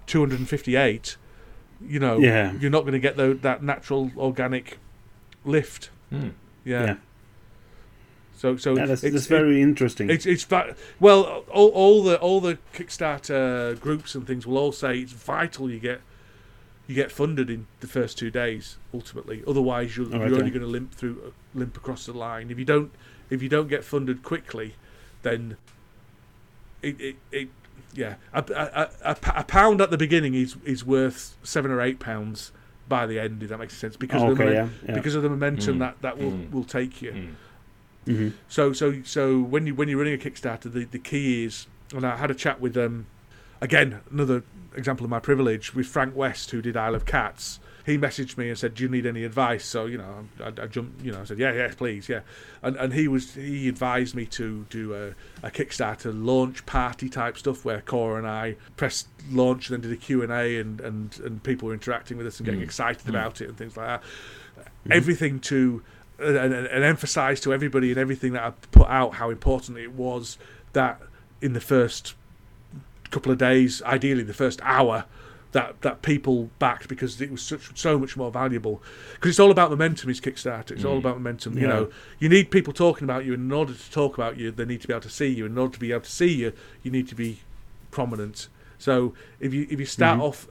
[0.06, 1.16] 258,
[1.80, 2.52] you know, Yeah.
[2.60, 4.78] you're not going to get tho- that natural organic
[5.44, 5.90] lift.
[6.10, 6.30] Hmm.
[6.64, 6.96] Yeah.
[8.42, 8.50] Yeah.
[8.50, 10.10] So so Yeah, that's, it's, that's very interesting.
[10.10, 14.72] it's it's va- well all, all the all the Kickstarter groups and things will all
[14.72, 16.00] say it's vital you get
[16.88, 20.34] you get funded in the first two days ultimately otherwise you're, Oh, you're okay.
[20.38, 22.90] only going to limp through limp across the line if you don't
[23.30, 24.74] if you don't get funded quickly
[25.22, 25.56] then
[26.82, 27.48] it it, it
[27.94, 31.80] yeah a, a, a, a- a pound at the beginning is is worth seven or
[31.80, 32.50] eight pounds
[32.88, 34.94] by the end if that makes sense because of the okay, yeah, yeah.
[34.94, 35.78] because of the momentum Mm.
[35.80, 36.50] that that will Mm.
[36.50, 37.34] will take you Mm.
[38.06, 41.66] Hmm so so so when you when you're running a Kickstarter, the, the key is,
[41.94, 43.06] and I had a chat with um,
[43.60, 44.42] again another
[44.74, 47.60] example of my privilege with Frank West who did Isle of Cats.
[47.84, 50.66] He messaged me and said, "Do you need any advice?" So you know, I, I
[50.68, 52.20] jumped, you know, I said, "Yeah, yes, please, yeah."
[52.62, 55.08] And and he was he advised me to do a,
[55.46, 59.96] a Kickstarter launch party type stuff where Cora and I pressed launch and then did
[59.96, 62.64] a Q and A and and and people were interacting with us and getting Mm.
[62.64, 63.10] excited Mm.
[63.10, 64.02] about it and things like that.
[64.90, 65.82] Everything to
[66.18, 69.92] and, and, and emphasize to everybody and everything that I put out how important it
[69.92, 70.38] was
[70.72, 71.00] that
[71.40, 72.14] in the first
[73.10, 75.04] couple of days, ideally the first hour,
[75.52, 78.82] that that people backed because it was such so much more valuable.
[79.14, 80.08] Because it's all about momentum.
[80.08, 80.70] Is Kickstarter?
[80.70, 81.58] It's all about momentum.
[81.58, 84.50] You know, you need people talking about you, and in order to talk about you,
[84.50, 85.44] they need to be able to see you.
[85.44, 86.52] In order to be able to see you,
[86.82, 87.40] you need to be
[87.90, 88.48] prominent.
[88.78, 90.26] So if you if you start Mm-hmm.
[90.26, 90.48] off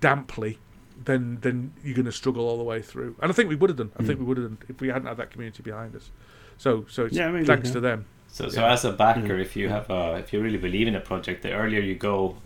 [0.00, 0.58] damply,
[1.04, 3.16] then then you're going to struggle all the way through.
[3.20, 3.92] And I think we would have done.
[3.98, 6.10] I think we would have done if we hadn't had that community behind us.
[6.58, 7.18] So so it's Mm.
[7.18, 7.74] Yeah, maybe, thanks yeah.
[7.74, 8.04] to them.
[8.28, 8.72] So, so Yeah.
[8.72, 11.52] as a backer, if you have a, if you really believe in a project, the
[11.52, 12.36] earlier you go,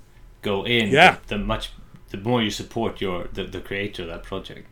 [0.42, 1.18] go in, Yeah.
[1.28, 1.70] the, the much,
[2.10, 4.66] the more you support your the, the creator of that project.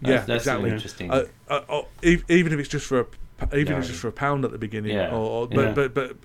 [0.00, 0.70] Yeah, That's, that's exactly.
[0.70, 1.10] interesting.
[1.10, 3.16] Uh, uh, oh, even if it's just for a, p-
[3.60, 3.72] even Yeah.
[3.74, 5.10] if it's just for a pound at the beginning, Yeah.
[5.10, 5.72] or, or but, Yeah.
[5.72, 6.16] but but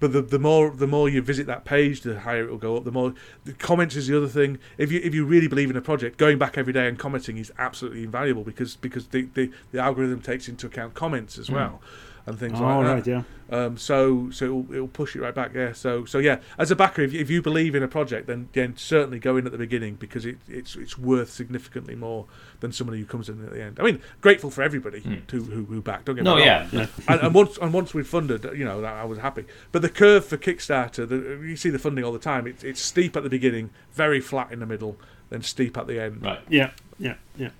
[0.00, 2.76] but the, the more the more you visit that page, the higher it will go
[2.76, 2.84] up.
[2.84, 3.14] The more
[3.44, 4.58] the comments is the other thing.
[4.76, 7.36] If you if you really believe in a project, going back every day and commenting
[7.36, 11.54] is absolutely invaluable because because the the, the algorithm takes into account comments as hmm.
[11.54, 11.80] well.
[12.28, 13.10] And things Oh, like that.
[13.10, 13.22] yeah.
[13.50, 15.72] Um, so so it'll, it'll push it right back there.
[15.72, 18.50] So so yeah, as a backer, if, you- if you believe in a project, then
[18.52, 22.26] then certainly go in at the beginning because it, it's it's worth significantly more
[22.60, 23.78] than somebody who comes in at the end.
[23.80, 26.04] I mean, grateful for everybody to, who who backed.
[26.04, 26.68] Don't get no, me wrong.
[26.72, 29.46] yeah, and, and once and once we'd funded, you know, I was happy.
[29.72, 31.16] But the curve for Kickstarter, the,
[31.48, 32.46] you see the funding all the time.
[32.46, 34.98] It's it's steep at the beginning, very flat in the middle,
[35.30, 36.40] then steep at the end right.
[36.50, 37.50] Yeah, yeah, yeah.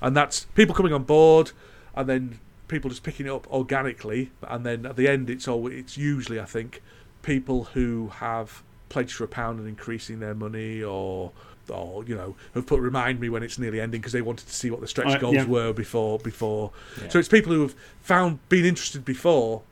[0.00, 1.52] and that's people coming on board,
[1.94, 2.38] and then
[2.68, 6.38] people just picking it up organically, and then at the end, it's all it's usually
[6.40, 6.82] I think
[7.22, 11.32] people who have pledged for a pound and increasing their money, or
[11.68, 14.54] or you know have put remind me when it's nearly ending because they wanted to
[14.54, 15.44] see what the stretch Uh, goals yeah.
[15.44, 16.70] were before before.
[17.00, 17.08] Yeah.
[17.08, 19.62] So it's people who have found been interested before,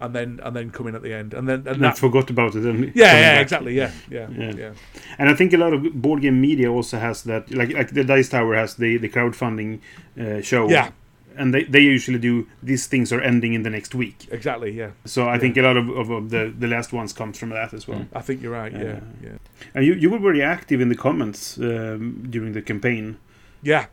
[0.00, 1.98] and then and then come in at the end, and then and And I that.
[1.98, 2.64] forgot about it.
[2.64, 3.42] And Yeah, yeah, back.
[3.42, 3.74] exactly.
[3.76, 4.52] Yeah, yeah, Yeah.
[4.56, 4.70] yeah.
[5.18, 8.04] And I think a lot of board game media also has that, like like the
[8.04, 9.80] Dice Tower has the the crowdfunding
[10.18, 10.68] uh, show.
[10.70, 10.90] Yeah.
[11.36, 14.28] And they, they usually do these things are ending in the next week.
[14.30, 14.70] Exactly.
[14.70, 14.90] Yeah.
[15.04, 17.74] So I think a lot of, of, of the, the last ones comes from that
[17.74, 18.06] as well.
[18.12, 18.72] I think you're right.
[18.72, 18.82] Yeah.
[18.82, 19.00] Yeah.
[19.22, 19.30] Yeah.
[19.74, 23.16] And you, you were very active in the comments um, during the campaign.
[23.62, 23.86] Yeah.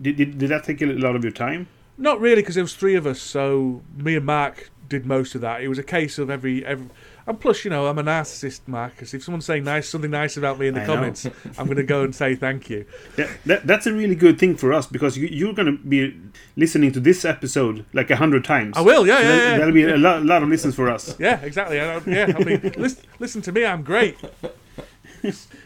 [0.00, 1.68] Did, did, did that take a lot of your time?
[1.98, 3.20] Not really, because there was three of us.
[3.20, 5.62] So me and Mark did most of that.
[5.62, 6.88] It was a case of every every.
[7.26, 9.14] And plus, you know, I'm a narcissist, Marcus.
[9.14, 11.26] If someone's saying nice something nice about me in the I comments,
[11.56, 12.84] I'm going to go and say thank you.
[13.16, 16.18] Yeah, that, that's a really good thing for us because you, you're going to be
[16.56, 18.76] listening to this episode like a hundred times.
[18.76, 19.06] I will.
[19.06, 19.58] Yeah, So yeah, yeah.
[19.58, 21.16] That'll be a lot, lot of listens for us.
[21.22, 21.78] Yeah, exactly.
[21.78, 23.64] I yeah, I mean, listen, listen to me.
[23.64, 24.16] I'm great.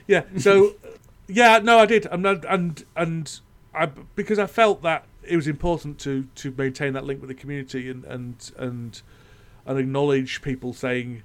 [0.07, 0.23] Yeah.
[0.39, 0.75] So,
[1.29, 2.07] yeah, no, I did.
[2.11, 3.41] I'm not, and and
[3.75, 7.35] I because I felt that it was important to to maintain that link with the
[7.35, 9.01] community and and and
[9.65, 11.23] and acknowledge people saying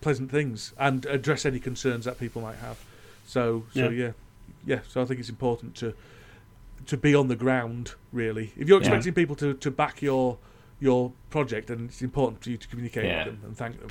[0.00, 2.78] pleasant things and address any concerns that people might have.
[3.26, 3.90] So so Yeah.
[3.90, 4.12] yeah,
[4.66, 4.80] yeah.
[4.88, 5.94] So I think it's important to
[6.86, 8.52] to be on the ground really.
[8.56, 8.86] If you're Yeah.
[8.88, 10.38] expecting people to to back your
[10.80, 13.24] your project, then it's important for you to communicate Yeah.
[13.26, 13.90] with them and thank them.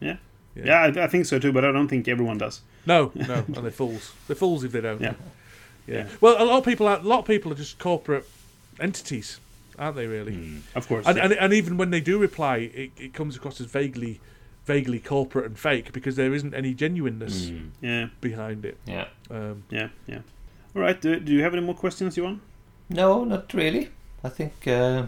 [0.00, 0.16] Yeah.
[0.54, 0.64] Yeah.
[0.64, 2.62] Yeah, I, I think so too, but I don't think everyone does.
[2.86, 4.12] No, no, and they're fools.
[4.26, 5.00] They're fools if they don't.
[5.00, 5.14] Yeah.
[5.86, 5.94] yeah.
[5.96, 6.06] Yeah.
[6.20, 8.26] Well, a lot of people, are, a lot of people are just corporate
[8.78, 9.40] entities,
[9.78, 10.06] aren't they?
[10.06, 10.34] Really?
[10.34, 10.58] Hmm.
[10.74, 11.06] Of course.
[11.06, 11.24] And, yeah.
[11.24, 14.20] and and even when they do reply, it, it comes across as vaguely,
[14.72, 17.70] vaguely corporate and fake because there isn't any genuineness Mm.
[17.80, 18.76] yeah, behind it.
[18.86, 19.06] Yeah.
[19.30, 20.20] Um, yeah, yeah.
[20.74, 21.00] All right.
[21.00, 22.40] Do, do you have any more questions, you want?
[22.90, 23.88] No, not really.
[24.24, 25.06] I think uh,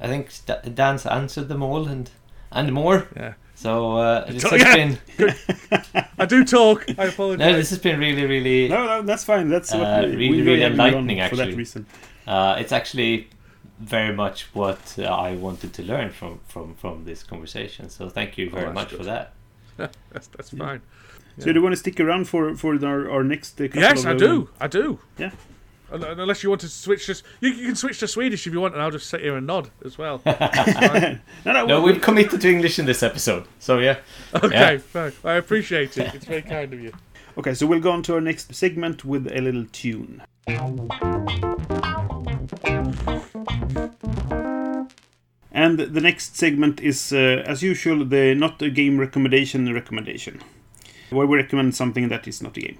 [0.00, 0.28] I think
[0.74, 2.10] Dan's answered them all and
[2.50, 2.98] and more.
[3.16, 3.34] yeah.
[3.54, 4.74] So uh, this So- has yeah.
[4.76, 4.98] been
[6.18, 6.84] I do talk.
[6.98, 7.38] I apologize.
[7.52, 8.68] no, this has been really, really.
[8.68, 9.48] No, no, that's fine.
[9.48, 11.56] That's Uh, we, really, really have you on enlightening, for that actually.
[11.64, 11.86] reason.
[12.26, 13.28] Uh, it's actually
[13.80, 17.88] very much what uh, I wanted to learn from from from this conversation.
[17.90, 18.98] So thank you very that's much good.
[18.98, 19.32] for that.
[20.12, 20.80] that's that's fine.
[21.38, 24.06] So do you want to stick around for for our, our next uh, Yes, of,
[24.06, 24.48] I uh, do.
[24.60, 24.98] I do.
[25.18, 25.30] Yeah.
[25.90, 28.74] Unless you want to switch, just you, you can switch to Swedish if you want,
[28.74, 30.20] and I'll just sit here and nod as well.
[31.44, 33.46] No, no, No, we- we've committed to English in this episode.
[33.60, 33.98] So yeah.
[34.34, 34.78] Okay, Yeah.
[34.78, 35.12] fine.
[35.24, 36.14] I appreciate it.
[36.14, 36.92] It's very kind of you.
[37.36, 40.22] Okay, so we'll go on to our next segment with a little tune.
[45.50, 50.42] And the next segment is, uh, as usual, the not a game recommendation recommendation,
[51.10, 52.78] where we recommend something that is not a game.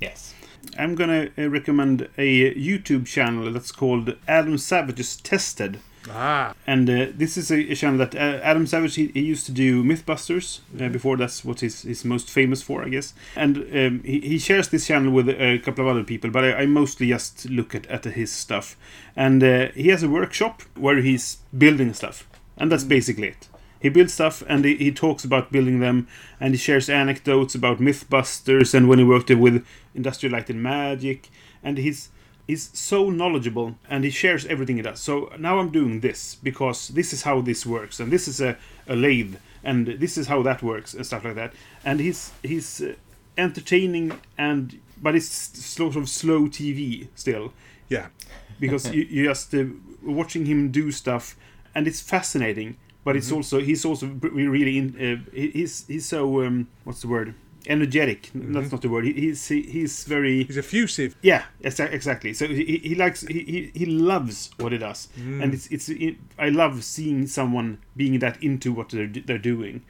[0.00, 0.34] Yes.
[0.78, 5.80] I'm gonna uh, recommend a YouTube channel that's called Adam Savage's Tested.
[6.10, 9.46] Ah, And uh, this is a, a channel that uh, Adam Savage he, he used
[9.46, 11.16] to do MythBusters uh, before.
[11.16, 13.14] That's what he's, he's most famous for, I guess.
[13.36, 16.52] And um, he, he shares this channel with a couple of other people, but I,
[16.62, 18.76] I mostly just look at, at his stuff.
[19.16, 23.48] And uh, he has a workshop where he's building stuff, and that's basically it.
[23.80, 26.06] He builds stuff and he, he talks about building them,
[26.40, 29.64] and he shares anecdotes about MythBusters and when he worked with
[29.94, 31.28] Industrial Light and Magic,
[31.62, 32.08] and he's
[32.46, 35.00] he's so knowledgeable and he shares everything he does.
[35.00, 38.56] So now I'm doing this because this is how this works, and this is a,
[38.86, 41.52] a lathe, and this is how that works and stuff like that.
[41.84, 42.94] And he's he's uh,
[43.36, 47.52] entertaining and but it's sort of slow TV still
[47.88, 48.06] Yeah.
[48.60, 49.64] because you, you just uh,
[50.02, 51.36] watching him do stuff
[51.74, 56.68] and it's fascinating but it's also he's also really in, uh, he's he's so um,
[56.84, 57.34] what's the word
[57.66, 58.30] energetic.
[58.34, 59.04] That's not the word.
[59.04, 61.16] He, he's he, he's very He's effusive.
[61.22, 62.32] yeah exa- exactly.
[62.34, 65.08] So he, he- he likes he, he, loves what he does.
[65.16, 69.82] And it's it's it, i love seeing someone being that into what they're, they're doing.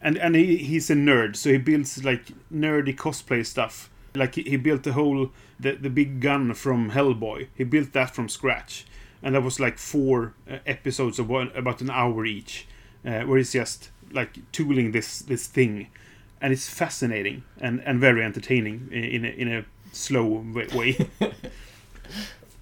[0.00, 3.90] And and he, he's a nerd so he builds like nerdy cosplay stuff.
[4.14, 7.48] Like he, he built the whole the, the big gun from hellboy.
[7.54, 8.86] He built that from scratch.
[9.22, 12.66] And that was like four uh, episodes of one, about an hour each
[13.04, 15.88] uh, where he's just like tooling this this thing
[16.40, 20.44] and it's fascinating and, and very entertaining i- in a, in a slow
[20.74, 21.08] way.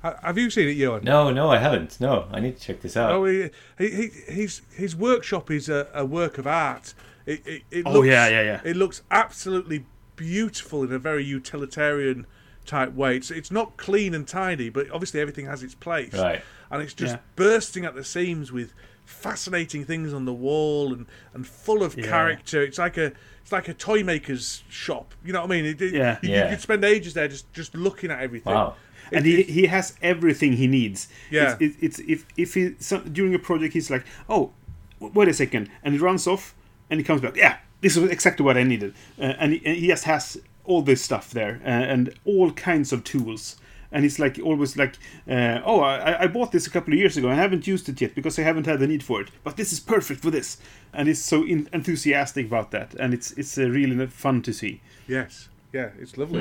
[0.02, 1.02] Have you seen it, Johan?
[1.02, 2.00] No, no, I haven't.
[2.00, 3.10] No, I need to check this out.
[3.10, 6.94] Oh, he, he, he, his his workshop is a, a work of art.
[7.26, 8.60] It, it, it Oh, looks, yeah, yeah, yeah.
[8.64, 9.84] It looks absolutely
[10.14, 12.26] beautiful in a very utilitarian
[12.64, 13.16] type way.
[13.16, 16.14] It's it's not clean and tidy, but obviously everything has its place.
[16.14, 16.42] Right.
[16.70, 17.20] And it's just Yeah.
[17.34, 18.72] bursting at the seams with
[19.04, 22.06] fascinating things on the wall and, and full of Yeah.
[22.06, 22.62] character.
[22.62, 23.12] It's like a
[23.48, 25.14] it's like a toy maker's shop.
[25.24, 25.64] You know what I mean?
[25.64, 26.18] It, it- Yeah.
[26.22, 26.44] You, Yeah.
[26.44, 28.52] you could spend ages there just just looking at everything.
[28.54, 28.74] Wow.
[29.10, 31.08] and he, he has everything he needs.
[31.30, 31.56] Yeah.
[31.58, 34.52] It's, it's, it's if if he some, during a project he's like, oh,
[35.00, 36.54] wait a second, and he runs off,
[36.90, 37.36] and he comes back.
[37.36, 40.82] Yeah, this was exactly what I needed, uh, and, he, and he just has all
[40.82, 43.56] this stuff there uh, and all kinds of tools.
[43.90, 44.96] And he's like always like,
[45.28, 47.28] uh, oh, I, I bought this a couple of years ago.
[47.28, 49.30] and I haven't used it yet because I haven't had the need for it.
[49.44, 50.58] But this is perfect for this,
[50.92, 54.80] and he's so in, enthusiastic about that, and it's it's uh, really fun to see.
[55.06, 55.48] Yes.
[55.72, 56.40] Yeah, it's lovely.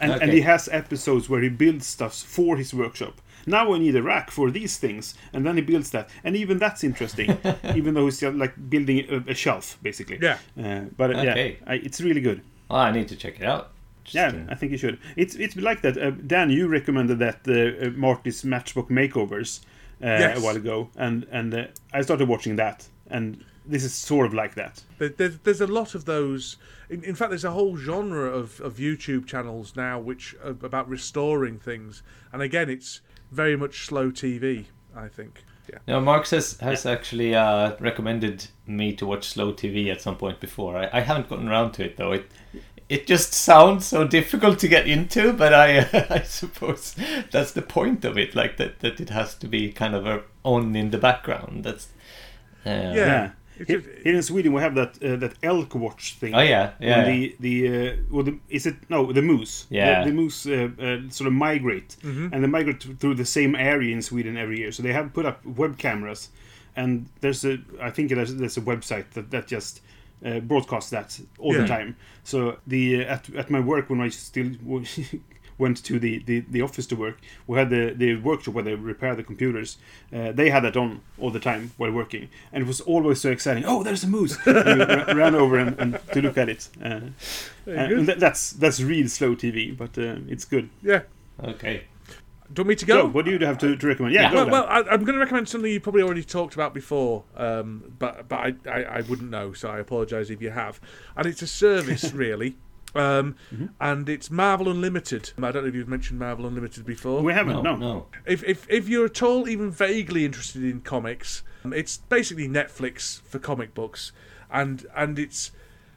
[0.00, 0.30] And, and Okay.
[0.32, 3.20] he has episodes where he builds stuff for his workshop.
[3.46, 6.58] Now I need a rack for these things, and then he builds that, and even
[6.58, 7.36] that's interesting.
[7.76, 10.18] even though he's just like building a, a shelf, basically.
[10.22, 10.38] Yeah.
[10.58, 11.58] Uh, but uh, Okay.
[11.60, 12.40] yeah, I, it's really good.
[12.70, 13.70] Oh, I need to check it out.
[14.04, 14.98] Just, Yeah, uh, I think you should.
[15.16, 15.96] It's it's like that.
[15.96, 19.60] Uh, Dan, you recommended that uh, uh, Marty's Matchbook Makeovers
[20.02, 20.38] uh, Yes.
[20.38, 24.34] a while ago, and and uh, I started watching that, and this is sort of
[24.34, 24.82] like that.
[24.98, 26.56] There, there's, there's a lot of those.
[26.90, 30.86] In, in fact, there's a whole genre of, of YouTube channels now which are about
[30.88, 32.02] restoring things.
[32.32, 33.00] And again, it's
[33.32, 34.66] very much slow TV.
[34.94, 35.42] I think.
[35.68, 35.78] Yeah.
[35.88, 40.38] No, Mark has has actually uh, recommended me to watch slow TV at some point
[40.40, 40.76] before.
[40.76, 42.12] I, I haven't gotten around to it though.
[42.12, 42.30] It
[42.88, 45.78] it just sounds so difficult to get into, but I
[46.10, 46.94] I suppose
[47.30, 48.34] that's the point of it.
[48.34, 51.64] Like that that it has to be kind of a, on in the background.
[51.64, 51.88] That's
[52.66, 52.94] uh, Yeah.
[52.94, 53.30] Yeah.
[53.56, 56.34] It's Here, here in Sweden, we have that uh, that elk watch thing.
[56.34, 56.98] Oh yeah, yeah.
[56.98, 59.66] when the the uh, well, the, is it no the moose?
[59.70, 60.02] Yeah.
[60.02, 61.96] the, the moose uh, uh, sort of migrate,
[62.32, 64.72] and they migrate through the same area in Sweden every year.
[64.72, 66.30] So they have put up web cameras,
[66.74, 69.80] and there's a I think there's there's a website that that just
[70.24, 71.62] uh, broadcasts that all Yeah.
[71.62, 71.96] the time.
[72.22, 74.50] So the uh, at at my work when I still
[75.58, 78.74] went to the, the, the office to work, we had the, the workshop where they
[78.74, 79.78] repair the computers.
[80.12, 83.30] Uh, they had that on all the time while working, and it was always so
[83.30, 83.64] exciting.
[83.64, 84.36] Oh, there's a moose!
[84.46, 86.68] and we ra- ran over and, and to look at it.
[86.82, 87.00] Uh,
[87.68, 90.70] uh, and that, that's that's real slow TV, but uh, it's good.
[90.82, 91.02] Yeah.
[91.42, 91.84] Okay.
[92.54, 93.08] Do you want me to So, go?
[93.08, 94.14] what do you have to, to recommend?
[94.14, 94.30] Yeah, Yeah.
[94.30, 97.24] go well, well I, I'm going to recommend something you probably already talked about before,
[97.36, 100.80] um, but but I, I, I wouldn't know, so I apologise if you have.
[101.16, 102.56] And it's a service, really,
[102.94, 103.66] um, Mm-hmm.
[103.80, 105.32] and it's Marvel Unlimited.
[105.38, 107.22] I don't know if you've mentioned Marvel Unlimited before.
[107.22, 107.62] we haven't.
[107.62, 108.06] No, No, no.
[108.24, 113.20] if, if if you're at all even vaguely interested in comics, um, it's basically Netflix
[113.22, 114.12] for comic books,
[114.50, 115.50] and and it's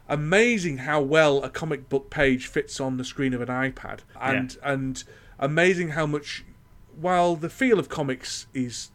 [0.08, 4.56] amazing how well a comic book page fits on the screen of an iPad, and
[4.62, 5.04] and
[5.38, 6.44] amazing how much
[7.00, 8.90] while the feel of comics is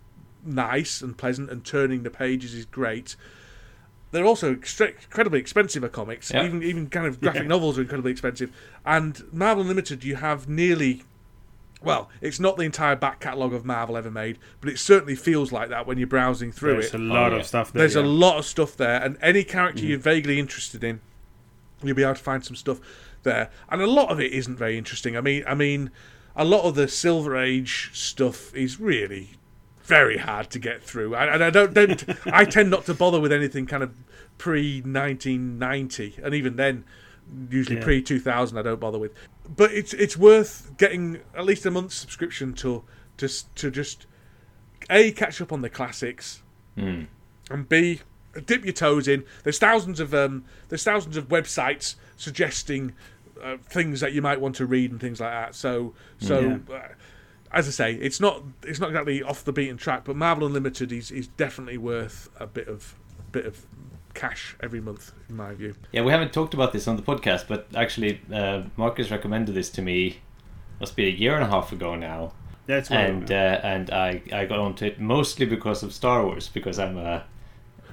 [0.45, 3.15] nice and pleasant and turning the pages is great.
[4.11, 5.84] They're also extre- incredibly expensive.
[5.84, 6.45] Are comics, Yeah.
[6.45, 7.47] even even kind of graphic Yeah.
[7.47, 8.51] novels are incredibly expensive.
[8.85, 11.03] And Marvel Unlimited, you have nearly
[11.81, 15.51] well, it's not the entire back catalogue of Marvel ever made, but it certainly feels
[15.51, 16.91] like that when you're browsing through there's it.
[16.93, 17.39] There's a lot yeah.
[17.39, 17.80] of stuff there.
[17.81, 19.89] There's a lot of stuff there, and any character Mm-hmm.
[19.89, 21.01] you're vaguely interested in,
[21.84, 22.80] you'll be able to find some stuff
[23.23, 23.49] there.
[23.69, 25.17] And a lot of it isn't very interesting.
[25.17, 25.91] I mean, I mean,
[26.35, 29.31] a lot of the Silver Age stuff is really
[29.84, 32.03] very hard to get through, and, and I don't, don't
[32.34, 33.91] I tend not to bother with anything kind of
[34.38, 36.85] pre 1990, and even then,
[37.49, 37.84] usually Yeah.
[37.84, 39.14] pre 2000, I don't bother with.
[39.55, 42.84] But it's it's worth getting at least a month's subscription to
[43.18, 44.05] just to just
[44.89, 46.41] a catch up on the classics
[47.49, 47.99] and B
[48.45, 49.26] dip your toes in.
[49.43, 52.93] There's thousands of um, there's thousands of websites suggesting
[53.44, 55.56] uh, things that you might want to read and things like that.
[55.56, 56.60] So so.
[56.72, 56.80] Uh,
[57.56, 60.91] as I say, it's not it's not exactly off the beaten track, but Marvel Unlimited
[60.91, 62.95] is, is definitely worth a bit of
[63.32, 63.64] bit of
[64.15, 65.76] cash every month, in my view.
[65.91, 69.70] Yeah, we haven't talked about this on the podcast, but actually, uh, Marcus recommended this
[69.72, 70.18] to me.
[70.80, 72.34] Must be a year and a half ago now,
[72.65, 73.02] That's why.
[73.02, 76.98] and uh, and I I got onto it mostly because of Star Wars because I'm
[76.98, 77.24] a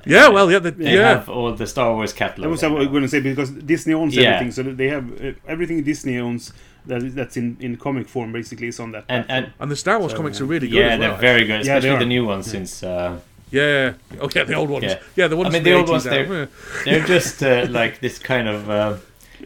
[0.06, 1.08] Yeah, well, yeah, the, they yeah.
[1.16, 2.44] have all the Star Wars catalog.
[2.44, 4.22] that was what I was going to say because Disney owns Yeah.
[4.34, 6.52] everything, so they have uh, everything Disney owns
[6.86, 9.04] that is, that's in, in comic form basically is on that.
[9.08, 10.78] and and And the Star Wars So, comics are really good.
[10.78, 12.82] yeah, as well, they're very good, Yeah, especially the new ones since.
[12.82, 13.18] Uh,
[13.52, 13.94] Yeah.
[14.20, 14.84] Oh, yeah, the old ones.
[14.84, 15.28] Yeah, Yeah.
[15.28, 15.48] the ones.
[15.48, 16.48] I mean, from the old ones, they're-
[16.84, 18.70] they're just uh, like this kind of.
[18.70, 18.94] Uh,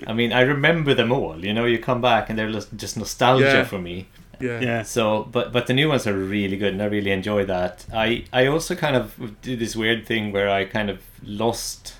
[0.06, 1.36] I mean, I remember them all.
[1.44, 3.64] You know, you come back and they're just- just nostalgia Yeah.
[3.64, 4.06] for me.
[4.40, 4.60] Yeah.
[4.60, 7.86] yeah, So, but but the new ones are really good, and I really enjoy that.
[7.92, 11.94] I I also kind of did this weird thing where I kind of lost.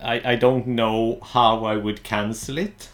[0.00, 2.88] I I don't know how I would cancel it.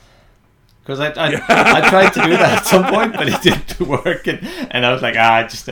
[0.83, 4.27] Because I, I, I tried to do that at some point, but it didn't work,
[4.27, 4.41] and,
[4.71, 5.69] and I was like, ah, just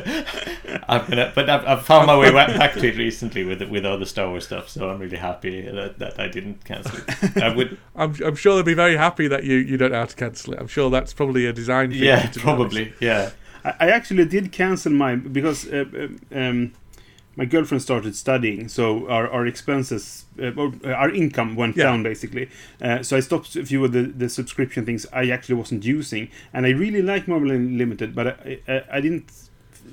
[0.89, 1.33] I'm gonna.
[1.35, 4.07] But I've, I've found my way wa- back to it recently with with all the
[4.07, 7.43] Star Wars stuff, so I'm really happy that, that I didn't cancel it.
[7.43, 10.07] I would, I'm, I'm sure they'll be very happy that you, you don't know how
[10.07, 10.61] to cancel it.
[10.61, 12.05] I'm sure that's probably a design feature.
[12.05, 12.41] yeah, to be honest.
[12.41, 13.31] probably, yeah,
[13.65, 16.73] I, I actually did cancel mine because uh, uh, um,
[17.37, 21.85] my girlfriend started studying, so our, our expenses, uh, or uh, our income went Yeah.
[21.85, 22.49] down basically.
[22.81, 26.29] Uh, so I stopped a few of the, the subscription things I actually wasn't using,
[26.53, 29.31] and I really like Marvel Unlimited, but I, I, I didn't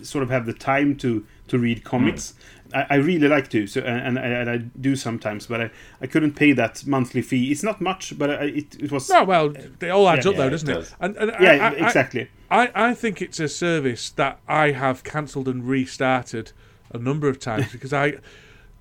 [0.04, 2.34] sort of have the time to to read comics.
[2.74, 5.72] I, I really like to, so and, and, I, and I do sometimes, but I,
[6.00, 7.52] I couldn't pay that monthly fee.
[7.52, 9.10] It's not much, but I, it, it was.
[9.10, 10.32] No, well, it all adds Yeah.
[10.32, 10.74] up though, Yeah, it doesn't it?
[10.76, 10.96] does.
[11.02, 12.30] And, and yeah, I, I, exactly.
[12.50, 16.54] I, I think it's a service that I have cancelled and restarted
[16.94, 18.16] a number of times because I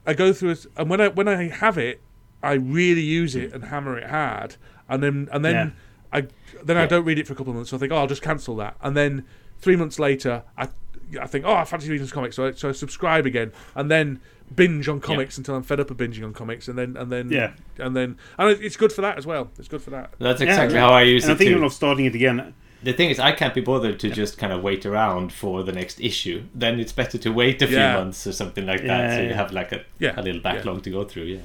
[0.06, 2.00] I go through it and when I when I have it,
[2.42, 3.54] I really use it mm.
[3.54, 4.56] and hammer it hard,
[4.88, 5.74] and then and then
[6.12, 6.26] I
[6.62, 7.70] then I don't read it for a couple of months.
[7.70, 9.24] So I think, oh, I'll just cancel that, and then
[9.58, 10.68] three months later, I
[11.20, 13.90] I think, oh, I fancy reading this comic, so I, so I subscribe again, and
[13.90, 14.20] then
[14.54, 17.30] binge on comics until I'm fed up of binging on comics, and then and then
[17.30, 17.52] Yeah.
[17.78, 19.50] and then and it's good for that as well.
[19.58, 20.14] It's good for that.
[20.18, 20.86] that's exactly yeah.
[20.86, 21.64] how I use and I'm it thinking too.
[21.64, 22.54] of starting it again.
[22.82, 25.72] The thing is, I can't be bothered to just kind of wait around for the
[25.72, 26.44] next issue.
[26.54, 27.96] Then it's better to wait a few Yeah.
[27.96, 30.82] months or something like that, Yeah, so you have like a, Yeah, a little backlog
[30.84, 31.24] to go through.
[31.24, 31.40] Yeah,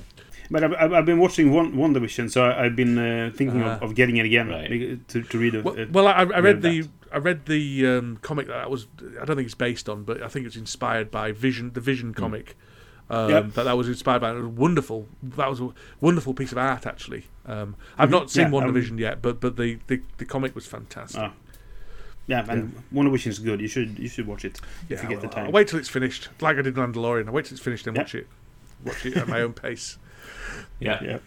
[0.49, 3.67] But I've, I've I've been watching One WandaVision, so I, I've been uh, thinking of,
[3.81, 3.85] Ah.
[3.85, 5.05] of getting it again Right.
[5.09, 5.65] to, to read it.
[5.65, 6.89] Well, uh, well I, I read of the that.
[7.11, 8.87] I read the um, comic that was
[9.21, 12.13] I don't think it's based on, but I think it's inspired by Vision, the Vision
[12.13, 12.55] comic.
[13.09, 13.51] Um, Yep.
[13.53, 14.31] That that was inspired by.
[14.31, 15.07] It was wonderful.
[15.21, 15.69] That was a
[16.01, 17.25] wonderful piece of art, actually.
[17.45, 20.55] Um, I've not seen Yeah, One um, Division yet, but but the, the, the comic
[20.55, 21.21] was fantastic.
[21.21, 21.33] Ah,
[22.27, 23.61] yeah, and WandaVision is good.
[23.61, 24.59] You should you should watch it
[24.89, 25.45] yeah, if you get the time.
[25.45, 27.27] I'll wait till it's finished, like I did Mandalorian.
[27.27, 28.01] I wait till it's finished and Yeah.
[28.01, 28.27] watch it,
[28.83, 29.97] watch it at my own pace.
[30.79, 31.03] yeah.
[31.03, 31.17] Yeah.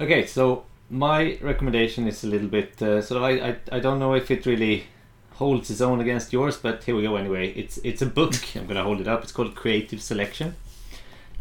[0.00, 3.24] Okay, so my recommendation is a little bit uh, sort of.
[3.24, 4.86] I, I I don't know if it really
[5.32, 7.52] holds its own against yours, but here we go anyway.
[7.52, 8.34] It's it's a book.
[8.56, 9.22] I'm gonna hold it up.
[9.22, 10.54] It's called Creative Selection,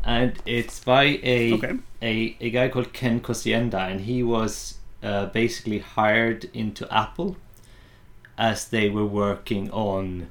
[0.04, 1.74] and it's by a Okay.
[2.02, 7.38] a, a guy called Ken Kocienda, and he was uh, basically hired into Apple
[8.38, 10.30] as they were working on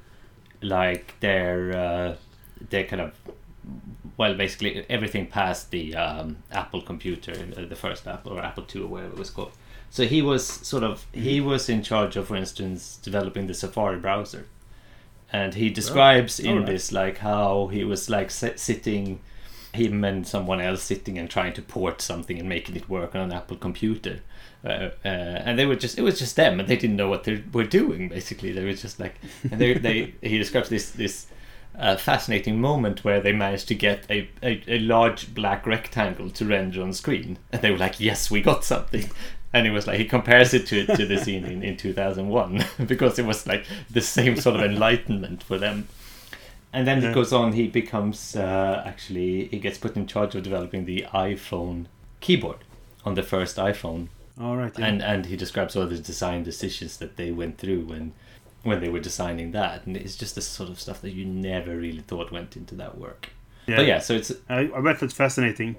[0.62, 2.16] like their uh,
[2.70, 3.12] their kind of
[4.16, 8.82] well basically everything past the um, Apple computer, uh, the first Apple or Apple II
[8.82, 9.52] or whatever it was called.
[9.90, 13.98] So he was sort of he was in charge of, for instance, developing the Safari
[13.98, 14.46] browser,
[15.32, 16.66] and he describes in alright.
[16.66, 19.20] this like how he was like sit- sitting
[19.72, 23.22] him and someone else sitting and trying to port something and making it work on
[23.22, 24.20] an Apple computer.
[24.64, 27.24] Uh, uh, and they were just it was just them and they didn't know what
[27.24, 28.52] they were doing basically.
[28.52, 29.14] They were just like
[29.50, 31.26] and they, they he describes this this
[31.78, 36.44] uh, fascinating moment where they managed to get a, a, a large black rectangle to
[36.44, 39.08] render on screen and they were like yes we got something.
[39.50, 43.18] And it was like he compares it to to the scene in, in 2001 because
[43.18, 45.88] it was like the same sort of enlightenment for them
[46.72, 47.10] and then Yeah.
[47.10, 51.06] it goes on he becomes uh, actually he gets put in charge of developing the
[51.14, 51.86] iphone
[52.20, 52.58] keyboard
[53.04, 54.08] on the first iphone
[54.40, 54.72] All right.
[54.78, 54.86] Yeah.
[54.86, 58.12] and and he describes all the design decisions that they went through when
[58.64, 61.76] when they were designing that and it's just the sort of stuff that you never
[61.76, 63.30] really thought went into that work
[63.66, 65.76] but yeah so it's I, I bet that's fascinating.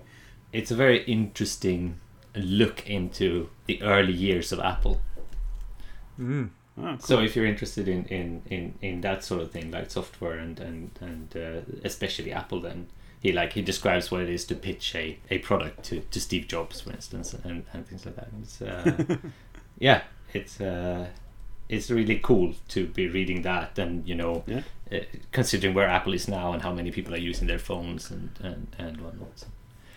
[0.53, 1.99] it's a very interesting
[2.36, 5.02] look into the early years of apple
[6.20, 6.49] Mm.
[6.80, 7.00] Oh, cool.
[7.00, 10.60] so if you're interested in in in, in that sort of thing like software and
[10.60, 12.88] and and uh, especially apple then
[13.22, 16.48] he like he describes what it is to pitch a, a product to, to Steve
[16.48, 18.30] Jobs, for instance, and, and things like that.
[18.42, 19.18] It's, uh,
[19.78, 20.04] yeah,
[20.34, 21.08] it's uh,
[21.68, 24.62] it's really cool to be reading that, and you know, Yeah.
[24.90, 25.00] uh,
[25.34, 28.68] considering where Apple is now and how many people are using their phones and and
[28.78, 29.38] and whatnot.
[29.40, 29.48] So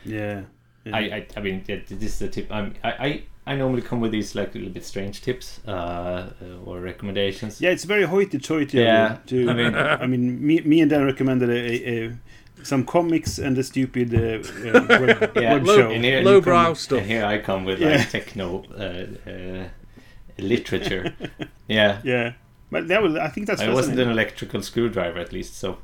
[0.04, 0.42] yeah.
[0.84, 0.96] yeah.
[0.96, 2.48] I, I I mean, this is the tip.
[2.50, 5.70] I'm, I I I normally come with these like a little bit strange tips uh,
[5.70, 6.30] uh,
[6.64, 7.60] or recommendations.
[7.60, 8.78] Yeah, it's very hoity-toity.
[8.78, 12.12] Yeah, To, I mean- I mean, me, me and Dan recommended a, a, a
[12.64, 15.90] some comics and a stupid uh, uh, web, Yeah, web low- show.
[15.90, 16.98] And here you lowbrow come- stuff.
[17.00, 17.96] And here I come with Yeah.
[17.96, 19.68] like techno uh, uh,
[20.38, 21.12] literature.
[21.68, 22.00] yeah.
[22.04, 22.32] Yeah,
[22.70, 25.78] but that was I think that's I wasn't an electrical screwdriver at least, so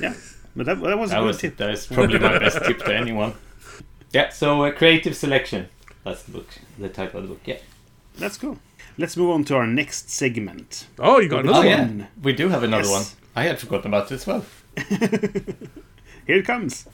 [0.00, 0.14] Yeah,
[0.56, 1.56] but that, that was a that good was tip.
[1.58, 3.34] that is probably my best tip to anyone.
[4.12, 5.68] Yeah, so uh, creative selection.
[6.04, 6.46] That's the book,
[6.78, 7.42] the title of the book.
[7.44, 7.58] Yeah.
[8.16, 8.58] That's cool.
[8.96, 10.86] Let's move on to our next segment.
[10.98, 11.68] Oh, you got another Oh one.
[11.68, 12.08] yeah, one.
[12.22, 13.14] we do have another Yes.
[13.16, 13.22] one.
[13.36, 14.44] I had forgotten about this as well.
[16.26, 16.86] Here it comes.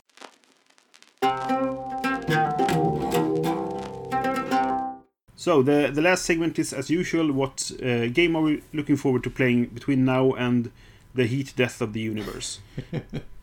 [5.36, 7.32] So the the last segment is as usual.
[7.32, 10.70] What uh, game are we looking forward to playing between now and
[11.14, 12.60] the heat death of the universe?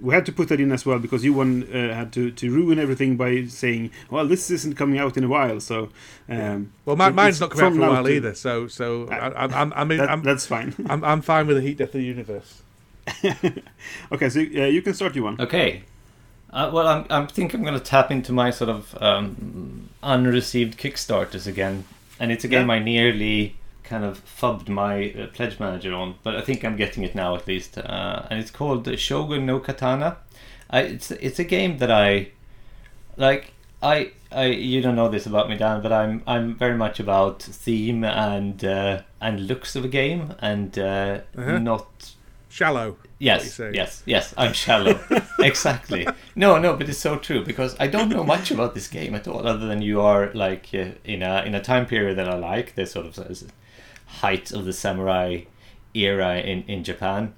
[0.00, 2.50] we had to put that in as well because you one uh, had to, to
[2.50, 5.90] ruin everything by saying, "Well, this isn't coming out in a while." So,
[6.28, 9.08] um, Well, my, mine's not coming out from for a while to- either, so so
[9.08, 10.74] I, I'm I'm I'm, that- I'm, that's fine.
[10.88, 12.62] I'm I'm fine with the heat death of the universe.
[14.12, 15.40] okay, so uh, you can start, you one.
[15.40, 15.82] Okay.
[16.50, 20.78] Uh, well, I'm, I'm think I'm going to tap into my sort of um, unreceived
[20.78, 21.84] Kickstarters again,
[22.18, 22.74] and it's a game Yeah.
[22.74, 23.56] I nearly
[23.88, 27.34] kind of fubbed my uh, pledge manager on, but I think I'm getting it now
[27.34, 27.78] at least.
[27.78, 30.18] Uh, and it's called Shogun no Katana.
[30.70, 32.28] I, it's it's a game that I
[33.16, 33.52] like.
[33.82, 37.42] I I you don't know this about me, Dan, but I'm I'm very much about
[37.42, 41.58] theme and uh, and looks of a game, and uh, Uh-huh.
[41.58, 41.86] not
[42.50, 42.96] Shallow.
[43.20, 44.32] Yes, yes, yes.
[44.36, 44.98] I'm shallow.
[45.40, 46.06] exactly.
[46.36, 49.26] No, no, but it's so true because I don't know much about this game at
[49.28, 52.36] all, other than you are like uh, in a in a time period that I
[52.36, 52.74] like.
[52.74, 53.14] The sort of
[54.20, 55.42] height of the samurai
[55.94, 57.34] era in in Japan,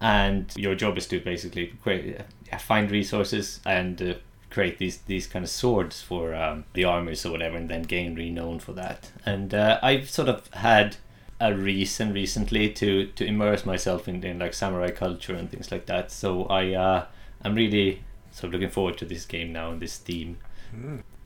[0.00, 2.20] and your job is to basically create,
[2.52, 4.00] uh, find resources and.
[4.00, 4.14] Uh,
[4.50, 8.14] create these these kind of swords for um, the armies or whatever and then gain
[8.14, 10.96] renown for that and uh, I've sort of had
[11.40, 15.86] a reason recently to to immerse myself in, in like samurai culture and things like
[15.86, 16.10] that.
[16.10, 17.06] So I uh,
[17.42, 20.38] I'm really sort of looking forward to this game now and this theme.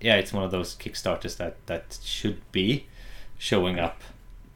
[0.00, 2.86] Yeah, it's one of those Kickstarters that that should be
[3.38, 4.02] showing up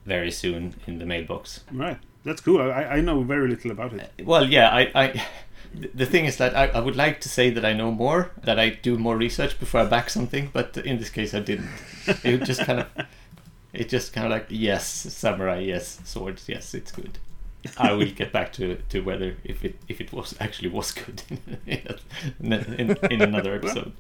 [0.06, 1.64] very soon in the mailbox.
[1.72, 2.60] Right, that's cool.
[2.60, 4.00] I, I know very little about it.
[4.00, 4.90] Uh, well, yeah, I.
[4.94, 5.26] I
[5.74, 8.58] the thing is that I, I would like to say that I know more, that
[8.58, 11.68] I do more research before I back something, but in this case I didn't.
[12.24, 12.86] It just kind of,
[13.72, 17.18] it just kind of like yes, samurai, yes, swords, yes, it's good.
[17.76, 21.22] I will get back to to whether if it if it was actually was good
[21.66, 23.92] in, in, in another episode.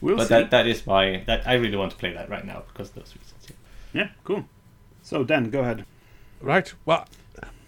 [0.00, 0.34] We'll but see.
[0.34, 2.96] that that is my that I really want to play that right now because of
[2.96, 3.46] those reasons.
[3.48, 3.56] Yeah.
[4.02, 4.44] Yeah, cool.
[5.06, 5.86] So Dan, go ahead.
[6.40, 6.74] Right.
[6.84, 7.06] Well,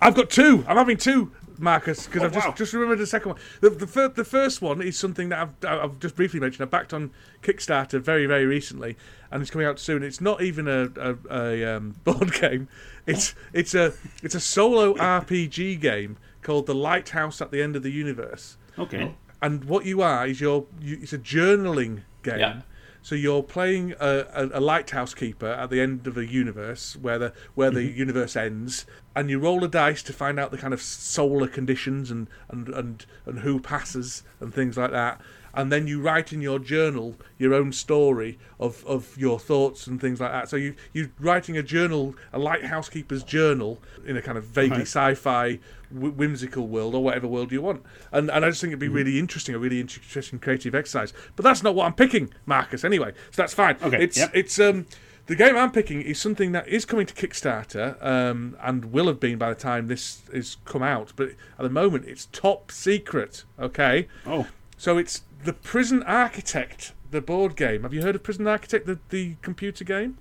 [0.00, 0.64] I've got two.
[0.66, 2.54] I'm having two, Marcus, because Oh, I've just, wow.
[2.54, 3.40] just remembered the second one.
[3.60, 6.62] The the, fir- the first one is something that I've I've just briefly mentioned.
[6.66, 7.12] I backed on
[7.42, 8.96] Kickstarter very very recently,
[9.30, 10.02] and it's coming out soon.
[10.02, 12.68] It's not even a a, a um, board game.
[13.06, 13.92] It's it's a
[14.24, 18.56] it's a solo RPG game called The Lighthouse at the End of the Universe.
[18.76, 19.14] Okay.
[19.42, 22.40] and what you are is you're you, it's a journaling game.
[22.40, 22.60] Yeah.
[23.08, 27.18] So you're playing a, a, a lighthouse keeper at the end of a universe where
[27.18, 27.98] the where the mm-hmm.
[27.98, 28.84] universe ends,
[29.16, 32.68] and you roll a dice to find out the kind of solar conditions and and
[32.68, 35.22] and, and who passes and things like that.
[35.54, 40.00] And then you write in your journal your own story of, of your thoughts and
[40.00, 40.48] things like that.
[40.48, 44.78] So you you writing a journal, a lighthouse keeper's journal, in a kind of vaguely
[44.78, 44.86] Right.
[44.86, 45.58] sci-fi,
[45.92, 47.82] w- whimsical world or whatever world you want.
[48.12, 51.12] And and I just think it'd be really interesting, a really interesting creative exercise.
[51.36, 52.84] But that's not what I'm picking, Marcus.
[52.84, 53.76] Anyway, so that's fine.
[53.82, 54.30] Okay, It's yep.
[54.34, 54.86] it's um
[55.26, 59.20] the game I'm picking is something that is coming to Kickstarter um, and will have
[59.20, 61.12] been by the time this is come out.
[61.16, 63.44] But at the moment, it's top secret.
[63.60, 64.46] Okay, Oh,
[64.78, 67.82] so it's the Prison Architect, the board game.
[67.82, 70.18] Have you heard of Prison Architect, the, the computer game?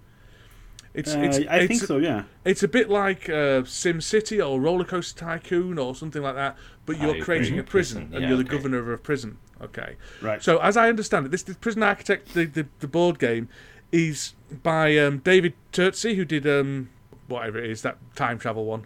[0.94, 1.98] It's, uh, it's, I it's, think so.
[1.98, 2.24] Yeah.
[2.44, 6.58] it's a bit like uh, Sim City or Roller Coaster Tycoon or something like that,
[6.88, 8.58] but you're I creating a prison Prison, and yeah, you're the okay.
[8.58, 9.38] governor of a prison.
[9.62, 9.96] Okay.
[10.22, 10.42] Right.
[10.42, 13.48] So as I understand it, this, this Prison Architect, the, the, the board game,
[13.92, 14.34] is
[14.64, 16.90] by um, David Turczi, who did um,
[17.28, 18.86] whatever it is that time travel one.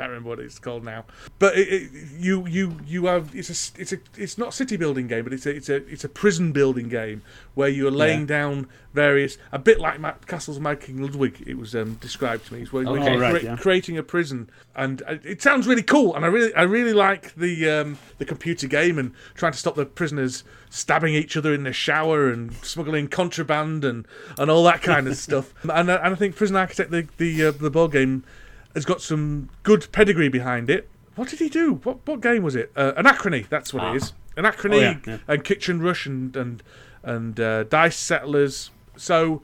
[0.00, 1.04] Can't remember what it's called now.
[1.38, 4.78] But it, it, you you you have it's a it's a it's not a city
[4.78, 7.20] building game, but it's a it's a it's a prison building game
[7.54, 8.26] where you are laying Yeah.
[8.26, 11.44] down various a bit like Matt Castle's Mad King Ludwig.
[11.46, 12.62] It was um, described to me.
[12.62, 13.12] It's where, Okay.
[13.12, 13.56] you're Right, crea- yeah.
[13.56, 16.16] creating a prison, and uh, it sounds really cool.
[16.16, 19.74] And I really I really like the um, the computer game and trying to stop
[19.74, 24.06] the prisoners stabbing each other in the shower and smuggling contraband and,
[24.38, 25.52] and all that kind of stuff.
[25.64, 28.24] And, I- and I think Prison Architect the the uh, the board game
[28.74, 30.88] has got some good pedigree behind it.
[31.16, 31.74] What did he do?
[31.82, 32.72] What what game was it?
[32.76, 33.48] Uh, Anachrony.
[33.48, 33.92] That's what Ah.
[33.92, 34.12] it is.
[34.36, 35.18] Anachrony Oh, yeah, yeah.
[35.28, 36.62] and Kitchen Rush and and
[37.02, 38.70] and uh, Dice Settlers.
[38.96, 39.42] So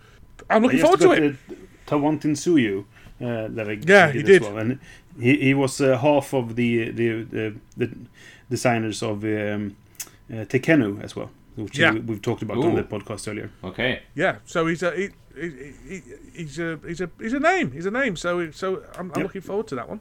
[0.48, 1.36] I'm looking forward just to got it.
[1.48, 2.84] the Tawantinsuyu
[3.20, 4.42] uh, that I Yeah, he did.
[4.42, 4.78] as well, and
[5.20, 7.90] he he was uh, half of the the the, the
[8.50, 9.76] designers of um,
[10.30, 11.92] uh, Tekenu as well, which Yeah.
[11.92, 12.64] we, we've talked about Ooh.
[12.68, 13.50] on the podcast earlier.
[13.64, 14.02] Okay.
[14.14, 16.02] Yeah, so he's a he, he, he,
[16.34, 17.72] he's a he's a he's a name.
[17.72, 18.16] He's a name.
[18.16, 19.16] So so I'm, I'm Yep.
[19.18, 20.00] looking forward to that one.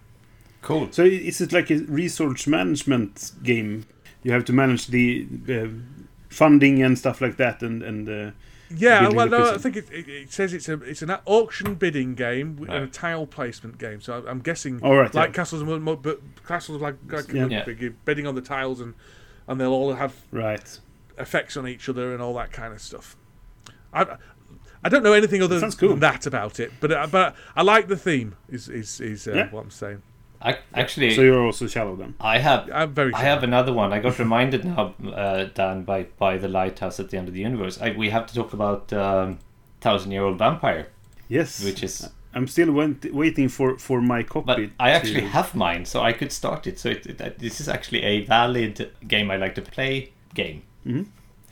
[0.62, 0.88] Cool.
[0.92, 3.86] So is it like a resource management game?
[4.24, 5.68] You have to manage the uh,
[6.30, 8.32] funding and stuff like that, and and uh,
[8.76, 12.16] Yeah, well, no, I think it, it, it says it's a it's an auction bidding
[12.16, 14.02] game with- and a tile placement game.
[14.02, 15.34] So I- I'm guessing, All right, like yeah.
[15.36, 17.46] castles and Mo- Mo- but castles like, like Yeah.
[17.48, 17.90] Yeah.
[18.06, 18.96] bidding on the tiles and
[19.48, 20.80] and they'll all have right.
[21.20, 23.16] effects on each other and all that kind of stuff.
[23.94, 24.18] I
[24.86, 25.90] I don't know anything other Sounds cool.
[25.90, 28.36] than that about it, but uh, but I like the theme.
[28.50, 29.50] Is is is uh, Yeah.
[29.52, 30.02] what I'm saying.
[30.42, 32.14] I, actually, So you're also shallow then.
[32.20, 33.12] I have I'm very.
[33.14, 33.92] I have another one.
[33.94, 34.94] I got reminded now,
[35.24, 37.82] uh, Dan, by by the lighthouse at the end of the universe.
[37.82, 39.40] I, we have to talk about um,
[39.82, 40.86] Thousand Year Old Vampire,
[41.30, 42.10] Yes, which is.
[42.38, 44.46] I'm still went, waiting for for my copy.
[44.46, 46.78] But I actually to- have mine, so I could start it.
[46.80, 50.62] So it, it, this is actually a valid game I like to play game.
[50.86, 51.06] Mhm.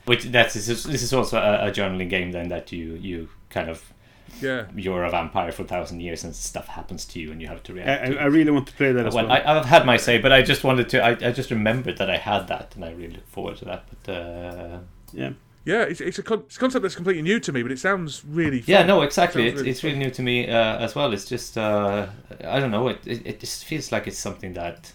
[0.06, 3.28] Which that's this is, this is also a, a journaling game then that you you
[3.50, 3.92] kind of
[4.40, 4.66] yeah.
[4.74, 7.62] you're a vampire for a thousand years and stuff happens to you and you have
[7.62, 8.04] to react.
[8.04, 8.28] I to I it.
[8.28, 9.32] really want to play that as well, well.
[9.32, 11.02] I, I've had my say, but I just wanted to.
[11.02, 13.84] I, I just remembered that I had that, and I really look forward to that.
[14.04, 14.78] But uh,
[15.12, 15.30] yeah,
[15.64, 17.78] Yeah, it's, it's a con- it's a concept that's completely new to me, but it
[17.78, 18.72] sounds really fun.
[18.72, 19.42] yeah, no, exactly.
[19.48, 21.12] Sounds It's, really it's really new to me uh, as well.
[21.12, 22.08] It's just uh,
[22.44, 22.88] I don't know.
[22.88, 24.92] It, it it just feels like it's something that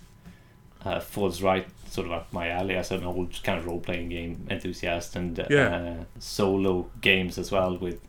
[0.85, 4.09] uh, falls right sort of up my alley as an old kind of role playing
[4.09, 7.99] game enthusiast and uh, solo games as well with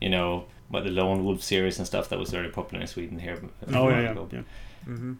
[0.00, 3.18] you know what the Lone Wolf series and stuff that was very popular in Sweden
[3.18, 3.40] here.
[3.66, 4.28] a oh while yeah, yeah, ago.
[4.32, 4.42] yeah.
[4.84, 5.12] hmm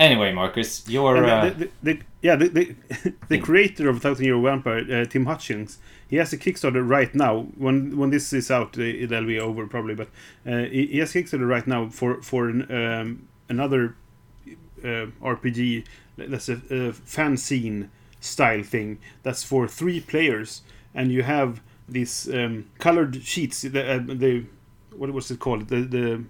[0.00, 2.74] Anyway, Marcus, you're And uh, the, the, the, yeah, the, the,
[3.28, 5.78] the creator of Thousand Year Old Vampire, uh, Tim Hutchings,
[6.08, 7.42] he has a Kickstarter right now.
[7.58, 9.94] When when this is out, uh, it'll be over probably.
[9.94, 10.08] But
[10.46, 13.94] uh, he, he has Kickstarter right now for for an, um, another
[14.82, 15.84] uh, RPG
[16.28, 17.88] that's a, a fanzine
[18.20, 18.98] style thing.
[19.22, 20.62] That's for three players,
[20.94, 23.62] and you have these um, colored sheets.
[23.62, 24.44] The, uh, the
[24.96, 25.68] what was it called?
[25.68, 26.24] The the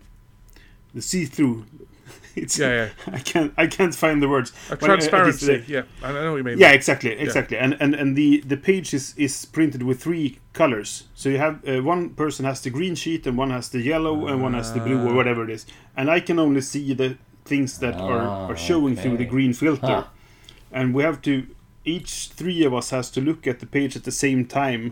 [0.94, 1.64] the see through.
[2.36, 2.88] It's Yeah, yeah.
[3.12, 4.52] I can't I can't find the words.
[4.70, 6.58] A But, uh, uh, yeah, I know what you mean.
[6.58, 7.56] yeah, exactly, exactly.
[7.58, 11.08] And and and the the page is is printed with three colors.
[11.14, 14.26] So you have uh, one person has the green sheet, and one has the yellow,
[14.28, 15.66] and one has the blue, or whatever it is.
[15.96, 17.16] And I can only see the
[17.52, 19.86] things that are Ah, are showing through the green filter.
[19.86, 20.04] Huh.
[20.72, 21.32] And we have to
[21.84, 24.82] each three of us has to look at the page at the same time,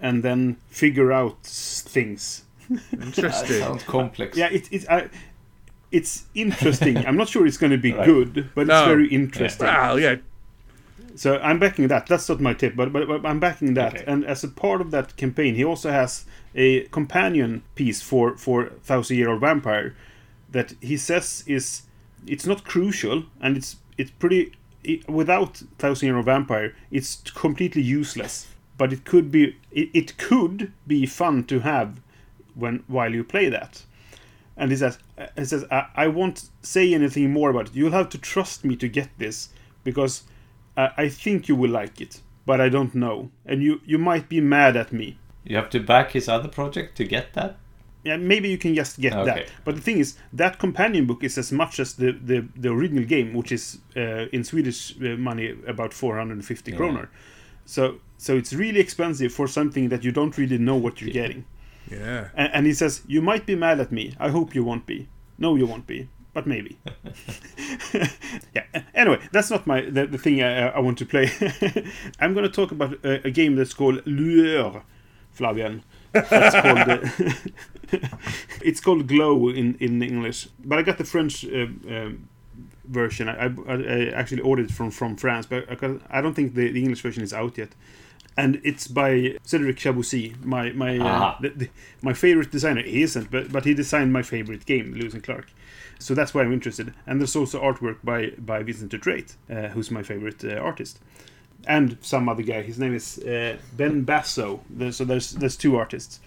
[0.00, 2.22] and then figure out s- things.
[2.70, 3.60] that Interesting.
[3.60, 4.36] sounds complex.
[4.36, 4.98] Yeah, it, it, I,
[5.90, 6.96] it's interesting.
[7.06, 8.06] I'm not sure it's going to be Right.
[8.06, 8.78] good, but No.
[8.78, 9.66] it's very interesting.
[9.66, 10.16] Well, yeah,
[11.16, 12.06] So I'm backing that.
[12.06, 13.94] That's not my tip, but, but, but I'm backing that.
[13.94, 14.04] Okay.
[14.12, 16.24] And as a part of that campaign, he also has
[16.54, 18.56] a companion piece for for
[18.88, 19.94] Thousand Year Old Vampire
[20.50, 21.82] that he says is
[22.26, 24.52] it's not crucial and it's it's pretty
[24.86, 28.48] i without Thousand Year Vampire it's completely useless.
[28.78, 32.00] But it could be it, it could be fun to have
[32.54, 33.84] when while you play that.
[34.56, 34.98] And he says,
[35.36, 37.74] he says, I, I won't say anything more about it.
[37.74, 39.48] You'll have to trust me to get this
[39.82, 40.24] because
[40.76, 43.30] uh, I think you will like it, but I don't know.
[43.46, 45.18] And you, you might be mad at me.
[45.44, 47.56] You have to back his other project to get that.
[48.04, 49.24] Yeah, maybe you can just get Okay.
[49.24, 49.48] that.
[49.64, 53.04] But the thing is, that companion book is as much as the, the, the original
[53.04, 56.76] game, which is uh, in Swedish uh, money about 450 Yeah.
[56.76, 57.08] kroner.
[57.64, 61.22] So so it's really expensive for something that you don't really know what you're Yeah.
[61.22, 61.44] getting.
[61.90, 62.28] yeah.
[62.34, 64.14] And, and he says, You might be mad at me.
[64.18, 65.08] I hope you won't be.
[65.38, 66.08] No, you won't be.
[66.34, 66.78] But maybe.
[68.54, 68.64] yeah.
[68.94, 71.28] Anyway, that's not my the, the thing I, I want to play.
[72.20, 74.82] I'm going to talk about a, a game that's called Lueur,
[75.30, 75.82] Flavian.
[76.12, 76.88] That's called.
[76.88, 77.32] Uh,
[78.62, 82.28] it's called Glow in, in English, but I got the French uh, um,
[82.84, 83.28] version.
[83.28, 86.54] I, I, I actually ordered it from from France, but I, got- I don't think
[86.54, 87.70] the, the English version is out yet.
[88.36, 91.68] And it's by Cedric Chaboussit, my my uh, the, the,
[92.02, 92.82] my favorite designer.
[92.82, 95.52] He isn't, but but he designed my favorite game, Lewis and Clark.
[95.98, 96.94] So that's why I'm interested.
[97.06, 100.98] And there's also artwork by by Vincent Dutrait, uh, who's my favorite uh, artist,
[101.66, 102.62] and some other guy.
[102.62, 104.60] His name is uh, Ben Basso.
[104.70, 106.18] There- So there's there's two artists,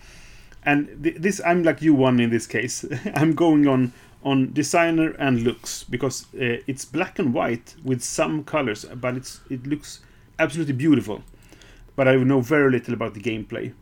[0.66, 2.86] and th- this I'm like you one in this case.
[3.16, 3.94] I'm going on
[4.24, 9.42] on designer and looks because uh, it's black and white with some colors, but it's
[9.50, 10.00] it looks
[10.40, 11.24] absolutely beautiful.
[11.96, 13.74] But I know very little about the gameplay.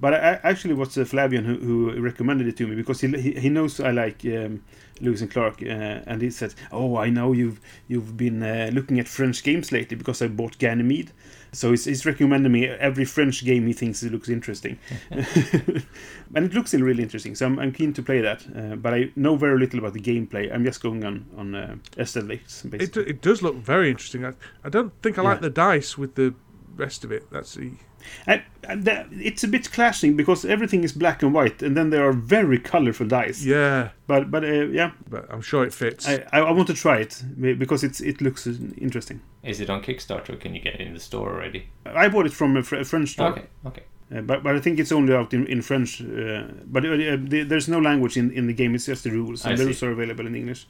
[0.00, 3.08] But I, I actually was uh, Flavian who, who recommended it to me because he,
[3.08, 4.62] he, he knows I like um,
[5.00, 8.98] Lewis and Clark, uh, and he said, "Oh, I know you've you've been uh, looking
[8.98, 11.12] at French games lately because I bought Ganymede."
[11.54, 14.78] So he's, he's recommending me every French game he thinks it looks interesting,
[15.10, 17.34] and it looks really interesting.
[17.34, 20.00] So I'm, I'm keen to play that, uh, but I know very little about the
[20.00, 20.52] gameplay.
[20.52, 23.06] I'm just going on on uh, aesthetics It, basically.
[23.10, 24.24] it does look very interesting.
[24.24, 24.32] I,
[24.64, 25.42] I don't think I like Yeah.
[25.48, 26.34] the dice with the
[26.76, 27.30] rest of it.
[27.30, 27.70] That's the
[28.26, 31.88] I, I, that, it's a bit clashing because everything is black and white, and then
[31.90, 33.42] there are very colorful dice.
[33.44, 33.88] yeah.
[34.06, 36.06] But but uh, yeah, But I'm sure it fits.
[36.08, 37.22] I, I I want to try it
[37.58, 39.20] because it's it looks uh, interesting.
[39.42, 41.68] Is it on Kickstarter or can you get it in the store already?
[41.86, 43.82] I bought it from a, fr- a French store, Okay, okay.
[44.14, 46.02] uh, but but I think it's only out in in French.
[46.02, 49.46] Uh, but uh, the, there's no language in, in the game; it's just the rules,
[49.46, 49.66] I and the see.
[49.68, 50.66] rules are available in English.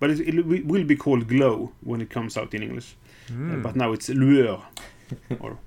[0.00, 2.94] But it, it will be called Glow when it comes out in English.
[3.30, 4.62] Uh, but now it's Lueur,
[5.40, 5.58] or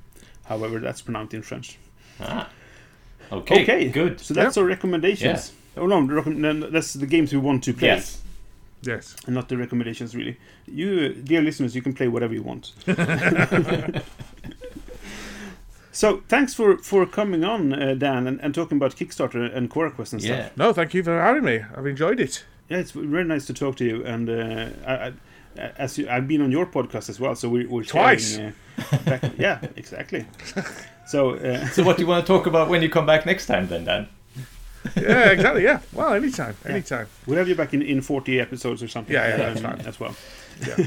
[0.46, 1.78] however that's pronounced in French.
[2.20, 2.50] Ah.
[3.32, 4.20] Okay, Okay, good.
[4.20, 5.54] So that's our recommendations.
[5.78, 7.88] Oh no, the recom- that's the games we want to play.
[7.90, 8.22] Yes.
[8.82, 9.16] yes.
[9.26, 10.38] and not the recommendations really.
[10.68, 12.74] You, dear listeners, you can play whatever you want.
[15.92, 19.92] so thanks for for coming on, uh, Dan, and, and talking about Kickstarter and Cora
[19.92, 20.46] Quest and Yeah.
[20.46, 20.58] stuff.
[20.58, 21.62] No, thank you for having me.
[21.76, 22.44] I've enjoyed it.
[22.70, 24.06] Yeah, it's very nice to talk to you.
[24.06, 25.14] And uh, I, I,
[25.58, 28.36] as you, I've been on your podcast as well, so we, we're Twice.
[28.36, 28.54] sharing,
[28.92, 30.26] uh, back, yeah, exactly.
[31.08, 31.36] So.
[31.36, 33.68] Uh, So what do you want to talk about when you come back next time
[33.68, 34.08] then, Dan?
[34.96, 35.64] Yeah, exactly.
[35.64, 35.80] Yeah.
[35.94, 36.56] Well, anytime.
[36.66, 37.08] Anytime.
[37.28, 39.14] We'll have you back in, in 40 episodes or something.
[39.14, 39.86] Yeah, yeah, that's um, fine.
[39.88, 40.16] As well.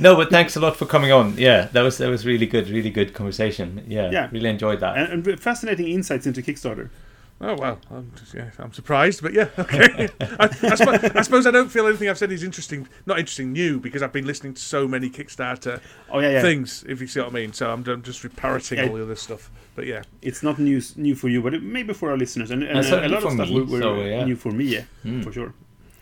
[0.01, 1.37] No, but thanks a lot for coming on.
[1.37, 3.85] Yeah, that was that was really good, really good conversation.
[3.89, 4.29] Yeah, Yeah.
[4.33, 4.97] really enjoyed that.
[4.97, 6.91] And, and fascinating insights into Kickstarter.
[7.41, 10.09] Oh well, I'm just, yeah, I'm surprised, but yeah, okay.
[10.21, 13.53] I, I, suppose, I suppose I don't feel anything I've said is interesting, not interesting,
[13.53, 15.81] new, because I've been listening to so many Kickstarter
[16.11, 16.43] Oh, yeah, yeah.
[16.43, 17.53] things, if you see what I mean.
[17.53, 18.87] So I'm, I'm just parroting Yeah.
[18.89, 19.51] all the other stuff.
[19.75, 22.63] But yeah, it's not new new for you, but it, maybe for our listeners, and,
[22.63, 24.25] and, And uh, a lot of stuff me, were, were so, yeah.
[24.25, 25.25] new for me, yeah, Mm.
[25.25, 25.53] for sure.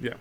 [0.01, 0.15] yeah.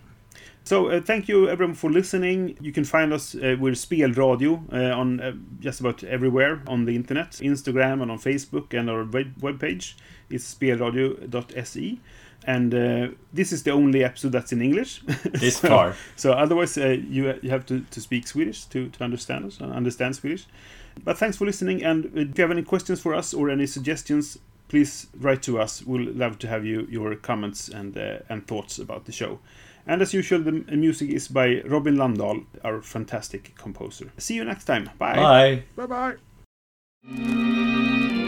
[0.64, 2.56] So uh, thank you everyone for listening.
[2.60, 6.94] You can find us uh, with Spelradio uh, on uh, just about everywhere on the
[6.96, 9.94] internet, Instagram and on Facebook, and our web webpage
[10.32, 11.98] is spelradio.se.
[12.44, 15.00] And uh, this is the only episode that's in English.
[15.32, 15.94] This So- far.
[16.16, 19.72] So otherwise, uh, you you have to, to speak Swedish to, to understand us and
[19.72, 20.46] understand Swedish.
[21.04, 21.84] But thanks for listening.
[21.84, 24.38] And if you have any questions for us or any suggestions,
[24.68, 25.82] please write to us.
[25.86, 29.38] We'll love to have you your comments and uh, and thoughts about the show.
[29.86, 34.12] And as usual, the music is by Robin Landahl, our fantastic composer.
[34.18, 34.90] See you next time.
[34.98, 35.16] Bye.
[35.16, 35.86] Bye.
[35.86, 36.16] Bye
[37.06, 38.21] bye.